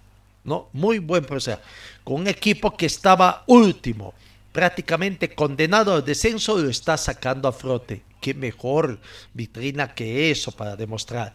¿no? 0.45 0.69
Muy 0.73 0.99
buen 0.99 1.25
profesional. 1.25 1.63
Con 2.05 2.21
un 2.23 2.27
equipo 2.29 2.77
que 2.77 2.87
estaba 2.87 3.45
último, 3.47 4.15
prácticamente 4.53 5.35
condenado 5.35 5.93
al 5.93 6.05
descenso, 6.05 6.59
lo 6.59 6.71
está 6.71 6.97
sacando 6.97 7.49
a 7.49 7.53
flote. 7.53 8.03
Qué 8.21 8.33
mejor 8.35 8.99
vitrina 9.35 9.95
que 9.95 10.31
eso 10.31 10.51
para 10.53 10.77
demostrar. 10.77 11.35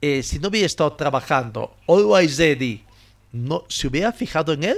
eh, 0.00 0.22
si 0.22 0.38
no 0.38 0.48
hubiera 0.48 0.66
estado 0.66 0.92
trabajando, 0.92 1.74
Always 1.88 2.38
Ready 2.38 2.84
no 3.32 3.64
se 3.68 3.86
hubiera 3.88 4.12
fijado 4.12 4.52
en 4.52 4.64
él, 4.64 4.76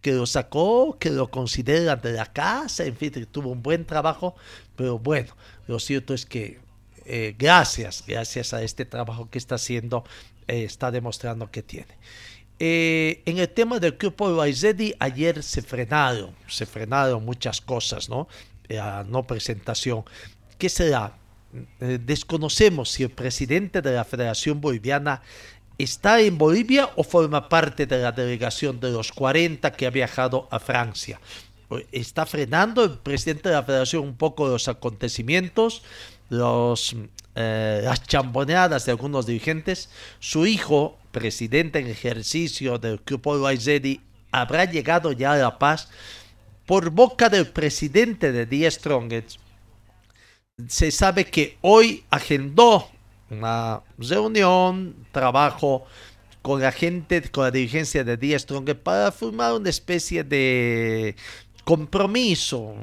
que 0.00 0.12
lo 0.12 0.26
sacó, 0.26 0.96
que 0.98 1.10
lo 1.10 1.30
considera 1.30 1.96
de 1.96 2.12
la 2.12 2.26
casa, 2.26 2.84
en 2.84 2.96
fin, 2.96 3.26
tuvo 3.30 3.50
un 3.50 3.62
buen 3.62 3.84
trabajo, 3.84 4.36
pero 4.76 4.98
bueno, 4.98 5.34
lo 5.66 5.78
cierto 5.78 6.14
es 6.14 6.24
que 6.24 6.60
eh, 7.10 7.34
gracias, 7.38 8.04
gracias 8.06 8.52
a 8.52 8.62
este 8.62 8.84
trabajo 8.84 9.30
que 9.30 9.38
está 9.38 9.54
haciendo, 9.54 10.04
eh, 10.46 10.64
está 10.64 10.90
demostrando 10.90 11.50
que 11.50 11.62
tiene. 11.62 11.96
Eh, 12.58 13.22
en 13.24 13.38
el 13.38 13.48
tema 13.48 13.78
del 13.78 13.92
grupo 13.92 14.44
Ready, 14.44 14.94
ayer 14.98 15.42
se 15.42 15.62
frenaron, 15.62 16.34
se 16.48 16.66
frenaron 16.66 17.24
muchas 17.24 17.60
cosas, 17.60 18.08
¿no? 18.10 18.28
La 18.68 19.04
no 19.04 19.26
presentación. 19.26 20.04
¿Qué 20.58 20.68
será? 20.68 21.14
desconocemos 21.80 22.90
si 22.90 23.04
el 23.04 23.10
presidente 23.10 23.80
de 23.80 23.92
la 23.92 24.04
Federación 24.04 24.60
Boliviana 24.60 25.22
está 25.78 26.20
en 26.20 26.36
Bolivia 26.36 26.90
o 26.96 27.04
forma 27.04 27.48
parte 27.48 27.86
de 27.86 27.98
la 27.98 28.12
delegación 28.12 28.80
de 28.80 28.90
los 28.90 29.12
40 29.12 29.72
que 29.72 29.86
ha 29.86 29.90
viajado 29.90 30.48
a 30.50 30.58
Francia. 30.58 31.20
Está 31.92 32.26
frenando 32.26 32.82
el 32.84 32.98
presidente 32.98 33.48
de 33.48 33.54
la 33.54 33.62
federación 33.62 34.02
un 34.02 34.16
poco 34.16 34.48
los 34.48 34.68
acontecimientos 34.68 35.82
eh, 36.30 37.80
las 37.84 38.02
chamboneadas 38.06 38.84
de 38.84 38.92
algunos 38.92 39.26
dirigentes, 39.26 39.88
su 40.18 40.46
hijo, 40.46 40.98
presidente 41.12 41.78
en 41.78 41.86
ejercicio 41.86 42.78
del 42.78 43.00
Grupo 43.04 43.34
Loaizedi, 43.34 44.00
habrá 44.30 44.64
llegado 44.66 45.12
ya 45.12 45.32
a 45.32 45.36
La 45.36 45.58
Paz 45.58 45.88
por 46.66 46.90
boca 46.90 47.28
del 47.28 47.46
presidente 47.46 48.32
de 48.32 48.44
The 48.44 48.70
Strongest. 48.70 49.38
Se 50.66 50.90
sabe 50.90 51.24
que 51.26 51.56
hoy 51.62 52.04
agendó 52.10 52.90
una 53.30 53.82
reunión, 53.98 54.94
trabajo 55.12 55.84
con 56.42 56.60
la 56.60 56.72
gente, 56.72 57.22
con 57.30 57.44
la 57.44 57.50
dirigencia 57.50 58.04
de 58.04 58.16
The 58.16 58.38
Strongest 58.38 58.80
para 58.80 59.12
formar 59.12 59.54
una 59.54 59.70
especie 59.70 60.24
de 60.24 61.16
compromiso, 61.68 62.74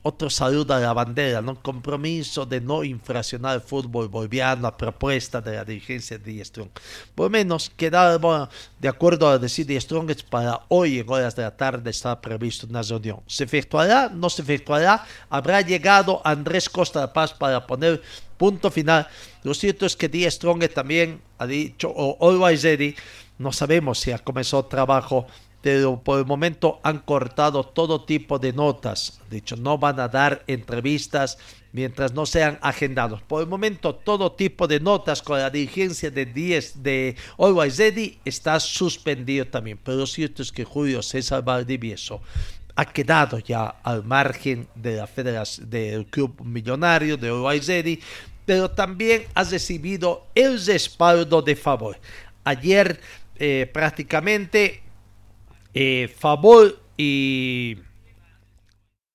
otro 0.00 0.30
saludo 0.30 0.72
a 0.72 0.78
la 0.78 0.94
bandera, 0.94 1.42
¿no? 1.42 1.60
compromiso 1.60 2.46
de 2.46 2.58
no 2.58 2.82
infraccionar 2.82 3.56
el 3.56 3.60
fútbol 3.60 4.08
boliviano 4.08 4.66
a 4.66 4.74
propuesta 4.74 5.42
de 5.42 5.56
la 5.56 5.62
dirigencia 5.62 6.16
de 6.16 6.42
Strong. 6.42 6.70
Por 7.14 7.26
lo 7.26 7.30
menos 7.30 7.68
quedar, 7.68 8.18
de 8.80 8.88
acuerdo 8.88 9.28
a 9.28 9.36
decir 9.36 9.66
de 9.66 9.78
Strong, 9.78 10.10
para 10.30 10.62
hoy 10.68 11.00
en 11.00 11.10
horas 11.10 11.36
de 11.36 11.42
la 11.42 11.54
tarde 11.54 11.90
está 11.90 12.18
previsto 12.18 12.66
una 12.66 12.80
reunión. 12.80 13.20
¿Se 13.26 13.44
efectuará? 13.44 14.08
¿No 14.08 14.30
se 14.30 14.40
efectuará? 14.40 15.04
¿Habrá 15.28 15.60
llegado 15.60 16.22
Andrés 16.24 16.70
Costa 16.70 17.02
de 17.02 17.08
Paz 17.08 17.34
para 17.34 17.66
poner 17.66 18.00
punto 18.38 18.70
final? 18.70 19.06
Lo 19.42 19.52
cierto 19.52 19.84
es 19.84 19.94
que 19.94 20.08
Die 20.08 20.30
Strong 20.30 20.66
también 20.70 21.20
ha 21.36 21.46
dicho, 21.46 21.92
o 21.94 22.16
Always 22.26 22.62
Ready, 22.62 22.96
no 23.36 23.52
sabemos 23.52 23.98
si 23.98 24.12
ha 24.12 24.18
comenzado 24.18 24.64
trabajo 24.64 25.26
pero 25.60 26.00
por 26.00 26.18
el 26.18 26.26
momento 26.26 26.80
han 26.82 27.00
cortado 27.00 27.64
todo 27.64 28.04
tipo 28.04 28.38
de 28.38 28.52
notas. 28.52 29.20
De 29.28 29.38
hecho, 29.38 29.56
no 29.56 29.76
van 29.78 29.98
a 29.98 30.08
dar 30.08 30.44
entrevistas 30.46 31.38
mientras 31.72 32.14
no 32.14 32.26
sean 32.26 32.58
agendados. 32.62 33.22
Por 33.22 33.42
el 33.42 33.48
momento, 33.48 33.94
todo 33.94 34.32
tipo 34.32 34.68
de 34.68 34.80
notas 34.80 35.20
con 35.20 35.38
la 35.38 35.50
dirigencia 35.50 36.10
de 36.10 36.26
10 36.26 36.82
de 36.82 37.16
Always 37.38 37.78
Ready 37.78 38.18
está 38.24 38.60
suspendido 38.60 39.46
también. 39.46 39.78
Pero 39.82 39.98
lo 39.98 40.06
cierto 40.06 40.42
es 40.42 40.52
que 40.52 40.64
Julio 40.64 41.02
César 41.02 41.42
Valdivieso 41.42 42.20
ha 42.76 42.84
quedado 42.84 43.40
ya 43.40 43.66
al 43.82 44.04
margen 44.04 44.68
de 44.76 44.96
la 44.96 45.08
federación 45.08 45.68
del 45.68 46.06
club 46.06 46.40
millonario 46.44 47.16
de 47.16 47.28
Always 47.28 47.66
Ready, 47.66 48.00
pero 48.46 48.70
también 48.70 49.24
ha 49.34 49.42
recibido 49.42 50.28
el 50.34 50.64
respaldo 50.64 51.42
de 51.42 51.56
favor. 51.56 51.98
Ayer 52.44 53.00
eh, 53.40 53.68
prácticamente 53.72 54.82
eh, 55.74 56.12
favor 56.16 56.76
y 56.96 57.76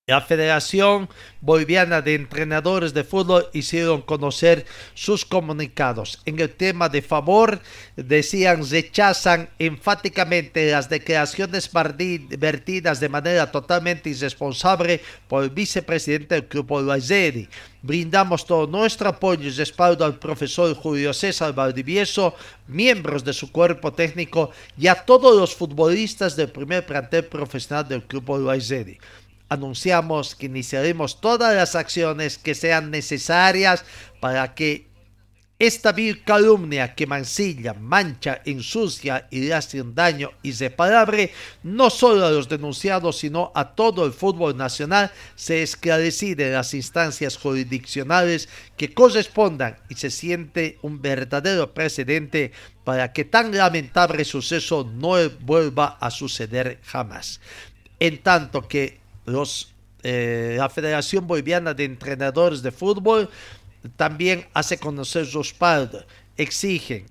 la 0.06 0.20
Federación 0.20 1.08
Boliviana 1.40 2.02
de 2.02 2.16
Entrenadores 2.16 2.94
de 2.94 3.06
Fútbol 3.06 3.48
hicieron 3.54 4.02
conocer 4.02 4.66
sus 4.94 5.24
comunicados. 5.24 6.22
En 6.26 6.42
el 6.42 6.50
tema 6.50 6.90
de 6.90 7.02
favor, 7.02 7.62
decían, 7.96 8.70
rechazan 8.70 9.50
enfáticamente 9.60 10.70
las 10.72 10.90
declaraciones 10.90 11.72
vertidas 11.72 13.00
de 13.00 13.08
manera 13.08 13.50
totalmente 13.50 14.10
irresponsable 14.10 15.00
por 15.30 15.46
el 15.46 15.52
vicepresidente 15.52 16.36
del 16.36 16.50
Grupo 16.50 16.82
Loazeri. 16.82 17.48
Brindamos 17.82 18.46
todo 18.46 18.68
nuestro 18.68 19.08
apoyo 19.08 19.48
y 19.48 19.52
respaldo 19.52 20.04
al 20.04 20.20
profesor 20.20 20.76
Julio 20.76 21.14
César 21.14 21.56
Valdivieso, 21.56 22.36
miembros 22.68 23.24
de 23.24 23.32
su 23.32 23.54
cuerpo 23.54 23.94
técnico 23.94 24.52
y 24.78 24.88
a 24.88 24.96
todos 24.96 25.34
los 25.40 25.56
futbolistas 25.56 26.36
del 26.36 26.50
primer 26.50 26.86
plantel 26.86 27.24
profesional 27.24 27.88
del 27.88 28.02
Grupo 28.02 28.38
Loazeri 28.38 29.00
anunciamos 29.54 30.36
que 30.36 30.48
iniciaremos 30.48 31.22
todas 31.22 31.56
las 31.56 31.76
acciones 31.76 32.38
que 32.38 32.56
sean 32.56 32.92
necesarias 32.92 33.86
para 34.20 34.54
que 34.56 34.94
esta 35.60 35.92
vil 35.94 36.24
calumnia 36.24 36.96
que 36.96 37.06
mancilla, 37.06 37.74
mancha, 37.74 38.42
ensucia 38.44 39.28
y 39.30 39.42
le 39.42 39.54
hace 39.54 39.80
un 39.82 39.94
daño 39.94 40.32
irreparable 40.42 41.32
no 41.62 41.90
solo 41.90 42.26
a 42.26 42.32
los 42.32 42.50
denunciados 42.50 43.20
sino 43.20 43.52
a 43.54 43.76
todo 43.76 44.06
el 44.06 44.14
fútbol 44.14 44.58
nacional 44.58 45.12
se 45.36 45.62
esclarecida 45.62 46.48
en 46.48 46.54
las 46.54 46.74
instancias 46.74 47.38
jurisdiccionales 47.38 48.50
que 48.76 48.94
correspondan 48.94 49.78
y 49.90 49.96
se 49.96 50.10
siente 50.10 50.80
un 50.82 51.02
verdadero 51.02 51.74
precedente 51.74 52.52
para 52.84 53.14
que 53.14 53.24
tan 53.24 53.56
lamentable 53.56 54.26
suceso 54.26 54.90
no 54.92 55.14
vuelva 55.40 55.98
a 56.02 56.10
suceder 56.10 56.80
jamás. 56.84 57.40
En 58.00 58.22
tanto 58.22 58.68
que 58.68 59.03
los, 59.26 59.74
eh, 60.04 60.56
la 60.58 60.70
Federación 60.70 61.28
Boliviana 61.28 61.74
de 61.74 61.86
Entrenadores 61.86 62.62
de 62.62 62.72
Fútbol 62.72 63.30
también 63.96 64.48
hace 64.54 64.78
conocer 64.78 65.26
su 65.26 65.40
respaldo, 65.40 66.04
exigen 66.38 67.06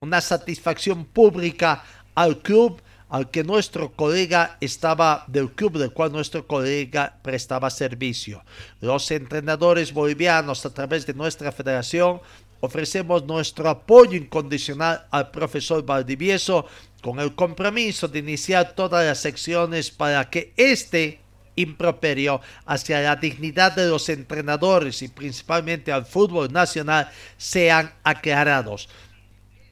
una 0.00 0.20
satisfacción 0.20 1.04
pública 1.04 1.82
al 2.14 2.38
club 2.38 2.80
al 3.08 3.30
que 3.30 3.42
nuestro 3.42 3.90
colega 3.92 4.58
estaba, 4.60 5.24
del 5.28 5.50
club 5.52 5.78
del 5.78 5.92
cual 5.92 6.12
nuestro 6.12 6.46
colega 6.46 7.18
prestaba 7.22 7.70
servicio. 7.70 8.44
Los 8.80 9.10
entrenadores 9.10 9.92
bolivianos 9.92 10.64
a 10.66 10.74
través 10.74 11.06
de 11.06 11.14
nuestra 11.14 11.50
federación 11.50 12.20
ofrecemos 12.60 13.24
nuestro 13.24 13.68
apoyo 13.70 14.16
incondicional 14.16 15.06
al 15.10 15.30
profesor 15.30 15.84
Valdivieso 15.84 16.66
con 17.02 17.20
el 17.20 17.34
compromiso 17.34 18.08
de 18.08 18.18
iniciar 18.18 18.74
todas 18.74 19.04
las 19.04 19.20
secciones 19.20 19.90
para 19.90 20.28
que 20.30 20.52
este 20.56 21.20
improperio 21.56 22.40
hacia 22.66 23.00
la 23.00 23.16
dignidad 23.16 23.72
de 23.72 23.88
los 23.88 24.08
entrenadores 24.08 25.02
y 25.02 25.08
principalmente 25.08 25.92
al 25.92 26.06
fútbol 26.06 26.52
nacional 26.52 27.10
sean 27.36 27.92
aclarados. 28.04 28.88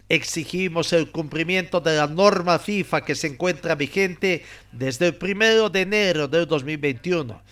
Exigimos 0.09 0.93
el 0.93 1.11
cumplimiento 1.11 1.81
de 1.81 1.97
la 1.97 2.07
norma 2.07 2.59
FIFA 2.59 3.05
que 3.05 3.17
se 3.17 3.27
encuentra 3.27 3.75
vigente 3.75 4.45
desde 4.71 5.09
el 5.09 5.17
primero 5.17 5.69
de 5.69 5.81
enero 5.81 6.29
del 6.29 6.47
2021. 6.47 7.43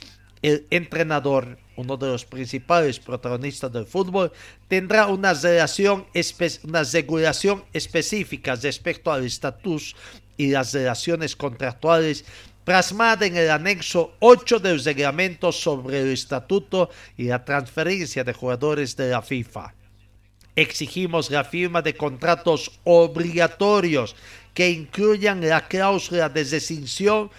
El 0.41 0.66
entrenador 0.70 1.59
uno 1.77 1.97
de 1.97 2.09
los 2.09 2.25
principales 2.25 2.99
protagonistas 2.99 3.72
del 3.72 3.87
fútbol, 3.87 4.33
tendrá 4.68 5.07
una, 5.07 5.33
relación 5.35 6.07
una 6.64 6.83
regulación 6.83 7.64
específica 7.72 8.55
respecto 8.55 9.12
al 9.12 9.25
estatus 9.25 9.95
y 10.37 10.51
las 10.51 10.72
relaciones 10.72 11.37
contractuales 11.37 12.25
plasmada 12.64 13.27
en 13.27 13.37
el 13.37 13.51
anexo 13.51 14.14
8 14.20 14.59
del 14.59 14.83
reglamento 14.83 15.53
sobre 15.53 16.01
el 16.01 16.09
estatuto 16.12 16.91
y 17.16 17.25
la 17.25 17.45
transferencia 17.45 18.25
de 18.25 18.33
jugadores 18.33 18.97
de 18.97 19.11
la 19.11 19.22
FIFA. 19.22 19.75
Exigimos 20.57 21.31
la 21.31 21.45
firma 21.45 21.83
de 21.83 21.95
contratos 21.95 22.81
obligatorios 22.85 24.16
que 24.55 24.70
incluyan 24.70 25.47
la 25.47 25.66
cláusula 25.66 26.29
de 26.29 26.45
rescisión 26.45 27.31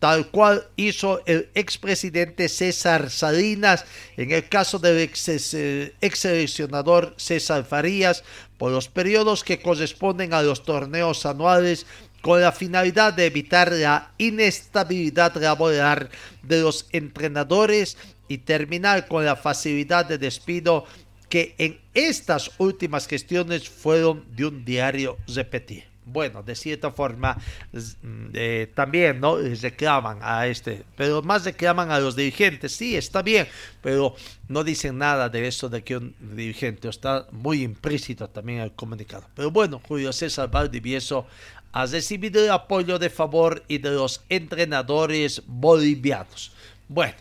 tal 0.00 0.28
cual 0.28 0.66
hizo 0.76 1.20
el 1.26 1.50
expresidente 1.54 2.48
César 2.48 3.10
Salinas 3.10 3.84
en 4.16 4.32
el 4.32 4.48
caso 4.48 4.78
del 4.78 4.98
ex, 4.98 5.54
eh, 5.54 5.94
seleccionador 6.14 7.14
César 7.18 7.64
Farías 7.64 8.24
por 8.58 8.72
los 8.72 8.88
periodos 8.88 9.44
que 9.44 9.60
corresponden 9.60 10.32
a 10.32 10.42
los 10.42 10.64
torneos 10.64 11.26
anuales 11.26 11.86
con 12.22 12.40
la 12.40 12.50
finalidad 12.50 13.12
de 13.12 13.26
evitar 13.26 13.70
la 13.72 14.12
inestabilidad 14.16 15.36
laboral 15.36 16.08
de 16.42 16.62
los 16.62 16.86
entrenadores 16.92 17.98
y 18.26 18.38
terminar 18.38 19.06
con 19.06 19.24
la 19.24 19.36
facilidad 19.36 20.06
de 20.06 20.16
despido 20.16 20.86
que 21.28 21.54
en 21.58 21.78
estas 21.94 22.50
últimas 22.58 23.06
gestiones 23.06 23.68
fueron 23.68 24.24
de 24.34 24.46
un 24.46 24.64
diario 24.64 25.18
repetir. 25.28 25.89
Bueno, 26.12 26.42
de 26.42 26.54
cierta 26.54 26.90
forma 26.90 27.36
mm, 27.72 28.26
eh, 28.34 28.72
también 28.74 29.20
no 29.20 29.38
reclaman 29.38 30.18
a 30.22 30.46
este, 30.46 30.84
pero 30.96 31.22
más 31.22 31.44
reclaman 31.44 31.90
a 31.90 32.00
los 32.00 32.16
dirigentes, 32.16 32.72
sí, 32.72 32.96
está 32.96 33.22
bien, 33.22 33.46
pero 33.82 34.14
no 34.48 34.64
dicen 34.64 34.98
nada 34.98 35.28
de 35.28 35.46
eso 35.46 35.68
de 35.68 35.82
que 35.82 35.96
un 35.96 36.14
dirigente 36.20 36.88
está 36.88 37.26
muy 37.30 37.62
implícito 37.62 38.28
también 38.28 38.60
el 38.60 38.72
comunicado. 38.72 39.24
Pero 39.34 39.50
bueno, 39.50 39.80
Julio 39.86 40.12
César 40.12 40.50
Valdivieso 40.50 41.26
ha 41.72 41.86
recibido 41.86 42.42
el 42.42 42.50
apoyo 42.50 42.98
de 42.98 43.10
favor 43.10 43.62
y 43.68 43.78
de 43.78 43.90
los 43.90 44.22
entrenadores 44.28 45.42
bolivianos. 45.46 46.52
Bueno, 46.88 47.14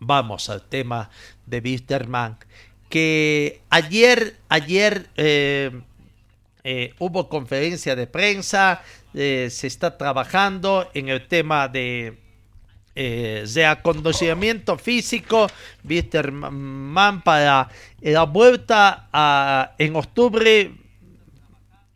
vamos 0.00 0.48
al 0.50 0.62
tema 0.62 1.10
de 1.46 1.60
Wisterman, 1.60 2.36
que 2.88 3.62
ayer, 3.70 4.36
ayer 4.48 5.08
eh, 5.16 5.70
eh, 6.64 6.94
hubo 6.98 7.28
conferencia 7.28 7.96
de 7.96 8.06
prensa, 8.06 8.82
eh, 9.14 9.48
se 9.50 9.66
está 9.66 9.96
trabajando 9.98 10.88
en 10.94 11.08
el 11.08 11.26
tema 11.28 11.68
de, 11.68 12.18
de 12.94 13.66
acondicionamiento 13.66 14.76
físico, 14.78 15.48
Wisterman 15.82 17.22
para 17.22 17.68
la 18.00 18.24
vuelta 18.24 19.08
a, 19.12 19.74
en 19.78 19.96
octubre 19.96 20.72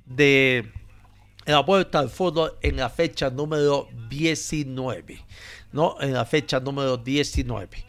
de 0.06 0.72
la 1.46 1.60
vuelta 1.60 2.00
al 2.00 2.10
fútbol 2.10 2.54
en 2.62 2.76
la 2.76 2.90
fecha 2.90 3.30
número 3.30 3.88
19, 4.08 5.18
¿no? 5.72 5.96
En 6.00 6.12
la 6.12 6.24
fecha 6.24 6.60
número 6.60 6.96
19. 6.96 7.84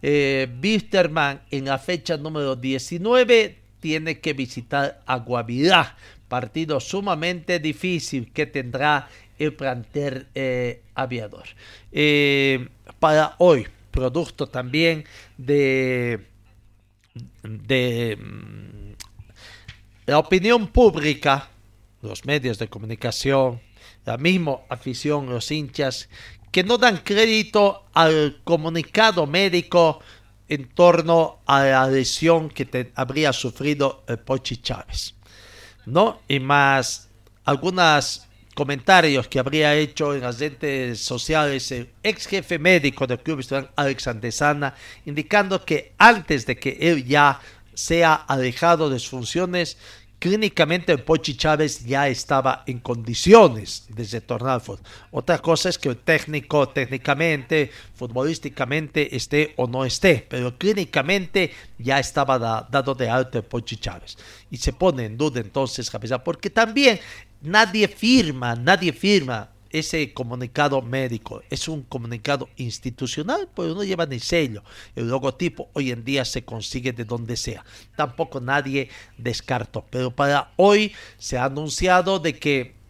Eh, 0.00 0.48
Bisterman 0.58 1.42
en 1.50 1.66
la 1.66 1.78
fecha 1.78 2.16
número 2.16 2.56
19 2.56 3.58
tiene 3.80 4.20
que 4.20 4.32
visitar 4.32 5.02
Aguavirá, 5.06 5.96
partido 6.32 6.80
sumamente 6.80 7.58
difícil 7.58 8.32
que 8.32 8.46
tendrá 8.46 9.06
el 9.38 9.52
plantel 9.52 10.28
eh, 10.34 10.80
aviador. 10.94 11.44
Eh, 11.92 12.70
para 12.98 13.34
hoy, 13.36 13.68
producto 13.90 14.46
también 14.46 15.04
de, 15.36 16.24
mm, 17.44 18.92
la 20.06 20.18
opinión 20.18 20.68
pública, 20.68 21.50
los 22.00 22.24
medios 22.24 22.58
de 22.58 22.68
comunicación, 22.68 23.60
la 24.06 24.16
misma 24.16 24.60
afición, 24.70 25.28
los 25.28 25.50
hinchas, 25.50 26.08
que 26.50 26.64
no 26.64 26.78
dan 26.78 27.02
crédito 27.04 27.84
al 27.92 28.40
comunicado 28.42 29.26
médico 29.26 30.00
en 30.48 30.66
torno 30.70 31.40
a 31.44 31.62
la 31.62 31.86
lesión 31.88 32.48
que 32.48 32.90
habría 32.94 33.34
sufrido 33.34 34.04
el 34.08 34.18
Pochi 34.18 34.56
Chávez. 34.56 35.14
¿No? 35.86 36.20
Y 36.28 36.40
más 36.40 37.08
algunos 37.44 38.26
comentarios 38.54 39.28
que 39.28 39.38
habría 39.38 39.74
hecho 39.74 40.14
en 40.14 40.20
las 40.20 40.38
redes 40.38 41.00
sociales 41.00 41.72
el 41.72 41.90
ex 42.02 42.26
jefe 42.26 42.58
médico 42.58 43.06
del 43.06 43.18
club 43.20 43.44
Alexander 43.76 44.32
Sana, 44.32 44.74
indicando 45.06 45.64
que 45.64 45.94
antes 45.98 46.46
de 46.46 46.56
que 46.56 46.76
él 46.80 47.04
ya 47.04 47.40
sea 47.74 48.14
alejado 48.14 48.90
de 48.90 48.98
sus 48.98 49.10
funciones, 49.10 49.78
clínicamente 50.22 50.96
Pochi 50.98 51.34
Chávez 51.36 51.84
ya 51.84 52.06
estaba 52.06 52.62
en 52.68 52.78
condiciones 52.78 53.86
de 53.88 54.04
retornar 54.04 54.54
al 54.54 54.60
fútbol. 54.60 54.86
Otra 55.10 55.40
cosa 55.40 55.68
es 55.68 55.78
que 55.78 55.88
el 55.88 55.96
técnico 55.96 56.68
técnicamente, 56.68 57.72
futbolísticamente 57.96 59.16
esté 59.16 59.52
o 59.56 59.66
no 59.66 59.84
esté, 59.84 60.24
pero 60.30 60.56
clínicamente 60.56 61.50
ya 61.76 61.98
estaba 61.98 62.38
dado 62.38 62.94
de 62.94 63.10
alto 63.10 63.42
Pochi 63.42 63.78
Chávez. 63.78 64.16
Y 64.48 64.58
se 64.58 64.72
pone 64.72 65.06
en 65.06 65.18
duda 65.18 65.40
entonces, 65.40 65.90
porque 66.24 66.50
también 66.50 67.00
nadie 67.40 67.88
firma, 67.88 68.54
nadie 68.54 68.92
firma 68.92 69.50
ese 69.72 70.12
comunicado 70.12 70.80
médico 70.82 71.42
es 71.50 71.68
un 71.68 71.82
comunicado 71.82 72.48
institucional, 72.56 73.48
pues 73.52 73.74
no 73.74 73.82
lleva 73.82 74.06
ni 74.06 74.20
sello. 74.20 74.62
El 74.94 75.08
logotipo 75.08 75.70
hoy 75.72 75.90
en 75.90 76.04
día 76.04 76.24
se 76.24 76.44
consigue 76.44 76.92
de 76.92 77.04
donde 77.04 77.36
sea. 77.36 77.64
Tampoco 77.96 78.40
nadie 78.40 78.88
descartó. 79.18 79.84
Pero 79.90 80.14
para 80.14 80.52
hoy 80.56 80.92
se 81.18 81.38
ha 81.38 81.44
anunciado 81.44 82.18
de 82.18 82.38
que 82.38 82.81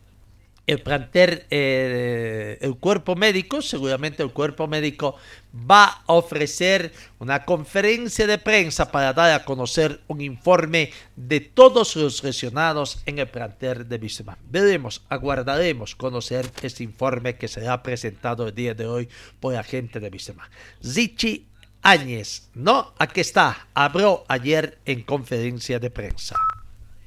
el 0.66 0.80
planter, 0.80 1.46
eh, 1.50 2.58
el 2.60 2.76
cuerpo 2.76 3.16
médico, 3.16 3.62
seguramente 3.62 4.22
el 4.22 4.32
cuerpo 4.32 4.68
médico 4.68 5.16
va 5.54 6.02
a 6.06 6.12
ofrecer 6.14 6.92
una 7.18 7.44
conferencia 7.44 8.26
de 8.26 8.38
prensa 8.38 8.90
para 8.90 9.12
dar 9.12 9.32
a 9.32 9.44
conocer 9.44 10.00
un 10.06 10.20
informe 10.20 10.92
de 11.16 11.40
todos 11.40 11.96
los 11.96 12.22
lesionados 12.22 13.02
en 13.06 13.18
el 13.18 13.28
planter 13.28 13.86
de 13.86 13.98
Bismarck. 13.98 14.38
Veremos, 14.48 15.04
aguardaremos 15.08 15.96
conocer 15.96 16.48
este 16.62 16.84
informe 16.84 17.36
que 17.36 17.48
será 17.48 17.82
presentado 17.82 18.46
el 18.46 18.54
día 18.54 18.74
de 18.74 18.86
hoy 18.86 19.08
por 19.40 19.54
la 19.54 19.64
gente 19.64 19.98
de 19.98 20.10
Bismarck. 20.10 20.50
Zichi 20.82 21.48
Áñez, 21.82 22.48
¿no? 22.54 22.94
Aquí 22.98 23.20
está, 23.20 23.66
habló 23.74 24.24
ayer 24.28 24.78
en 24.84 25.02
conferencia 25.02 25.80
de 25.80 25.90
prensa. 25.90 26.36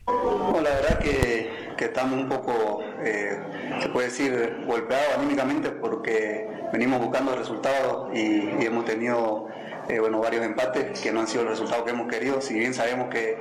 la 0.05 0.69
verdad 0.69 0.99
que 0.99 1.65
que 1.75 1.85
estamos 1.85 2.19
un 2.19 2.29
poco, 2.29 2.83
eh, 3.05 3.37
se 3.81 3.89
puede 3.89 4.07
decir, 4.07 4.63
golpeados 4.65 5.17
anímicamente 5.17 5.69
porque 5.69 6.49
venimos 6.73 6.99
buscando 6.99 7.35
resultados 7.35 8.09
y, 8.13 8.65
hemos 8.65 8.85
tenido 8.85 9.47
eh, 9.87 9.99
bueno, 9.99 10.19
varios 10.19 10.43
empates 10.43 10.99
que 10.99 11.11
no 11.11 11.19
han 11.21 11.27
sido 11.27 11.43
los 11.43 11.51
resultados 11.53 11.85
que 11.85 11.91
hemos 11.91 12.07
querido, 12.07 12.41
si 12.41 12.55
bien 12.55 12.73
sabemos 12.73 13.09
que, 13.09 13.37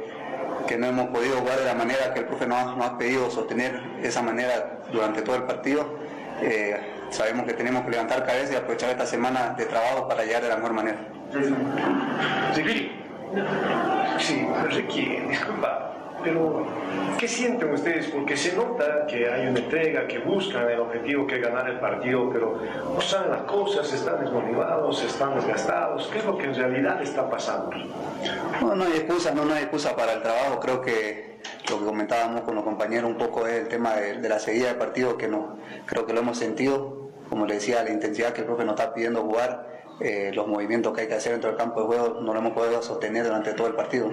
que 0.67 0.77
no 0.77 0.87
hemos 0.87 1.09
podido 1.09 1.39
jugar 1.39 1.59
de 1.59 1.65
la 1.65 1.75
manera 1.75 2.13
que 2.13 2.21
el 2.21 2.27
profe 2.27 2.47
nos, 2.47 2.59
ha 2.59 2.99
pedido 2.99 3.31
sostener 3.31 3.81
esa 4.03 4.23
manera 4.23 4.81
durante 4.93 5.23
todo 5.23 5.37
el 5.37 5.45
partido. 5.45 5.99
Eh, 6.43 6.79
sabemos 7.11 7.47
que 7.47 7.55
tenemos 7.55 7.85
que 7.85 7.91
levantar 7.91 8.27
cabeza 8.27 8.53
y 8.53 8.57
aprovechar 8.57 8.91
esta 8.91 9.07
semana 9.07 9.55
de 9.57 9.67
trabajo 9.67 10.09
para 10.09 10.25
llegar 10.25 10.43
de 10.43 10.49
la 10.49 10.57
mejor 10.57 10.73
manera. 10.73 10.99
Sí, 12.55 12.91
sí, 14.19 14.47
disculpa, 15.29 15.84
pero, 16.25 16.67
¿qué 17.19 17.29
sienten 17.29 17.73
ustedes? 17.73 18.07
Porque 18.09 18.37
se 18.37 18.57
nota 18.57 19.07
que 19.07 19.31
hay 19.31 19.47
una 19.47 19.61
entrega, 19.61 20.07
que 20.09 20.19
buscan 20.19 20.69
el 20.71 20.81
objetivo 20.81 21.27
que 21.27 21.37
es 21.37 21.43
ganar 21.43 21.69
el 21.69 21.79
partido, 21.79 22.31
pero 22.33 22.59
no 22.95 23.01
saben 23.01 23.31
las 23.31 23.43
cosas, 23.43 23.93
están 23.93 24.21
desmotivados, 24.21 25.03
están 25.05 25.35
desgastados. 25.35 26.09
¿Qué 26.09 26.19
es 26.19 26.25
lo 26.25 26.39
que 26.39 26.47
en 26.47 26.55
realidad 26.55 27.03
está 27.03 27.29
pasando? 27.29 27.71
No, 28.61 28.75
no 28.75 28.85
hay 28.85 28.93
excusa, 28.93 29.33
no, 29.33 29.45
no 29.45 29.55
hay 29.55 29.65
excusa 29.65 29.95
para 29.95 30.15
el 30.15 30.23
trabajo. 30.23 30.59
Creo 30.61 30.81
que 30.81 31.39
lo 31.69 31.79
que 31.79 31.85
comentábamos 31.85 32.43
con 32.43 32.55
los 32.55 32.65
compañeros 32.65 33.11
un 33.11 33.19
poco 33.19 33.47
es 33.47 33.55
el 33.55 33.69
tema 33.69 33.95
de, 33.95 34.29
la 34.29 34.39
seguida 34.39 34.69
de 34.69 34.75
partido, 34.75 35.19
que 35.19 35.29
no, 35.29 35.59
creo 35.87 36.07
que 36.07 36.13
lo 36.13 36.21
hemos 36.21 36.39
sentido. 36.39 37.11
Como 37.29 37.47
le 37.47 37.55
decía, 37.55 37.83
la 37.83 37.91
intensidad 37.91 38.33
que 38.33 38.43
el 38.43 38.47
profe 38.47 38.65
nos 38.65 38.79
está 38.79 38.95
pidiendo 38.95 39.23
jugar, 39.23 39.74
eh, 40.01 40.31
los 40.35 40.47
movimientos 40.47 40.93
que 40.93 41.03
hay 41.03 41.09
que 41.09 41.15
hacer 41.15 41.33
dentro 41.33 41.51
del 41.51 41.59
campo 41.59 41.81
de 41.81 41.87
juego, 41.87 42.21
no 42.21 42.33
lo 42.33 42.39
hemos 42.39 42.53
podido 42.53 42.83
sostener 42.83 43.25
durante 43.25 43.53
todo 43.53 43.69
el 43.69 43.75
partido. 43.75 44.11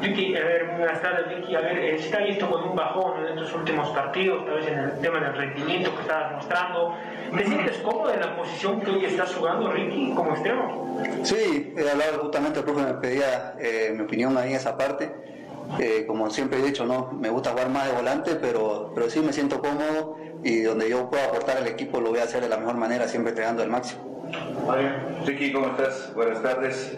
Ricky, 0.00 0.36
a 0.36 0.44
ver, 0.44 0.76
buenas 0.78 1.02
tardes, 1.02 1.36
Ricky. 1.36 1.54
A 1.54 1.60
ver, 1.60 1.78
eh, 1.78 1.98
se 1.98 2.06
está 2.06 2.18
visto 2.18 2.48
con 2.48 2.64
un 2.64 2.76
bajón 2.76 3.26
en 3.26 3.38
estos 3.38 3.54
últimos 3.54 3.90
partidos, 3.90 4.46
tal 4.46 4.54
vez 4.54 4.66
en 4.68 4.78
el 4.78 4.92
tema 5.00 5.20
del 5.20 5.34
rendimiento 5.34 5.94
que 5.94 6.02
estabas 6.02 6.32
mostrando. 6.32 6.94
¿Te 7.36 7.44
sientes 7.44 7.76
cómodo 7.78 8.12
en 8.12 8.20
la 8.20 8.36
posición 8.36 8.80
que 8.80 8.90
hoy 8.90 9.04
estás 9.04 9.34
jugando, 9.34 9.70
Ricky, 9.70 10.12
como 10.14 10.30
extremo? 10.30 11.02
Sí, 11.22 11.74
he 11.76 11.90
hablado 11.90 12.20
justamente, 12.22 12.60
el 12.60 12.64
profe 12.64 12.82
me 12.82 12.94
pedía 12.94 13.54
eh, 13.58 13.92
mi 13.94 14.02
opinión 14.02 14.36
ahí 14.38 14.50
en 14.50 14.56
esa 14.56 14.76
parte. 14.76 15.12
Eh, 15.78 16.04
como 16.06 16.30
siempre 16.30 16.58
he 16.58 16.62
dicho, 16.62 16.84
no, 16.84 17.12
me 17.12 17.28
gusta 17.28 17.50
jugar 17.50 17.68
más 17.68 17.86
de 17.88 17.92
volante, 17.94 18.36
pero, 18.36 18.92
pero 18.94 19.08
sí 19.08 19.20
me 19.20 19.32
siento 19.32 19.60
cómodo 19.60 20.16
y 20.42 20.62
donde 20.62 20.88
yo 20.88 21.08
pueda 21.10 21.26
aportar 21.26 21.58
al 21.58 21.66
equipo 21.68 22.00
lo 22.00 22.10
voy 22.10 22.18
a 22.18 22.24
hacer 22.24 22.42
de 22.42 22.48
la 22.48 22.56
mejor 22.56 22.76
manera, 22.76 23.06
siempre 23.06 23.30
entregando 23.30 23.62
el 23.62 23.68
máximo. 23.68 24.09
Ricky, 25.26 25.52
¿cómo 25.52 25.66
estás? 25.66 26.12
Buenas 26.14 26.42
tardes. 26.42 26.96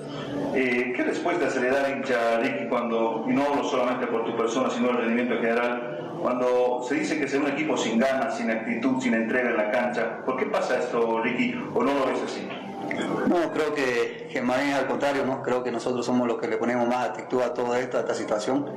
Eh, 0.54 0.92
¿Qué 0.94 1.02
respuesta 1.02 1.50
se 1.50 1.60
le 1.60 1.70
da 1.70 1.84
a 1.84 1.90
hincha 1.90 2.38
Ricky 2.40 2.68
cuando, 2.68 3.24
y 3.26 3.32
no 3.32 3.44
hablo 3.44 3.64
solamente 3.64 4.06
por 4.06 4.24
tu 4.24 4.36
persona, 4.36 4.70
sino 4.70 4.90
el 4.90 4.98
rendimiento 4.98 5.34
en 5.34 5.40
general, 5.40 6.18
cuando 6.20 6.84
se 6.86 6.96
dice 6.96 7.18
que 7.18 7.24
es 7.24 7.34
un 7.34 7.48
equipo 7.48 7.76
sin 7.76 7.98
ganas, 7.98 8.36
sin 8.36 8.50
actitud, 8.50 9.00
sin 9.00 9.14
entrega 9.14 9.50
en 9.50 9.56
la 9.56 9.70
cancha? 9.70 10.18
¿Por 10.24 10.36
qué 10.36 10.46
pasa 10.46 10.78
esto, 10.78 11.20
Ricky? 11.22 11.54
¿O 11.74 11.82
no 11.82 11.94
lo 11.94 12.06
ves 12.06 12.22
así? 12.24 12.48
No, 13.28 13.50
creo 13.52 13.74
que, 13.74 14.42
más 14.42 14.58
al 14.74 14.86
contrario, 14.86 15.24
¿no? 15.24 15.42
creo 15.42 15.62
que 15.62 15.72
nosotros 15.72 16.04
somos 16.04 16.28
los 16.28 16.38
que 16.38 16.48
le 16.48 16.58
ponemos 16.58 16.86
más 16.86 17.08
actitud 17.08 17.40
a 17.40 17.54
todo 17.54 17.74
esto, 17.76 17.96
a 17.96 18.00
esta 18.00 18.14
situación. 18.14 18.68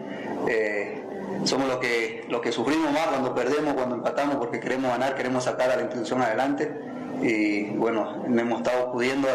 Eh, 0.48 1.04
somos 1.44 1.68
los 1.68 1.78
que, 1.78 2.26
los 2.30 2.42
que 2.42 2.52
sufrimos 2.52 2.92
más 2.92 3.08
cuando 3.08 3.36
perdemos, 3.36 3.74
cuando 3.74 3.96
empatamos, 3.96 4.38
porque 4.38 4.60
queremos 4.60 4.92
ganar, 4.92 5.16
queremos 5.16 5.44
sacar 5.44 5.72
a 5.72 5.76
la 5.76 5.82
institución 5.82 6.22
adelante. 6.22 6.95
Y 7.22 7.64
bueno, 7.72 8.24
hemos 8.26 8.62
estado 8.62 8.92
pudiendo 8.92 9.28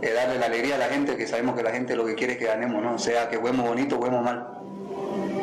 eh, 0.00 0.12
darle 0.12 0.38
la 0.38 0.46
alegría 0.46 0.76
a 0.76 0.78
la 0.78 0.86
gente, 0.86 1.16
que 1.16 1.26
sabemos 1.26 1.54
que 1.54 1.62
la 1.62 1.70
gente 1.70 1.96
lo 1.96 2.04
que 2.04 2.14
quiere 2.14 2.34
es 2.34 2.38
que 2.38 2.46
ganemos, 2.46 2.82
¿no? 2.82 2.98
sea 2.98 3.28
que 3.28 3.36
juguemos 3.36 3.68
bonito 3.68 3.96
o 3.96 3.98
juguemos 3.98 4.24
mal. 4.24 4.48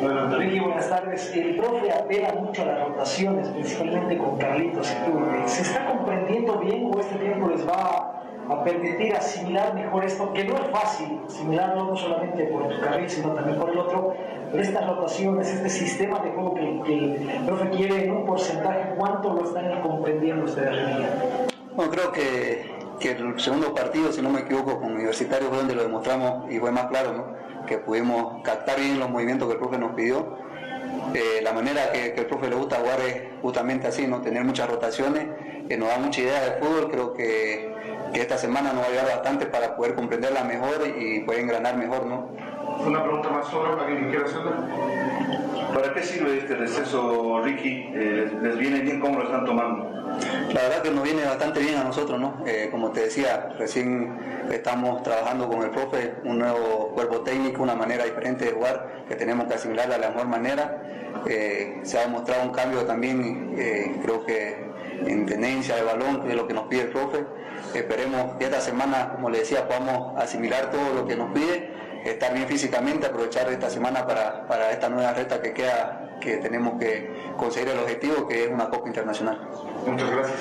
Bueno, 0.00 0.38
Ricky, 0.38 0.60
buenas 0.60 0.88
tardes. 0.88 1.30
El 1.34 1.56
profe 1.56 1.92
apela 1.92 2.32
mucho 2.32 2.62
a 2.62 2.64
las 2.66 2.88
rotaciones, 2.88 3.48
principalmente 3.48 4.16
con 4.16 4.38
Carlitos 4.38 4.90
y 4.90 5.10
tú. 5.10 5.18
¿Se 5.46 5.62
está 5.62 5.86
comprendiendo 5.86 6.58
bien 6.58 6.90
o 6.92 7.00
este 7.00 7.16
tiempo 7.16 7.48
les 7.48 7.68
va 7.68 8.22
a 8.50 8.64
permitir 8.64 9.14
asimilar 9.14 9.74
mejor 9.74 10.04
esto, 10.04 10.32
que 10.32 10.44
no 10.44 10.56
es 10.56 10.70
fácil 10.70 11.20
asimilarlo 11.26 11.84
no 11.84 11.96
solamente 11.96 12.44
por 12.46 12.68
tu 12.68 12.80
carril, 12.80 13.08
sino 13.08 13.30
también 13.32 13.58
por 13.58 13.70
el 13.70 13.78
otro, 13.78 14.14
pero 14.50 14.62
estas 14.62 14.86
rotaciones, 14.88 15.52
este 15.52 15.70
sistema 15.70 16.18
de 16.18 16.30
juego 16.30 16.54
que, 16.54 16.94
el 16.94 17.44
profe 17.46 17.70
quiere 17.70 18.04
en 18.04 18.10
un 18.10 18.26
porcentaje, 18.26 18.94
¿cuánto 18.96 19.34
lo 19.34 19.44
están 19.44 19.80
comprendiendo 19.82 20.46
ustedes, 20.46 21.49
Bueno, 21.80 21.94
creo 21.94 22.12
que, 22.12 22.74
que 23.00 23.12
el 23.12 23.40
segundo 23.40 23.74
partido, 23.74 24.12
si 24.12 24.20
no 24.20 24.28
me 24.28 24.40
equivoco, 24.40 24.78
con 24.78 24.92
Universitario 24.92 25.48
fue 25.48 25.56
donde 25.56 25.74
lo 25.74 25.82
demostramos 25.82 26.52
y 26.52 26.58
fue 26.58 26.70
más 26.70 26.88
claro, 26.88 27.14
¿no? 27.14 27.64
que 27.66 27.78
pudimos 27.78 28.42
captar 28.42 28.78
bien 28.78 28.98
los 28.98 29.08
movimientos 29.08 29.48
que 29.48 29.54
el 29.54 29.58
profe 29.58 29.78
nos 29.78 29.94
pidió. 29.94 30.36
Eh, 31.14 31.40
la 31.42 31.54
manera 31.54 31.90
que, 31.90 32.12
el 32.18 32.26
profe 32.26 32.48
le 32.48 32.56
gusta 32.56 32.76
jugar 32.76 33.00
es 33.00 33.22
justamente 33.40 33.86
así, 33.86 34.06
¿no? 34.06 34.20
tener 34.20 34.44
muchas 34.44 34.68
rotaciones, 34.68 35.26
que 35.70 35.78
nos 35.78 35.88
da 35.88 35.96
mucha 35.96 36.20
idea 36.20 36.42
de 36.42 36.50
fútbol, 36.60 36.90
creo 36.90 37.14
que, 37.14 37.72
esta 38.12 38.36
semana 38.36 38.74
nos 38.74 38.82
va 38.82 38.88
a 38.88 38.90
ayudar 38.90 39.06
bastante 39.06 39.46
para 39.46 39.74
poder 39.74 39.94
comprenderla 39.94 40.44
mejor 40.44 40.86
y 40.98 41.20
poder 41.20 41.40
engranar 41.40 41.78
mejor. 41.78 42.04
¿no? 42.04 42.28
Una 42.86 43.02
pregunta 43.02 43.28
más 43.30 43.46
sobre 43.48 43.72
para 43.72 43.86
quien 43.86 44.08
quiera 44.10 44.24
hacerla. 44.24 44.52
¿Para 45.74 45.94
qué 45.94 46.02
sirve 46.02 46.38
este 46.38 46.54
receso, 46.56 47.40
Ricky? 47.42 47.90
Eh, 47.94 48.32
¿Les 48.42 48.58
viene 48.58 48.80
bien? 48.80 49.00
¿Cómo 49.00 49.18
lo 49.18 49.24
están 49.24 49.44
tomando? 49.44 49.90
La 50.52 50.62
verdad 50.62 50.82
que 50.82 50.90
nos 50.90 51.04
viene 51.04 51.24
bastante 51.24 51.60
bien 51.60 51.76
a 51.76 51.84
nosotros, 51.84 52.18
¿no? 52.18 52.42
Eh, 52.46 52.68
como 52.70 52.90
te 52.90 53.02
decía, 53.02 53.50
recién 53.58 54.18
estamos 54.50 55.02
trabajando 55.02 55.48
con 55.48 55.62
el 55.62 55.70
profe, 55.70 56.14
un 56.24 56.38
nuevo 56.38 56.90
cuerpo 56.94 57.20
técnico, 57.20 57.62
una 57.62 57.76
manera 57.76 58.04
diferente 58.04 58.46
de 58.46 58.52
jugar 58.52 59.04
que 59.08 59.14
tenemos 59.14 59.46
que 59.46 59.54
asimilar 59.54 59.88
de 59.88 59.98
la 59.98 60.08
mejor 60.08 60.26
manera. 60.26 60.82
Eh, 61.26 61.80
se 61.82 61.98
ha 61.98 62.02
demostrado 62.02 62.42
un 62.42 62.50
cambio 62.50 62.84
también, 62.84 63.54
eh, 63.56 63.96
creo 64.02 64.24
que 64.24 64.70
en 65.06 65.26
tenencia 65.26 65.76
de 65.76 65.82
balón, 65.82 66.22
que 66.22 66.30
es 66.30 66.36
lo 66.36 66.46
que 66.46 66.54
nos 66.54 66.66
pide 66.66 66.82
el 66.82 66.88
profe. 66.88 67.24
Esperemos 67.74 68.36
que 68.36 68.44
esta 68.46 68.60
semana, 68.60 69.12
como 69.14 69.30
le 69.30 69.38
decía, 69.38 69.68
podamos 69.68 70.20
asimilar 70.20 70.70
todo 70.70 70.94
lo 70.94 71.06
que 71.06 71.16
nos 71.16 71.32
pide, 71.32 71.69
estar 72.04 72.32
bien 72.34 72.46
físicamente, 72.46 73.06
aprovechar 73.06 73.50
esta 73.50 73.70
semana 73.70 74.06
para, 74.06 74.46
para 74.46 74.70
esta 74.72 74.88
nueva 74.88 75.12
reta 75.12 75.40
que 75.40 75.52
queda 75.52 76.18
que 76.20 76.36
tenemos 76.36 76.78
que 76.78 77.32
conseguir 77.36 77.70
el 77.70 77.78
objetivo 77.78 78.28
que 78.28 78.44
es 78.44 78.50
una 78.50 78.68
Copa 78.68 78.88
Internacional. 78.88 79.48
Muchas 79.86 80.10
gracias. 80.10 80.40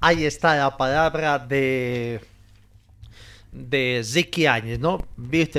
Ahí 0.00 0.24
está 0.24 0.56
la 0.56 0.76
palabra 0.76 1.38
de 1.38 2.20
de 3.52 4.02
Ziki 4.04 4.46
Áñez, 4.46 4.78
¿no? 4.78 5.06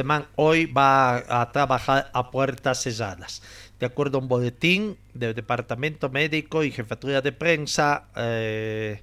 man 0.04 0.28
hoy 0.36 0.66
va 0.66 1.42
a 1.42 1.52
trabajar 1.52 2.10
a 2.14 2.32
puertas 2.32 2.84
cerradas. 2.84 3.42
De 3.80 3.86
acuerdo 3.86 4.18
a 4.18 4.22
un 4.22 4.28
boletín 4.28 4.98
del 5.14 5.34
Departamento 5.34 6.10
Médico 6.10 6.64
y 6.64 6.72
Jefatura 6.72 7.22
de 7.22 7.32
Prensa, 7.32 8.10
eh, 8.16 9.02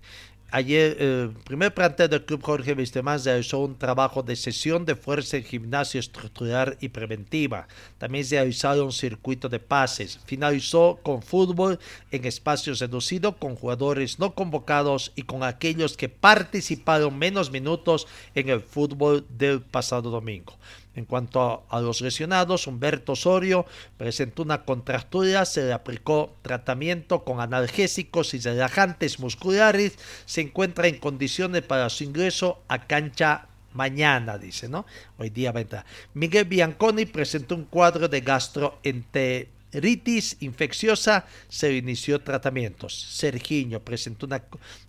Ayer, 0.53 0.97
el 1.03 1.31
primer 1.45 1.75
plantel 1.75 2.09
del 2.09 2.25
Club 2.25 2.41
Jorge 2.41 2.75
Vistemán 2.75 3.21
realizó 3.23 3.59
un 3.59 3.77
trabajo 3.77 4.23
de 4.23 4.37
sesión 4.37 4.85
de 4.85 4.95
fuerza 4.95 5.37
en 5.37 5.45
gimnasio 5.45 5.99
estructural 5.99 6.77
y 6.81 6.89
preventiva. 6.89 7.67
También 7.99 8.25
se 8.25 8.37
realizó 8.37 8.85
un 8.85 8.93
circuito 8.93 9.49
de 9.49 9.59
pases. 9.59 10.21
Finalizó 10.25 11.01
con 11.03 11.21
fútbol 11.21 11.81
en 12.13 12.25
espacios 12.25 12.79
reducidos 12.79 13.35
con 13.37 13.57
jugadores 13.57 14.21
no 14.21 14.35
convocados 14.35 15.13
y 15.17 15.23
con 15.23 15.43
aquellos 15.43 15.97
que 15.97 16.09
participaron 16.09 17.19
menos 17.19 17.51
minutos 17.51 18.07
en 18.37 18.49
el 18.49 18.61
fútbol 18.61 19.27
del 19.29 19.61
pasado 19.61 20.11
domingo. 20.11 20.57
En 20.97 21.05
cuanto 21.05 21.65
a 21.69 21.81
los 21.81 22.01
lesionados, 22.01 22.67
Humberto 22.67 23.13
Osorio 23.13 23.67
presentó 23.99 24.43
una 24.43 24.65
contractura, 24.65 25.45
se 25.45 25.65
le 25.65 25.73
aplicó 25.75 26.35
tratamiento 26.41 27.23
con 27.23 27.41
analgésicos 27.41 28.33
y 28.33 28.39
relajantes 28.39 29.21
musculares, 29.21 29.99
se 30.25 30.41
encuentra 30.41 30.89
en 30.89 30.99
condiciones 30.99 31.63
para 31.63 31.91
su 31.91 32.05
ingreso 32.05 32.61
a 32.69 32.87
cancha 32.87 33.47
mañana, 33.75 34.39
dice, 34.39 34.71
¿no? 34.71 34.87
Hoy 35.19 35.29
día 35.29 35.53
va 35.53 35.59
a 35.59 35.63
entrar. 35.63 35.85
Miguel 36.15 36.47
Bianconi 36.47 37.05
presentó 37.05 37.55
un 37.55 37.65
cuadro 37.65 38.09
de 38.09 38.23
gastroenteritis 38.23 39.56
ritis 39.73 40.37
infecciosa 40.41 41.27
se 41.49 41.77
inició 41.77 42.21
tratamientos. 42.21 42.95
Sergiño 42.95 43.81
presentó 43.81 44.27
una 44.27 44.43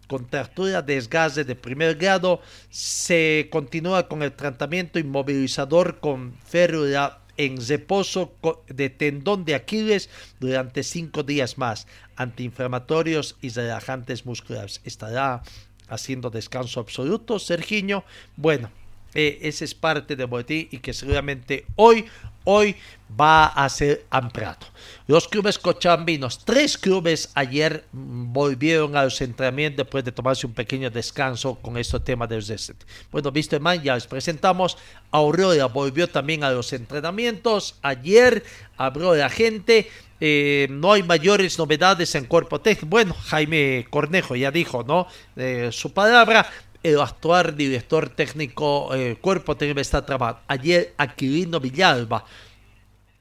contractura 0.08 0.82
de 0.82 0.96
desgaste 0.96 1.44
de 1.44 1.56
primer 1.56 1.96
grado. 1.96 2.42
Se 2.70 3.48
continúa 3.52 4.08
con 4.08 4.24
el 4.24 4.34
tratamiento 4.34 5.00
inmovilizador 5.00 6.00
con 6.00 6.34
férula 6.46 7.22
en 7.38 7.58
reposo 7.66 8.34
de 8.68 8.90
tendón 8.90 9.46
de 9.46 9.56
Aquiles 9.56 10.10
durante 10.40 10.84
cinco 10.84 11.24
días 11.24 11.58
más, 11.58 11.88
antiinflamatorios 12.16 13.38
y 13.42 13.50
relajantes 13.50 14.26
musculares. 14.26 14.82
Estará 14.84 15.44
haciendo 15.88 16.30
descanso 16.30 16.80
absoluto, 16.80 17.40
Sergiño. 17.40 18.04
Bueno, 18.36 18.72
eh, 19.20 19.40
ese 19.42 19.66
es 19.66 19.74
parte 19.74 20.16
de 20.16 20.26
boletín 20.26 20.68
y 20.70 20.78
que 20.78 20.94
seguramente 20.94 21.66
hoy 21.76 22.06
hoy 22.50 22.76
va 23.20 23.48
a 23.48 23.68
ser 23.68 24.06
ampliado. 24.10 24.60
Los 25.06 25.28
clubes 25.28 25.60
cochambinos, 25.60 26.46
tres 26.46 26.78
clubes 26.78 27.30
ayer 27.34 27.84
volvieron 27.92 28.96
a 28.96 29.04
los 29.04 29.20
entrenamientos 29.20 29.78
después 29.78 30.06
de 30.06 30.14
tomarse 30.14 30.48
un 30.48 30.54
pequeño 30.54 30.90
descanso 30.90 31.56
con 31.56 31.78
este 31.78 32.00
tema 32.00 32.26
del 32.26 32.46
reset. 32.46 32.78
Bueno, 33.12 33.32
visto 33.32 33.60
man, 33.60 33.82
ya 33.82 33.96
les 33.96 34.08
presentamos. 34.08 34.78
Aurora 35.12 35.66
volvió 35.66 36.08
también 36.08 36.44
a 36.44 36.52
los 36.52 36.72
entrenamientos. 36.72 37.76
Ayer 37.82 38.44
abrió 38.78 39.14
la 39.16 39.30
gente. 39.30 39.90
Eh, 40.20 40.68
no 40.72 40.94
hay 40.94 41.04
mayores 41.04 41.60
novedades 41.60 42.16
en 42.16 42.26
cuerpo 42.26 42.60
técnico. 42.60 42.88
Bueno, 42.88 43.14
Jaime 43.14 43.86
Cornejo 43.90 44.36
ya 44.36 44.52
dijo, 44.52 44.84
¿no? 44.84 45.08
Eh, 45.36 45.70
su 45.72 45.94
palabra, 45.94 46.50
el 46.84 47.00
actual 47.00 47.56
director 47.56 48.10
técnico, 48.10 48.94
eh, 48.94 49.18
cuerpo 49.20 49.56
técnico 49.56 49.80
está 49.80 50.06
trabajando. 50.06 50.42
Ayer 50.48 50.94
Aquilino 50.98 51.60
Villalba 51.60 52.26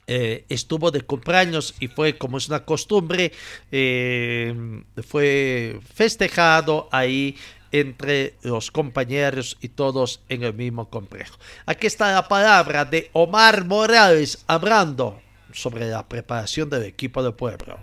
eh, 0.06 0.44
estuvo 0.48 0.90
de 0.90 1.00
cumpleaños 1.00 1.74
y 1.80 1.88
fue 1.88 2.16
como 2.16 2.38
es 2.38 2.48
una 2.48 2.64
costumbre, 2.64 3.32
eh, 3.72 4.82
fue 5.06 5.80
festejado 5.94 6.88
ahí 6.92 7.36
entre 7.72 8.34
los 8.42 8.70
compañeros 8.70 9.56
y 9.60 9.68
todos 9.68 10.20
en 10.28 10.44
el 10.44 10.54
mismo 10.54 10.88
complejo. 10.88 11.36
Aquí 11.66 11.88
está 11.88 12.12
la 12.12 12.28
palabra 12.28 12.84
de 12.84 13.10
Omar 13.12 13.64
Morales 13.64 14.44
hablando 14.46 15.20
sobre 15.52 15.86
la 15.86 16.06
preparación 16.06 16.70
del 16.70 16.84
equipo 16.84 17.22
del 17.22 17.34
pueblo. 17.34 17.78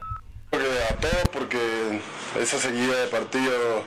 Esa 2.39 2.57
seguida 2.57 2.95
de 3.01 3.07
partido 3.07 3.83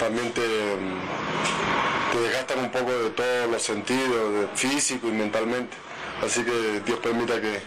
también 0.00 0.32
te, 0.32 0.40
te 0.40 2.20
desgastan 2.20 2.60
un 2.60 2.70
poco 2.70 2.90
de 2.90 3.10
todos 3.10 3.50
los 3.50 3.62
sentidos, 3.62 4.32
de 4.32 4.48
físico 4.54 5.08
y 5.08 5.12
mentalmente. 5.12 5.76
Así 6.24 6.42
que 6.42 6.80
Dios 6.86 6.98
permita 7.00 7.40
que, 7.40 7.60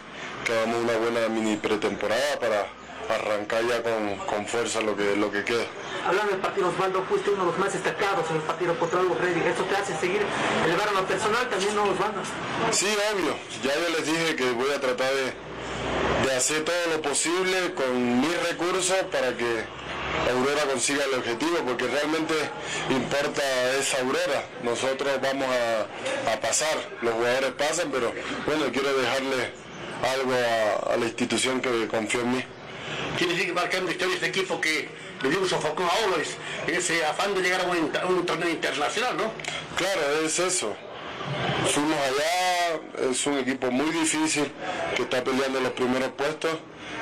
que 0.44 0.54
hagamos 0.54 0.84
una 0.84 0.98
buena 0.98 1.30
mini 1.30 1.58
pretemporada 1.58 2.40
para 2.40 2.68
arrancar 3.14 3.64
ya 3.68 3.84
con, 3.84 4.48
fuerza 4.48 4.82
lo 4.82 4.96
que, 4.96 5.16
lo 5.16 5.32
que 5.32 5.44
queda. 5.44 5.66
Hablando 6.08 6.32
del 6.32 6.42
partido 6.42 6.70
Osvaldo, 6.70 7.04
fuiste 7.08 7.30
uno 7.30 7.42
de 7.42 7.52
los 7.52 7.60
más 7.60 7.74
destacados 7.74 8.30
en 8.30 8.38
el 8.38 8.42
partido 8.42 8.78
contra 8.80 9.04
los 9.04 9.18
Ready. 9.20 9.42
¿Esto 9.42 9.64
te 9.64 9.76
hace 9.76 9.96
seguir, 9.98 10.22
elevar 10.66 10.90
a 10.90 10.92
lo 10.92 11.06
personal 11.06 11.48
también, 11.50 11.76
no 11.76 11.84
Osvaldo? 11.84 12.22
Sí, 12.72 12.88
obvio. 13.14 13.36
Ya 13.64 13.74
yo 13.76 13.90
les 13.90 14.06
dije 14.06 14.36
que 14.36 14.52
voy 14.52 14.72
a 14.72 14.80
tratar 14.80 15.12
de, 15.14 15.34
de 16.28 16.36
hacer 16.36 16.64
todo 16.64 16.76
lo 16.94 17.02
posible 17.02 17.74
con 17.74 18.22
mis 18.22 18.50
recursos 18.50 18.98
para 19.12 19.36
que 19.38 19.66
Aurora 20.30 20.64
consiga 20.64 21.04
el 21.06 21.14
objetivo, 21.20 21.58
porque 21.66 21.88
realmente 21.88 22.34
importa 22.90 23.42
esa 23.80 24.00
Aurora. 24.02 24.46
Nosotros 24.64 25.20
vamos 25.22 25.48
a, 25.48 26.40
pasar, 26.40 26.78
los 27.02 27.14
jugadores 27.14 27.52
pasan, 27.52 27.90
pero 27.92 28.12
bueno, 28.46 28.66
quiero 28.72 28.94
dejarle 28.98 29.52
algo 30.04 30.34
a, 30.92 30.98
la 30.98 31.06
institución 31.06 31.62
que 31.62 31.88
confió 31.88 32.22
en 32.22 32.32
mí. 32.32 32.44
Quiere 33.18 33.34
decir 33.34 33.48
que 33.48 33.54
marcando 33.54 33.92
historia 33.92 34.16
este 34.16 34.28
equipo 34.28 34.60
que 34.60 34.90
le 35.24 35.30
dio 35.30 35.40
un 35.40 35.50
sofocón 35.50 35.86
a 35.86 36.70
en 36.70 36.76
ese 36.76 37.06
afán 37.06 37.34
de 37.34 37.42
llegar 37.42 37.62
a 37.62 38.06
un, 38.06 38.26
torneo 38.26 38.50
internacional, 38.50 39.18
¿no? 39.18 39.32
Claro, 39.76 40.02
es 40.24 40.40
eso. 40.40 40.76
Fuimos 41.72 41.98
allá, 41.98 43.10
es 43.10 43.26
un 43.26 43.40
equipo 43.40 43.72
muy 43.72 43.90
difícil 43.92 44.52
que 44.96 45.04
está 45.04 45.24
peleando 45.24 45.60
los 45.60 45.72
primeros 45.72 46.10
puestos 46.10 46.52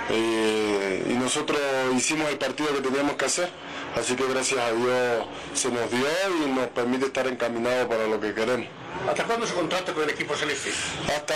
eh, 0.10 1.06
y 1.10 1.14
nosotros 1.14 1.60
hicimos 1.96 2.30
el 2.30 2.38
partido 2.38 2.74
que 2.76 2.82
teníamos 2.82 3.16
que 3.16 3.26
hacer, 3.26 3.50
así 3.96 4.16
que 4.16 4.28
gracias 4.28 4.60
a 4.60 4.72
Dios 4.72 5.26
se 5.54 5.70
nos 5.70 5.90
dio 5.90 6.08
y 6.46 6.50
nos 6.50 6.68
permite 6.68 7.06
estar 7.06 7.28
encaminados 7.28 7.88
para 7.88 8.08
lo 8.08 8.20
que 8.20 8.34
queremos. 8.34 8.68
¿Hasta 9.08 9.24
cuándo 9.24 9.46
se 9.48 9.54
contrata 9.54 9.94
con 9.94 10.04
el 10.04 10.10
equipo 10.10 10.36
celeste? 10.36 10.72
Hasta 11.08 11.36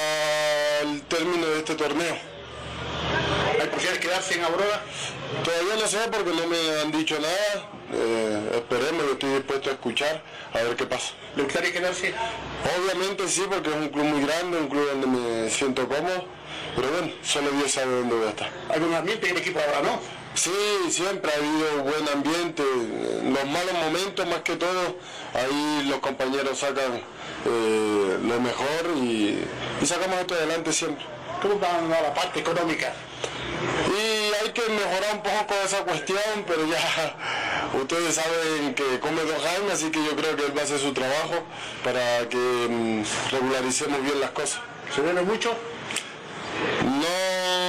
el 0.82 1.02
término 1.04 1.48
de 1.48 1.60
este 1.60 1.76
torneo. 1.76 2.16
¿Hay 3.60 3.68
posibilidad 3.68 3.94
de 3.94 4.00
quedarse 4.00 4.34
en 4.36 4.44
Aurora? 4.44 4.82
Todavía 5.44 5.76
no 5.76 5.88
sé 5.88 5.98
porque 6.12 6.32
no 6.32 6.48
me 6.48 6.82
han 6.82 6.92
dicho 6.92 7.18
nada. 7.20 7.70
Eh, 7.94 8.52
esperemos, 8.56 9.06
yo 9.06 9.12
estoy 9.14 9.30
dispuesto 9.32 9.70
a 9.70 9.74
escuchar, 9.74 10.22
a 10.54 10.58
ver 10.58 10.76
qué 10.76 10.86
pasa. 10.86 11.14
¿Le 11.36 11.44
gustaría 11.44 11.72
quedarse? 11.72 12.14
Obviamente 12.78 13.28
sí, 13.28 13.44
porque 13.50 13.70
es 13.70 13.76
un 13.76 13.90
club 13.90 14.06
muy 14.06 14.22
grande, 14.26 14.58
un 14.58 14.68
club 14.68 14.86
donde 14.90 15.08
me 15.08 15.50
siento 15.50 15.88
cómodo 15.88 16.37
pero 16.78 16.92
bueno, 16.92 17.12
solo 17.24 17.50
Dios 17.50 17.72
sabe 17.72 17.92
dónde 17.92 18.16
voy 18.16 18.28
a 18.28 18.30
estar. 18.30 18.52
¿Hay 18.70 18.80
buen 18.80 18.94
ambiente 18.94 19.26
en 19.28 19.36
el 19.36 19.42
equipo 19.42 19.60
ahora, 19.60 19.82
no? 19.82 20.00
Sí, 20.36 20.52
siempre 20.92 21.32
ha 21.32 21.36
habido 21.36 21.84
buen 21.84 22.08
ambiente. 22.08 22.62
Los 23.24 23.46
malos 23.46 23.74
momentos 23.74 24.28
más 24.28 24.42
que 24.42 24.58
todo, 24.58 24.96
ahí 25.34 25.88
los 25.90 25.98
compañeros 26.02 26.60
sacan 26.60 27.02
eh, 27.46 28.20
lo 28.22 28.40
mejor 28.40 28.96
y, 28.96 29.44
y 29.82 29.86
sacamos 29.88 30.20
esto 30.20 30.36
adelante 30.36 30.72
siempre. 30.72 31.04
¿Cómo 31.42 31.58
van 31.58 31.92
a 31.92 32.02
la 32.02 32.14
parte 32.14 32.42
económica? 32.42 32.94
Y 33.90 34.46
hay 34.46 34.52
que 34.52 34.62
mejorar 34.70 35.16
un 35.16 35.24
poco 35.24 35.56
esa 35.66 35.84
cuestión, 35.84 36.46
pero 36.46 36.64
ya 36.68 37.16
ustedes 37.82 38.14
saben 38.14 38.76
que 38.76 39.00
come 39.00 39.24
dos 39.24 39.44
años, 39.44 39.74
así 39.74 39.90
que 39.90 40.06
yo 40.06 40.16
creo 40.16 40.36
que 40.36 40.46
él 40.46 40.56
va 40.56 40.62
a 40.62 40.66
hacer 40.66 40.78
su 40.78 40.94
trabajo 40.94 41.44
para 41.84 42.30
que 42.30 42.38
mm, 42.38 43.32
regularicemos 43.32 44.04
bien 44.04 44.20
las 44.20 44.30
cosas. 44.30 44.62
¿Se 44.94 45.02
debe 45.02 45.24
mucho? 45.24 45.58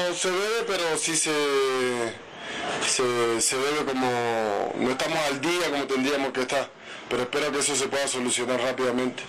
No 0.08 0.14
se 0.14 0.30
debe, 0.30 0.64
pero 0.66 0.96
sí 0.96 1.14
se, 1.14 1.34
se, 2.86 3.40
se 3.42 3.56
debe 3.58 3.84
como... 3.84 4.72
No 4.78 4.90
estamos 4.90 5.18
al 5.30 5.38
día 5.38 5.70
como 5.70 5.84
tendríamos 5.84 6.32
que 6.32 6.40
estar, 6.40 6.66
pero 7.10 7.24
espero 7.24 7.52
que 7.52 7.58
eso 7.58 7.76
se 7.76 7.88
pueda 7.88 8.08
solucionar 8.08 8.58
rápidamente. 8.58 9.22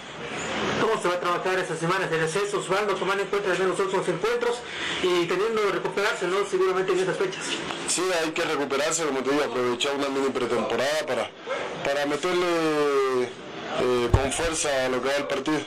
¿Cómo 0.79 1.01
se 1.01 1.09
va 1.09 1.15
a 1.15 1.19
trabajar 1.19 1.59
estas 1.59 1.79
semanas 1.79 2.09
de 2.09 2.19
receso, 2.19 2.59
Osvaldo, 2.59 2.95
tomando 2.95 3.23
en 3.23 3.29
cuenta 3.29 3.49
los 3.49 3.77
últimos 3.77 4.07
encuentros 4.07 4.59
y 5.03 5.25
teniendo 5.25 5.69
recuperarse, 5.69 6.27
¿no? 6.27 6.45
Seguramente 6.49 6.93
en 6.93 6.99
estas 6.99 7.17
fechas. 7.17 7.43
Sí, 7.89 8.03
hay 8.23 8.31
que 8.31 8.43
recuperarse, 8.43 9.03
como 9.03 9.19
te 9.19 9.31
digo, 9.31 9.43
aprovechar 9.43 9.95
una 9.95 10.07
mini 10.07 10.29
pretemporada 10.29 11.05
para, 11.05 11.29
para 11.83 12.05
meterle 12.05 13.23
eh, 13.23 14.09
con 14.13 14.31
fuerza 14.31 14.85
a 14.85 14.89
lo 14.89 15.01
que 15.01 15.09
va 15.09 15.15
el 15.17 15.27
partido. 15.27 15.59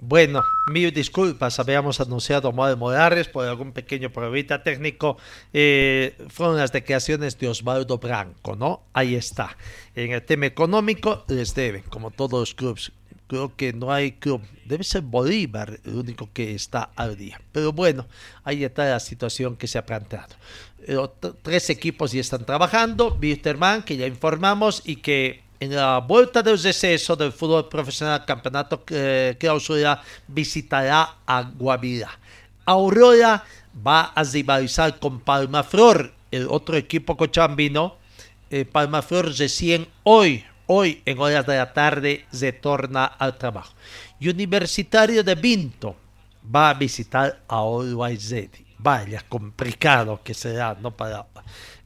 Bueno, 0.00 0.44
mil 0.70 0.92
disculpas, 0.92 1.58
habíamos 1.58 2.00
anunciado 2.00 2.48
a 2.48 2.76
Morales 2.76 3.26
por 3.26 3.44
algún 3.46 3.72
pequeño 3.72 4.10
problema 4.10 4.62
técnico. 4.62 5.16
Eh, 5.52 6.16
fueron 6.28 6.56
las 6.56 6.70
declaraciones 6.70 7.36
de 7.36 7.48
Osvaldo 7.48 7.98
Branco, 7.98 8.54
¿no? 8.54 8.82
Ahí 8.92 9.16
está. 9.16 9.56
En 9.96 10.12
el 10.12 10.22
tema 10.22 10.46
económico 10.46 11.24
les 11.26 11.52
deben, 11.52 11.82
como 11.82 12.12
todos 12.12 12.38
los 12.38 12.54
clubes. 12.54 12.92
Creo 13.26 13.56
que 13.56 13.72
no 13.72 13.92
hay 13.92 14.12
club. 14.12 14.40
Debe 14.64 14.84
ser 14.84 15.02
Bolívar 15.02 15.80
el 15.84 15.96
único 15.96 16.30
que 16.32 16.54
está 16.54 16.90
al 16.94 17.16
día. 17.16 17.40
Pero 17.50 17.72
bueno, 17.72 18.06
ahí 18.44 18.62
está 18.62 18.88
la 18.88 19.00
situación 19.00 19.56
que 19.56 19.66
se 19.66 19.78
ha 19.78 19.84
planteado. 19.84 20.34
Eh, 20.86 20.96
tres 21.42 21.70
equipos 21.70 22.12
ya 22.12 22.20
están 22.20 22.46
trabajando. 22.46 23.18
Wisterman, 23.20 23.82
que 23.82 23.96
ya 23.96 24.06
informamos, 24.06 24.80
y 24.84 24.96
que 24.96 25.42
en 25.60 25.74
la 25.74 25.98
vuelta 25.98 26.42
del 26.42 26.58
receso 26.58 27.16
del 27.16 27.32
fútbol 27.32 27.68
profesional 27.68 28.24
campeonato 28.24 28.82
eh, 28.90 29.36
clausura 29.38 30.02
visitará 30.28 31.16
a 31.26 31.42
Guavirá. 31.42 32.10
Aurora 32.64 33.44
va 33.86 34.12
a 34.14 34.22
rivalizar 34.22 34.98
con 34.98 35.20
Palmaflor, 35.20 36.12
el 36.30 36.46
otro 36.48 36.76
equipo 36.76 37.16
cochambino. 37.16 37.96
Eh, 38.50 38.64
Palmaflor 38.64 39.36
recién 39.36 39.88
hoy, 40.04 40.44
hoy 40.66 41.02
en 41.04 41.18
horas 41.18 41.46
de 41.46 41.56
la 41.56 41.72
tarde, 41.72 42.26
retorna 42.32 43.04
al 43.04 43.36
trabajo. 43.36 43.74
Y 44.20 44.28
Universitario 44.28 45.24
de 45.24 45.34
Vinto 45.34 45.96
va 46.54 46.70
a 46.70 46.74
visitar 46.74 47.40
a 47.48 47.58
Always 47.58 48.30
Ready. 48.30 48.66
Vaya, 48.78 49.24
complicado 49.28 50.20
que 50.22 50.34
será, 50.34 50.76
¿no? 50.80 50.92
Para, 50.92 51.26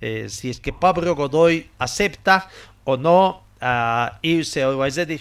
eh, 0.01 0.27
si 0.29 0.51
es 0.51 0.61
que 0.61 0.75
Pablo 0.75 1.14
Godoy 1.14 1.70
acepta 1.79 2.51
o 2.85 2.97
no 2.99 3.43
a 3.63 4.19
irse 4.23 4.63
a 4.63 4.71
Ready 4.71 5.21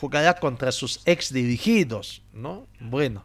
jugará 0.00 0.34
contra 0.34 0.72
sus 0.72 1.00
ex 1.04 1.32
dirigidos, 1.32 2.22
¿no? 2.32 2.66
Bueno, 2.80 3.24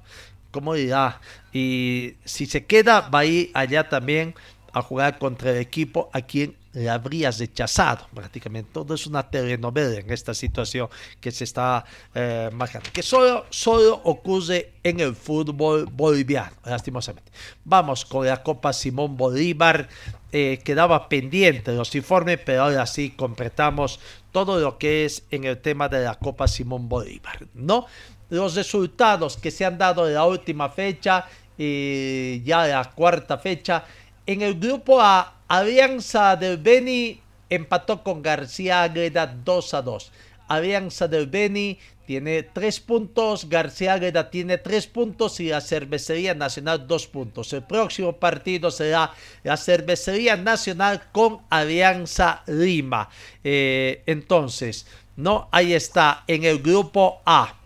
¿cómo 0.52 0.74
dirá? 0.74 1.22
Y 1.54 2.16
si 2.26 2.46
se 2.46 2.66
queda, 2.66 3.10
va 3.10 3.20
a 3.20 3.26
ir 3.26 3.52
allá 3.54 3.88
también 3.88 4.36
a 4.74 4.82
jugar 4.82 5.18
contra 5.18 5.52
el 5.52 5.58
equipo 5.58 6.10
a 6.14 6.22
quien 6.22 6.56
le 6.74 6.90
habrías 6.90 7.40
rechazado 7.40 8.08
prácticamente. 8.14 8.70
Todo 8.74 8.94
es 8.94 9.08
una 9.08 9.30
telenovela 9.30 10.00
en 10.00 10.12
esta 10.12 10.34
situación 10.34 10.88
que 11.20 11.32
se 11.32 11.44
está 11.44 11.84
eh, 12.14 12.50
marcando, 12.54 12.90
que 12.94 13.04
solo, 13.04 13.46
solo 13.50 14.02
ocurre 14.04 14.74
en 14.84 15.00
el 15.00 15.16
fútbol 15.16 15.86
boliviano, 15.86 16.56
lastimosamente. 16.66 17.32
Vamos 17.64 18.06
con 18.06 18.26
la 18.26 18.42
Copa 18.44 18.74
Simón 18.74 19.18
Bolívar. 19.18 19.90
Eh, 20.32 20.60
quedaba 20.64 21.10
pendiente 21.10 21.72
los 21.72 21.94
informes, 21.96 22.40
pero 22.46 22.64
ahora 22.64 22.86
sí 22.86 23.12
completamos 23.12 24.00
todo 24.32 24.60
lo 24.60 24.78
que 24.78 25.06
es 25.06 25.24
en 25.32 25.44
el 25.46 25.58
tema 25.58 25.90
de 25.90 26.04
la 26.04 26.16
Copa 26.16 26.48
Simón 26.48 26.88
Bolívar, 26.88 27.48
¿no? 27.56 27.88
Los 28.30 28.54
resultados 28.54 29.38
que 29.38 29.50
se 29.50 29.66
han 29.66 29.80
dado 29.80 30.08
en 30.08 30.14
la 30.14 30.26
última 30.26 30.70
fecha 30.70 31.26
y 31.58 32.42
ya 32.44 32.66
la 32.68 32.92
cuarta 32.92 33.38
fecha. 33.38 33.84
En 34.30 34.44
el 34.44 34.60
grupo 34.60 35.02
A, 35.02 35.42
Alianza 35.48 36.36
del 36.36 36.58
Beni 36.58 37.20
empató 37.50 38.04
con 38.04 38.22
García 38.22 38.84
Agreda 38.84 39.26
2 39.26 39.74
a 39.74 39.82
2. 39.82 40.12
Alianza 40.48 41.08
del 41.08 41.26
Beni 41.26 41.80
tiene 42.06 42.44
3 42.44 42.80
puntos, 42.82 43.50
García 43.50 43.94
Agreda 43.94 44.30
tiene 44.30 44.60
3 44.60 44.86
puntos 44.86 45.40
y 45.40 45.50
la 45.50 45.62
Cervecería 45.62 46.36
Nacional 46.36 46.86
2 46.86 47.08
puntos. 47.08 47.52
El 47.54 47.64
próximo 47.64 48.14
partido 48.14 48.70
será 48.70 49.12
la 49.42 49.58
Cervecería 49.58 50.36
Nacional 50.36 51.02
con 51.12 51.40
Alianza 51.50 52.44
Lima. 52.46 53.10
Eh, 53.44 54.04
entonces, 54.06 54.86
no, 55.16 55.50
ahí 55.52 55.74
está 55.74 56.24
en 56.28 56.44
el 56.44 56.60
grupo 56.60 57.24
A. 57.26 57.59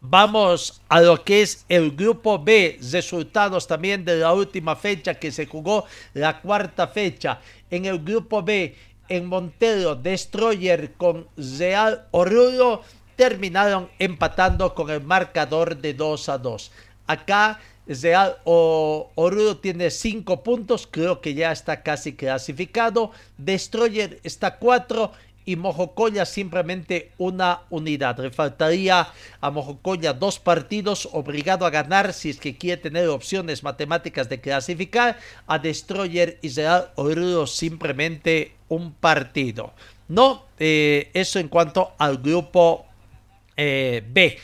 Vamos 0.00 0.80
a 0.88 1.00
lo 1.00 1.24
que 1.24 1.42
es 1.42 1.64
el 1.68 1.90
grupo 1.90 2.38
B, 2.38 2.78
resultados 2.92 3.66
también 3.66 4.04
de 4.04 4.18
la 4.18 4.32
última 4.32 4.76
fecha 4.76 5.14
que 5.14 5.32
se 5.32 5.46
jugó, 5.46 5.86
la 6.14 6.40
cuarta 6.40 6.86
fecha. 6.86 7.40
En 7.68 7.84
el 7.84 7.98
grupo 7.98 8.44
B, 8.44 8.76
en 9.08 9.26
Montero, 9.26 9.96
Destroyer 9.96 10.92
con 10.92 11.26
Real 11.36 12.06
Oruro 12.12 12.82
terminaron 13.16 13.88
empatando 13.98 14.72
con 14.72 14.88
el 14.90 15.02
marcador 15.02 15.76
de 15.76 15.94
2 15.94 16.28
a 16.28 16.38
2. 16.38 16.70
Acá 17.08 17.58
Real 17.88 18.36
Oruro 18.44 19.56
tiene 19.56 19.90
5 19.90 20.44
puntos, 20.44 20.86
creo 20.88 21.20
que 21.20 21.34
ya 21.34 21.50
está 21.50 21.82
casi 21.82 22.14
clasificado. 22.14 23.10
Destroyer 23.36 24.20
está 24.22 24.58
4 24.58 25.10
y 25.48 25.56
Mojocoya 25.56 26.26
simplemente 26.26 27.12
una 27.16 27.62
unidad. 27.70 28.18
Le 28.20 28.30
faltaría 28.30 29.08
a 29.40 29.50
Mojocoya 29.50 30.12
dos 30.12 30.38
partidos, 30.38 31.08
obligado 31.10 31.64
a 31.64 31.70
ganar 31.70 32.12
si 32.12 32.28
es 32.28 32.38
que 32.38 32.58
quiere 32.58 32.82
tener 32.82 33.08
opciones 33.08 33.62
matemáticas 33.62 34.28
de 34.28 34.42
clasificar. 34.42 35.18
A 35.46 35.58
Destroyer 35.58 36.38
y 36.42 36.50
Real 36.50 36.90
Oruro 36.96 37.46
simplemente 37.46 38.56
un 38.68 38.92
partido. 38.92 39.72
No, 40.08 40.44
eh, 40.58 41.10
eso 41.14 41.38
en 41.38 41.48
cuanto 41.48 41.92
al 41.96 42.18
grupo 42.18 42.84
eh, 43.56 44.04
B. 44.06 44.36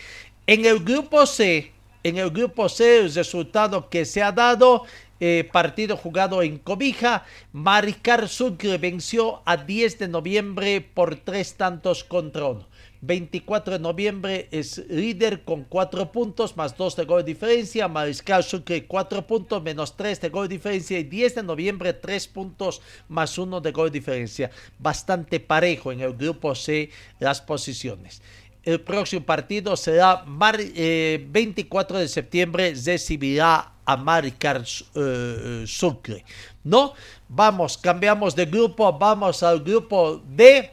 En 0.47 0.65
el 0.65 0.83
grupo 0.83 1.27
C, 1.27 1.71
en 2.03 2.17
el 2.17 2.31
grupo 2.31 2.71
C, 2.71 3.01
el 3.01 3.15
resultado 3.15 3.91
que 3.91 4.07
se 4.07 4.23
ha 4.23 4.33
dado 4.33 4.85
eh, 5.27 5.49
partido 5.51 5.97
jugado 5.97 6.43
en 6.43 6.59
Cobija, 6.59 7.25
Maricar 7.53 8.29
Sucre 8.29 8.77
venció 8.77 9.41
a 9.47 9.57
10 9.57 9.99
de 10.01 10.09
noviembre 10.09 10.83
por 10.83 11.17
tres 11.17 11.55
tantos 11.55 12.05
contra 12.05 12.45
uno. 12.45 12.69
24 13.01 13.75
de 13.75 13.79
noviembre 13.79 14.49
es 14.51 14.85
líder 14.87 15.45
con 15.45 15.65
4 15.65 16.13
puntos 16.13 16.59
más 16.59 16.77
2 16.77 16.97
de 16.97 17.05
gol 17.07 17.25
de 17.25 17.33
diferencia. 17.33 17.89
Mariscal 17.89 18.45
Sucre 18.45 18.85
4 18.85 19.27
puntos 19.27 19.63
menos 19.63 19.97
3 19.97 20.21
de 20.21 20.29
gol 20.29 20.47
de 20.47 20.57
diferencia. 20.57 20.99
Y 20.99 21.05
10 21.05 21.37
de 21.37 21.43
noviembre 21.43 21.95
3 21.95 22.29
puntos 22.29 22.83
más 23.09 23.39
1 23.39 23.63
de 23.63 23.73
gol 23.73 23.91
de 23.91 24.01
diferencia. 24.01 24.51
Bastante 24.79 25.41
parejo 25.41 25.91
en 25.91 26.01
el 26.01 26.13
grupo 26.13 26.55
C 26.55 26.91
las 27.19 27.41
posiciones. 27.41 28.21
El 28.63 28.83
próximo 28.83 29.25
partido 29.25 29.75
será 29.75 30.23
24 30.27 31.97
eh, 31.97 32.01
de 32.01 32.09
septiembre. 32.09 32.75
Recibirá 32.75 33.74
a 33.85 33.97
Maricar 33.97 34.63
uh, 34.63 35.67
Sucre. 35.67 36.25
¿No? 36.63 36.95
Vamos, 37.29 37.77
cambiamos 37.79 38.35
de 38.35 38.47
grupo, 38.47 38.93
vamos 38.93 39.43
al 39.43 39.61
grupo 39.61 40.23
de 40.29 40.71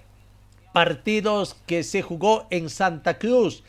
partidos 0.73 1.55
que 1.65 1.83
se 1.83 2.01
jugó 2.01 2.47
en 2.49 2.69
Santa 2.69 3.17
Cruz. 3.17 3.63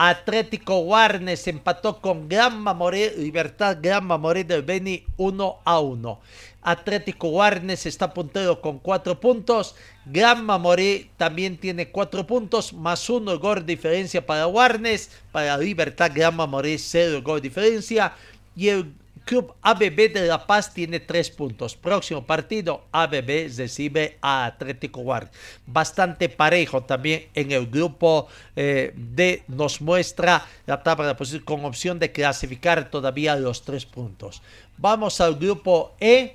Atlético 0.00 0.78
Guarnes 0.82 1.48
empató 1.48 2.00
con 2.00 2.28
Gran 2.28 2.60
Mamoré, 2.60 3.14
Libertad 3.16 3.78
Gran 3.82 4.06
Mamoré 4.06 4.44
del 4.44 4.62
Beni 4.62 5.04
1 5.16 5.58
a 5.64 5.80
1. 5.80 6.20
Atlético 6.62 7.30
Guarnes 7.30 7.84
está 7.84 8.14
puntero 8.14 8.60
con 8.60 8.78
4 8.78 9.18
puntos. 9.18 9.74
Gran 10.06 10.44
Mamoré 10.44 11.10
también 11.16 11.56
tiene 11.56 11.90
4 11.90 12.26
puntos, 12.28 12.72
más 12.72 13.10
1 13.10 13.40
gol 13.40 13.66
diferencia 13.66 14.24
para 14.24 14.44
Guarnes. 14.44 15.10
Para 15.32 15.58
Libertad 15.58 16.12
Gran 16.14 16.36
Mamoré 16.36 16.78
0 16.78 17.20
gol 17.24 17.40
diferencia 17.40 18.12
y 18.58 18.68
el 18.70 18.92
Club 19.24 19.54
ABB 19.60 20.12
de 20.14 20.26
La 20.26 20.46
Paz 20.46 20.72
tiene 20.72 21.00
tres 21.00 21.30
puntos. 21.30 21.76
Próximo 21.76 22.24
partido, 22.24 22.86
ABB 22.92 23.50
recibe 23.56 24.16
a 24.20 24.46
Atlético 24.46 25.02
Guard. 25.02 25.28
Bastante 25.66 26.28
parejo 26.28 26.82
también 26.82 27.28
en 27.34 27.52
el 27.52 27.66
grupo 27.66 28.26
eh, 28.56 28.92
D. 28.96 29.44
Nos 29.46 29.80
muestra 29.80 30.44
la 30.66 30.82
tabla 30.82 31.06
de 31.06 31.14
posición 31.14 31.44
con 31.44 31.64
opción 31.66 31.98
de 31.98 32.10
clasificar 32.10 32.90
todavía 32.90 33.36
los 33.36 33.62
tres 33.62 33.86
puntos. 33.86 34.42
Vamos 34.76 35.20
al 35.20 35.36
grupo 35.36 35.94
E. 36.00 36.34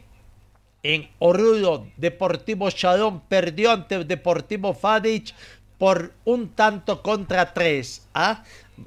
En 0.83 1.09
Oruro, 1.19 1.87
Deportivo 1.97 2.69
Chalón 2.69 3.21
perdió 3.21 3.71
ante 3.71 3.95
el 3.95 4.07
Deportivo 4.07 4.73
Fadich 4.73 5.33
por 5.77 6.13
un 6.25 6.49
tanto 6.49 7.01
contra 7.01 7.53
tres. 7.53 8.07
¿ah? 8.13 8.43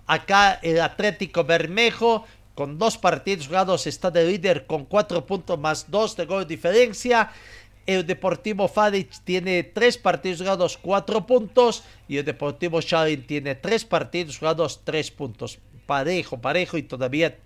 Acá 0.07 0.59
el 0.63 0.81
Atlético 0.81 1.45
Bermejo 1.45 2.25
con 2.57 2.79
dos 2.79 2.97
partidos 2.97 3.47
jugados 3.47 3.87
está 3.87 4.11
de 4.11 4.27
líder 4.27 4.67
con 4.67 4.87
cuatro 4.87 5.27
puntos 5.27 5.59
más 5.61 5.91
dos 5.91 6.17
de 6.17 6.25
gol 6.25 6.47
diferencia. 6.49 7.31
El 7.85 8.05
Deportivo 8.05 8.67
Fadich 8.67 9.21
tiene 9.25 9.63
tres 9.63 9.99
partidos 9.99 10.39
jugados, 10.41 10.79
cuatro 10.79 11.27
puntos. 11.27 11.85
Y 12.09 12.17
el 12.17 12.25
Deportivo 12.25 12.81
Chalín 12.81 13.27
tiene 13.27 13.55
tres 13.57 13.85
partidos 13.85 14.39
jugados, 14.39 14.81
tres 14.83 15.11
puntos. 15.11 15.59
Parejo, 15.85 16.41
parejo 16.41 16.79
y 16.79 16.83
todavía 16.83 17.37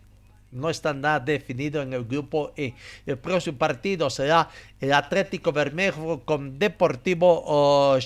no 0.53 0.71
está 0.71 0.95
nada 0.95 1.19
definido 1.19 1.83
en 1.83 1.93
el 1.93 2.05
grupo 2.05 2.53
E. 2.57 2.75
El 3.05 3.19
próximo 3.19 3.59
partido 3.59 4.09
será 4.11 4.49
el 4.81 4.93
Atlético 4.93 5.51
Bermejo 5.51 6.21
con 6.21 6.57
Deportivo 6.57 7.43
oh, 7.47 7.99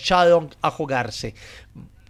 a 0.62 0.70
jugarse. 0.70 1.34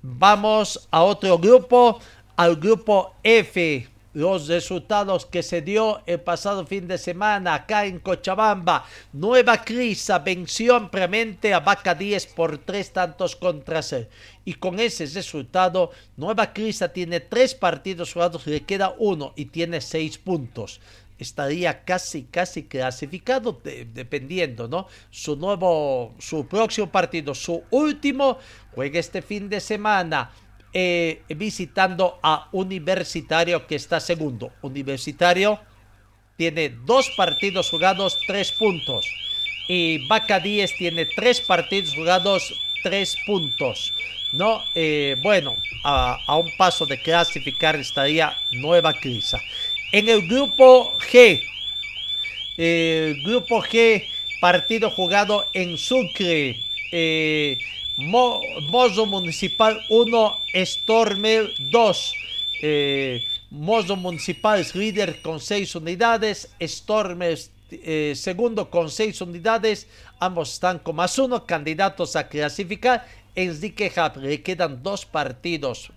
Vamos 0.03 0.89
a 0.93 1.03
otro 1.03 1.37
grupo, 1.39 1.99
al 2.37 2.57
grupo 2.57 3.15
F 3.25 3.89
los 4.15 4.47
resultados 4.49 5.27
que 5.27 5.43
se 5.43 5.61
dio 5.61 6.01
el 6.07 6.21
pasado 6.21 6.65
fin 6.67 6.89
de 6.89 6.99
semana 6.99 7.55
acá 7.55 7.85
en 7.85 7.99
Cochabamba. 7.99 8.87
Nueva 9.13 9.63
Crisa 9.63 10.21
venció 10.21 10.77
ampliamente 10.77 11.53
a 11.53 11.61
Vaca 11.61 11.95
10 11.95 12.27
por 12.29 12.59
tres 12.59 12.93
tantos 12.93 13.37
contra 13.37 13.83
cero. 13.83 14.09
Y 14.45 14.55
con 14.55 14.79
ese 14.79 15.07
resultado, 15.07 15.91
Nueva 16.17 16.53
Crisa 16.53 16.89
tiene 16.89 17.21
tres 17.21 17.55
partidos 17.55 18.13
jugados, 18.13 18.47
le 18.47 18.63
queda 18.63 18.95
uno 18.99 19.33
y 19.37 19.47
tiene 19.47 19.81
seis 19.81 20.17
puntos 20.17 20.81
estaría 21.17 21.85
casi, 21.85 22.25
casi 22.25 22.65
clasificado, 22.65 23.61
dependiendo, 23.63 24.69
¿no? 24.69 24.89
Su 25.11 25.37
nuevo, 25.37 26.15
su 26.19 26.47
próximo 26.47 26.91
partido, 26.91 27.35
su 27.35 27.63
último, 27.71 28.39
juega 28.75 28.99
este 28.99 29.23
fin 29.23 29.49
de 29.49 29.61
semana 29.61 30.33
eh, 30.75 31.23
visitando 31.29 32.19
a 32.21 32.49
Universitario 32.51 33.65
que 33.67 33.77
está 33.77 34.01
segundo. 34.01 34.51
Universitario 34.61 35.61
tiene 36.37 36.69
dos 36.69 37.11
partidos 37.17 37.71
jugados, 37.71 38.19
tres 38.27 38.51
puntos. 38.51 39.07
Y 39.69 40.07
Vaca 40.09 40.41
10 40.41 40.77
tiene 40.77 41.07
tres 41.07 41.41
partidos 41.41 41.95
jugados, 41.95 42.53
tres 42.83 43.17
puntos. 43.25 43.93
No, 44.33 44.65
eh, 44.75 45.17
bueno, 45.23 45.55
a, 45.85 46.37
un 46.37 46.51
paso 46.57 46.87
de 46.87 47.01
clasificar 47.01 47.77
estaría 47.77 48.37
Nueva 48.51 48.93
Crisa. 48.95 49.41
En 49.93 50.09
el 50.09 50.27
grupo 50.27 50.99
G, 50.99 51.41
el 52.57 53.23
grupo 53.23 53.63
G, 53.63 54.05
partido 54.41 54.91
jugado 54.91 55.47
en 55.53 55.79
Sucre. 55.79 56.61
Eh, 56.91 57.59
Mozo 57.97 59.07
Municipal 59.07 59.81
1, 59.89 60.37
Stormer 60.65 61.49
2. 61.71 62.15
Eh, 62.63 63.25
Mozo 63.51 63.97
Municipal 63.97 64.61
es 64.61 64.75
líder 64.75 65.23
con 65.23 65.41
6 65.41 65.77
unidades, 65.77 66.51
Stormer 66.61 67.39
eh, 67.71 68.13
segundo 68.17 68.71
con 68.71 68.91
6 68.91 69.21
unidades, 69.21 69.87
ambos 70.19 70.53
están 70.53 70.79
con 70.79 70.97
más 70.97 71.19
uno, 71.19 71.47
candidatos 71.47 72.17
a 72.17 72.29
clasificar. 72.29 73.07
En 73.37 73.51
Hub 73.51 74.23
le 74.23 74.43
quedan 74.43 74.83
dos 74.83 75.07
partidos 75.07 75.91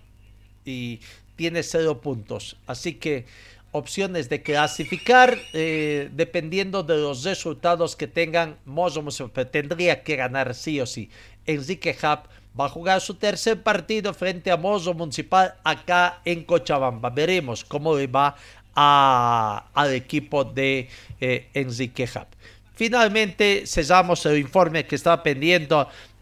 y 0.64 1.00
tiene 1.36 1.62
0 1.62 2.00
puntos. 2.00 2.56
Así 2.66 2.94
que 2.94 3.26
opciones 3.70 4.28
de 4.28 4.42
clasificar 4.42 5.38
eh, 5.52 6.10
dependiendo 6.12 6.82
de 6.82 6.96
los 6.96 7.22
resultados 7.22 7.94
que 7.96 8.06
tengan 8.06 8.56
Mozo. 8.64 9.04
Tendría 9.50 10.02
que 10.02 10.16
ganar 10.16 10.54
sí 10.54 10.80
o 10.80 10.86
sí. 10.86 11.10
Enrique 11.48 11.96
Hub 12.00 12.20
va 12.58 12.66
a 12.66 12.68
jugar 12.68 13.00
su 13.00 13.14
tercer 13.14 13.62
partido 13.62 14.12
frente 14.14 14.50
a 14.50 14.56
Mozo 14.56 14.94
Municipal 14.94 15.54
acá 15.64 16.20
en 16.24 16.44
Cochabamba. 16.44 17.10
Veremos 17.10 17.64
cómo 17.64 17.96
le 17.96 18.06
va 18.06 18.36
al 18.74 19.92
equipo 19.94 20.44
de 20.44 20.88
eh, 21.20 21.48
Enrique 21.54 22.04
Hub. 22.04 22.26
Finalmente 22.74 23.64
cesamos 23.66 24.24
el 24.26 24.38
informe 24.38 24.86
que 24.86 24.94
estaba 24.94 25.22
pendiente, 25.22 25.74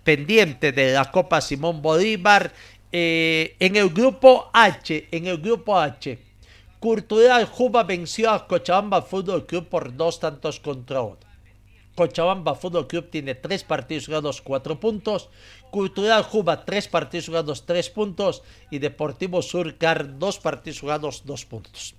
pendiente 0.02 0.72
de 0.72 0.92
la 0.92 1.10
Copa 1.10 1.40
Simón 1.40 1.82
Bolívar. 1.82 2.52
Eh, 2.92 3.56
en 3.58 3.76
el 3.76 3.90
grupo 3.90 4.48
H, 4.54 5.08
en 5.10 5.26
el 5.26 5.38
grupo 5.38 5.78
H, 5.78 6.18
Cultural 6.78 7.46
Juba 7.46 7.82
venció 7.82 8.30
a 8.30 8.46
Cochabamba 8.46 9.02
Fútbol 9.02 9.44
Club 9.44 9.68
por 9.68 9.94
dos 9.94 10.20
tantos 10.20 10.60
contra 10.60 11.00
uno. 11.00 11.25
Cochabamba 11.96 12.54
Fútbol 12.54 12.86
Club 12.86 13.10
tiene 13.10 13.34
tres 13.34 13.64
partidos 13.64 14.06
jugados, 14.06 14.42
cuatro 14.42 14.78
puntos. 14.78 15.30
Cultural 15.70 16.22
Juba, 16.22 16.64
tres 16.64 16.86
partidos 16.86 17.26
jugados, 17.26 17.66
tres 17.66 17.90
puntos. 17.90 18.42
Y 18.70 18.78
Deportivo 18.78 19.42
Surcar, 19.42 20.18
dos 20.18 20.38
partidos 20.38 20.80
jugados, 20.80 21.22
dos 21.24 21.44
puntos 21.44 21.96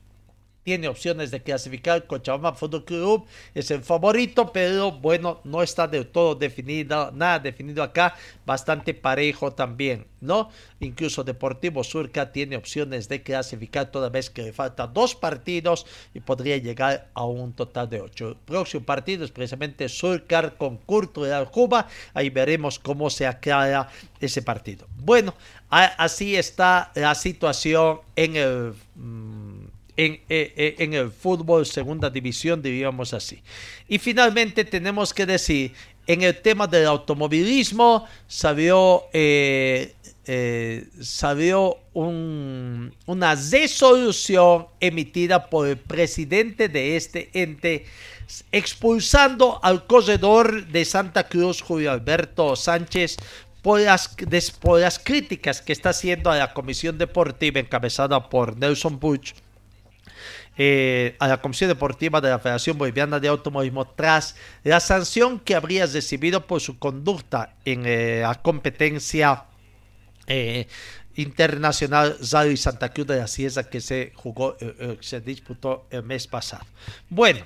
tiene 0.68 0.90
opciones 0.90 1.32
de 1.32 1.42
clasificar. 1.42 2.06
Cochabamba 2.08 2.52
Fútbol 2.52 2.84
Club 2.84 3.26
es 3.56 3.72
el 3.72 3.84
favorito, 3.84 4.52
pero 4.52 4.92
bueno, 4.92 5.40
no 5.46 5.64
está 5.64 5.88
del 5.88 6.08
todo 6.08 6.36
definido, 6.36 7.10
nada 7.14 7.40
definido 7.40 7.82
acá, 7.82 8.16
bastante 8.46 8.94
parejo 8.94 9.54
también, 9.54 10.08
¿no? 10.20 10.50
Incluso 10.82 11.24
Deportivo 11.24 11.86
Surca 11.86 12.34
tiene 12.34 12.58
opciones 12.58 13.08
de 13.08 13.24
clasificar 13.24 13.92
toda 13.92 14.10
vez 14.10 14.30
que 14.30 14.42
le 14.42 14.52
faltan 14.52 14.94
dos 14.94 15.16
partidos 15.16 15.86
y 16.14 16.20
podría 16.20 16.58
llegar 16.58 17.12
a 17.14 17.24
un 17.24 17.54
total 17.54 17.90
de 17.90 18.02
ocho. 18.02 18.28
El 18.28 18.36
próximo 18.36 18.84
partido 18.84 19.24
es 19.24 19.32
precisamente 19.32 19.88
Surcar 19.88 20.58
con 20.58 20.76
Cultural 20.76 21.50
Cuba, 21.50 21.88
ahí 22.14 22.30
veremos 22.30 22.78
cómo 22.78 23.10
se 23.10 23.26
aclara 23.26 23.88
ese 24.20 24.42
partido. 24.42 24.86
Bueno, 24.98 25.34
así 25.70 26.36
está 26.36 26.92
la 26.94 27.16
situación 27.16 28.02
en 28.18 28.36
el... 28.36 28.74
En, 29.98 30.14
eh, 30.30 30.54
eh, 30.56 30.76
en, 30.78 30.94
el 30.94 31.10
fútbol 31.12 31.66
segunda 31.66 32.10
división, 32.10 32.62
diríamos 32.62 33.14
así. 33.16 33.42
Y 33.88 33.98
finalmente 33.98 34.64
tenemos 34.64 35.12
que 35.12 35.26
decir, 35.26 35.74
en 36.06 36.22
el 36.22 36.40
tema 36.40 36.68
del 36.68 36.86
automovilismo, 36.86 38.08
salió, 38.28 39.06
eh, 39.12 39.94
salió 41.02 41.78
un, 41.94 42.94
una 43.08 43.34
resolución 43.34 44.68
emitida 44.80 45.50
por 45.50 45.68
el 45.68 45.78
presidente 45.78 46.70
de 46.70 46.96
este 46.96 47.32
ente 47.34 47.86
expulsando 48.52 49.60
al 49.64 49.88
corredor 49.88 50.68
de 50.68 50.86
Santa 50.86 51.28
Cruz, 51.28 51.62
Julio 51.62 51.92
Alberto 51.92 52.56
Sánchez, 52.56 53.18
por 53.62 53.82
las, 53.82 54.16
por 54.60 54.80
las 54.80 55.00
críticas 55.00 55.62
que 55.62 55.74
está 55.74 55.90
haciendo 55.90 56.30
a 56.30 56.38
la 56.38 56.54
comisión 56.54 56.98
deportiva 56.98 57.60
encabezada 57.60 58.30
por 58.30 58.58
Nelson 58.58 59.00
Buch 59.00 59.34
eh, 60.58 61.16
a 61.20 61.28
la 61.28 61.42
Comisión 61.42 61.68
Deportiva 61.70 62.20
de 62.20 62.30
la 62.30 62.40
Federación 62.40 62.78
Boliviana 62.78 63.20
de 63.20 63.28
Automovilismo 63.28 63.86
tras 63.86 64.36
la 64.64 64.80
sanción 64.80 65.40
que 65.40 65.56
habría 65.56 65.86
recibido 65.86 66.48
por 66.48 66.62
su 66.62 66.80
conducta 66.80 67.54
en 67.64 67.86
eh, 67.86 68.22
la 68.24 68.36
competencia 68.36 69.46
eh, 70.26 70.68
internacional 71.16 72.18
Rally 72.32 72.58
Santa 72.58 72.90
Cruz 72.92 73.08
de 73.08 73.18
la 73.18 73.28
Sierra 73.28 73.64
que 73.70 73.82
se 73.82 74.12
jugó, 74.16 74.58
se 75.00 75.22
disputó 75.22 75.88
el 75.90 76.04
mes 76.04 76.28
pasado. 76.28 76.66
Bueno, 77.10 77.46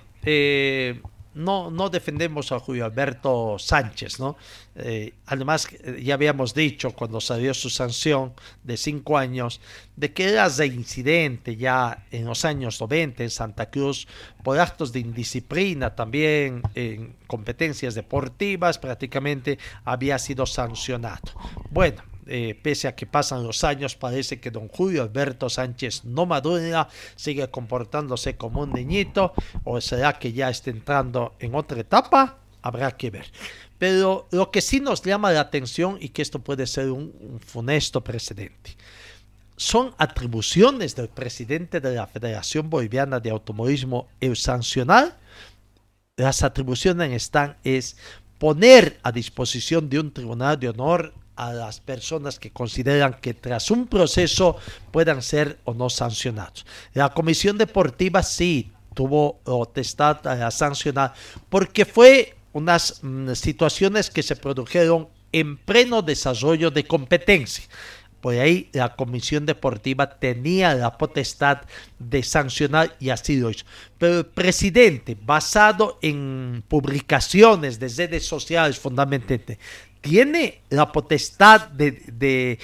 no, 1.33 1.71
no 1.71 1.89
defendemos 1.89 2.51
a 2.51 2.59
Julio 2.59 2.85
Alberto 2.85 3.57
Sánchez, 3.57 4.19
¿no? 4.19 4.35
Eh, 4.75 5.13
además, 5.25 5.67
eh, 5.71 6.01
ya 6.03 6.15
habíamos 6.15 6.53
dicho 6.53 6.91
cuando 6.91 7.21
salió 7.21 7.53
su 7.53 7.69
sanción 7.69 8.33
de 8.63 8.77
cinco 8.77 9.17
años, 9.17 9.61
de 9.95 10.13
que 10.13 10.29
era 10.29 10.47
incidente 10.65 11.55
ya 11.55 12.05
en 12.11 12.25
los 12.25 12.43
años 12.45 12.79
90 12.79 13.23
en 13.23 13.29
Santa 13.29 13.69
Cruz 13.69 14.07
por 14.43 14.59
actos 14.59 14.91
de 14.91 14.99
indisciplina, 14.99 15.95
también 15.95 16.61
en 16.75 17.15
competencias 17.27 17.95
deportivas, 17.95 18.77
prácticamente 18.77 19.57
había 19.85 20.19
sido 20.19 20.45
sancionado. 20.45 21.31
Bueno, 21.69 22.03
eh, 22.27 22.59
pese 22.61 22.87
a 22.87 22.95
que 22.95 23.05
pasan 23.05 23.43
los 23.43 23.63
años, 23.63 23.95
parece 23.95 24.39
que 24.39 24.51
don 24.51 24.67
Julio 24.67 25.03
Alberto 25.03 25.49
Sánchez 25.49 26.05
no 26.05 26.25
madura, 26.25 26.87
sigue 27.15 27.49
comportándose 27.49 28.37
como 28.37 28.61
un 28.61 28.73
niñito, 28.73 29.33
o 29.63 29.81
será 29.81 30.13
que 30.19 30.33
ya 30.33 30.49
está 30.49 30.69
entrando 30.69 31.35
en 31.39 31.55
otra 31.55 31.79
etapa, 31.79 32.37
habrá 32.61 32.91
que 32.91 33.09
ver. 33.09 33.31
Pero 33.77 34.27
lo 34.31 34.51
que 34.51 34.61
sí 34.61 34.79
nos 34.79 35.01
llama 35.01 35.31
la 35.31 35.41
atención 35.41 35.97
y 35.99 36.09
que 36.09 36.21
esto 36.21 36.39
puede 36.39 36.67
ser 36.67 36.91
un, 36.91 37.39
funesto 37.43 38.03
precedente 38.03 38.77
son 39.57 39.93
atribuciones 39.99 40.95
del 40.95 41.07
presidente 41.07 41.79
de 41.79 41.93
la 41.93 42.07
Federación 42.07 42.69
Boliviana 42.69 43.19
de 43.19 43.29
Automovilismo 43.29 44.07
el 44.19 44.35
sancionar. 44.35 45.19
Las 46.17 46.41
atribuciones 46.41 47.11
están 47.11 47.57
es 47.63 47.95
poner 48.39 48.99
a 49.03 49.11
disposición 49.11 49.87
de 49.87 49.99
un 49.99 50.11
tribunal 50.11 50.59
de 50.59 50.69
honor 50.69 51.13
a 51.41 51.53
las 51.53 51.79
personas 51.79 52.37
que 52.37 52.51
consideran 52.51 53.15
que 53.15 53.33
tras 53.33 53.71
un 53.71 53.87
proceso 53.87 54.57
puedan 54.91 55.23
ser 55.23 55.57
o 55.63 55.73
no 55.73 55.89
sancionados. 55.89 56.67
La 56.93 57.09
comisión 57.09 57.57
deportiva 57.57 58.21
sí 58.21 58.71
tuvo 58.93 59.39
potestad 59.39 60.25
a 60.27 60.51
sancionar 60.51 61.13
porque 61.49 61.85
fue 61.85 62.35
unas 62.53 62.99
mm, 63.01 63.31
situaciones 63.33 64.11
que 64.11 64.21
se 64.21 64.35
produjeron 64.35 65.07
en 65.31 65.57
pleno 65.57 66.03
desarrollo 66.03 66.69
de 66.69 66.85
competencia. 66.85 67.63
Por 68.21 68.35
ahí 68.35 68.69
la 68.71 68.95
Comisión 68.95 69.47
Deportiva 69.47 70.19
tenía 70.19 70.75
la 70.75 70.95
potestad 70.95 71.61
de 71.97 72.21
sancionar 72.21 72.95
y 72.99 73.09
así 73.09 73.37
lo 73.37 73.49
hizo. 73.49 73.65
Pero 73.97 74.19
el 74.19 74.25
presidente, 74.27 75.17
basado 75.19 75.97
en 76.03 76.63
publicaciones 76.67 77.79
de 77.79 77.87
redes 77.87 78.27
sociales 78.27 78.77
fundamentalmente, 78.77 79.57
¿tiene 80.01 80.61
la 80.69 80.91
potestad 80.91 81.69
de, 81.69 82.57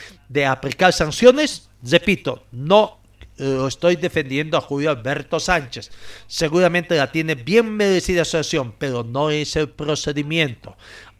aplicar 0.47 0.91
sanciones? 0.93 1.69
Repito, 1.83 2.43
no 2.51 2.99
lo 3.37 3.67
estoy 3.67 3.95
defendiendo 3.95 4.57
a 4.57 4.61
Julio 4.61 4.89
Alberto 4.89 5.39
Sánchez. 5.39 5.91
Seguramente 6.25 6.95
la 6.95 7.11
tiene 7.11 7.35
bien 7.35 7.69
merecida 7.75 8.25
sanción, 8.25 8.73
pero 8.77 9.03
no 9.03 9.29
es 9.29 9.55
el 9.55 9.69
procedimiento. 9.69 10.75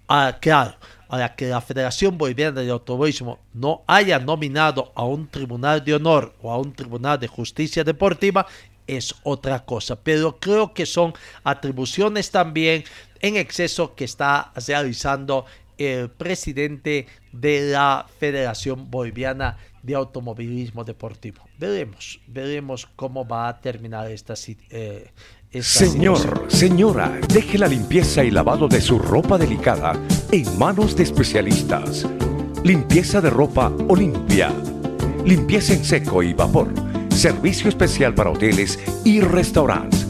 Ah, 0.08 0.38
claro, 0.42 0.76
a 1.10 1.36
que 1.36 1.48
la 1.48 1.62
Federación 1.62 2.18
Boliviana 2.18 2.62
de 2.62 2.72
Automovilismo 2.72 3.40
no 3.54 3.84
haya 3.88 4.20
nominado 4.20 4.92
a 4.96 5.06
un 5.06 5.28
tribunal 5.28 5.84
de 5.84 5.96
honor 5.96 6.34
o 6.42 6.52
a 6.52 6.58
un 6.58 6.74
tribunal 6.74 7.20
de 7.20 7.28
justicia 7.28 7.84
deportiva 7.84 8.48
es 8.88 9.14
otra 9.24 9.66
cosa, 9.66 9.98
pero 9.98 10.40
creo 10.40 10.74
que 10.74 10.86
son 10.86 11.14
atribuciones 11.44 12.32
también 12.32 12.86
en 13.20 13.36
exceso 13.36 13.96
que 13.96 14.06
está 14.06 14.54
realizando 14.66 15.46
el 15.78 16.10
presidente 16.10 17.08
de 17.32 17.72
la 17.72 18.06
Federación 18.20 18.90
Boliviana 18.90 19.58
de 19.84 19.96
Automovilismo 19.96 20.84
Deportivo. 20.84 21.42
Veremos, 21.58 22.20
veremos 22.28 22.88
cómo 22.96 23.28
va 23.28 23.48
a 23.48 23.62
terminar 23.62 24.12
esta, 24.12 24.34
eh, 24.70 25.12
Señor, 25.62 26.46
señora, 26.50 27.20
deje 27.30 27.58
la 27.58 27.68
limpieza 27.68 28.24
y 28.24 28.32
lavado 28.32 28.68
de 28.68 28.82
su 28.82 29.00
ropa 29.00 29.38
delicada 29.38 29.94
en 30.32 30.58
manos 30.58 30.96
de 30.96 31.04
especialistas. 31.04 32.06
Limpieza 32.64 33.22
de 33.22 33.30
ropa 33.30 33.72
Olimpia. 33.88 34.52
Limpieza 35.26 35.74
en 35.74 35.86
seco 35.86 36.22
y 36.22 36.34
vapor. 36.34 36.74
Servicio 37.10 37.70
especial 37.70 38.14
para 38.14 38.32
hoteles 38.32 38.78
y 39.06 39.22
restaurantes. 39.22 40.06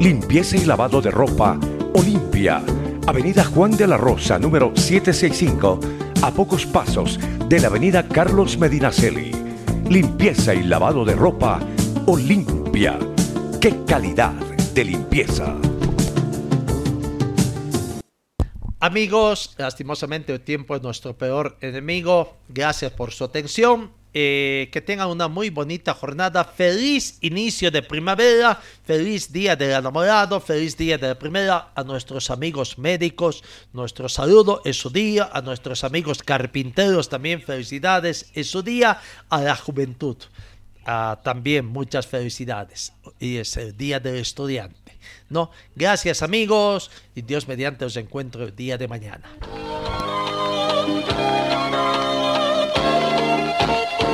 Limpieza 0.00 0.56
y 0.56 0.64
lavado 0.64 1.02
de 1.02 1.10
ropa 1.10 1.60
Olimpia. 1.94 2.62
Avenida 3.06 3.44
Juan 3.44 3.72
de 3.72 3.86
la 3.86 3.96
Rosa, 3.96 4.38
número 4.38 4.72
765, 4.74 5.80
a 6.22 6.30
pocos 6.30 6.66
pasos 6.66 7.18
de 7.48 7.60
la 7.60 7.68
Avenida 7.68 8.08
Carlos 8.08 8.56
Medinaceli. 8.58 9.32
Limpieza 9.88 10.54
y 10.54 10.62
lavado 10.62 11.04
de 11.04 11.14
ropa 11.14 11.60
Olimpia. 12.06 12.98
¡Qué 13.60 13.84
calidad! 13.86 14.32
de 14.74 14.84
limpieza. 14.84 15.54
Amigos, 18.80 19.54
lastimosamente 19.58 20.32
el 20.32 20.40
tiempo 20.40 20.74
es 20.74 20.82
nuestro 20.82 21.16
peor 21.16 21.56
enemigo. 21.60 22.36
Gracias 22.48 22.92
por 22.92 23.12
su 23.12 23.24
atención. 23.24 23.92
Eh, 24.14 24.68
que 24.70 24.82
tengan 24.82 25.08
una 25.08 25.28
muy 25.28 25.50
bonita 25.50 25.94
jornada. 25.94 26.44
Feliz 26.44 27.18
inicio 27.20 27.70
de 27.70 27.82
primavera. 27.82 28.60
Feliz 28.84 29.32
día 29.32 29.56
del 29.56 29.70
enamorado. 29.70 30.40
Feliz 30.40 30.76
día 30.76 30.98
de 30.98 31.08
la 31.08 31.18
primera. 31.18 31.72
A 31.74 31.82
nuestros 31.82 32.30
amigos 32.30 32.78
médicos, 32.78 33.42
nuestro 33.72 34.08
saludo 34.08 34.60
es 34.64 34.76
su 34.76 34.90
día. 34.90 35.30
A 35.32 35.40
nuestros 35.40 35.84
amigos 35.84 36.22
carpinteros 36.22 37.08
también 37.08 37.40
felicidades 37.40 38.30
es 38.34 38.50
su 38.50 38.62
día. 38.62 39.00
A 39.30 39.40
la 39.40 39.56
juventud. 39.56 40.16
Ah, 40.84 41.20
también 41.22 41.64
muchas 41.66 42.06
felicidades. 42.06 42.92
Y 43.18 43.36
es 43.36 43.56
el 43.56 43.76
Día 43.76 44.00
del 44.00 44.16
Estudiante. 44.16 44.82
¿no? 45.28 45.50
Gracias 45.74 46.22
amigos 46.22 46.90
y 47.14 47.22
Dios 47.22 47.48
mediante 47.48 47.84
os 47.84 47.96
encuentro 47.96 48.44
el 48.44 48.54
día 48.54 48.78
de 48.78 48.86
mañana. 48.86 49.28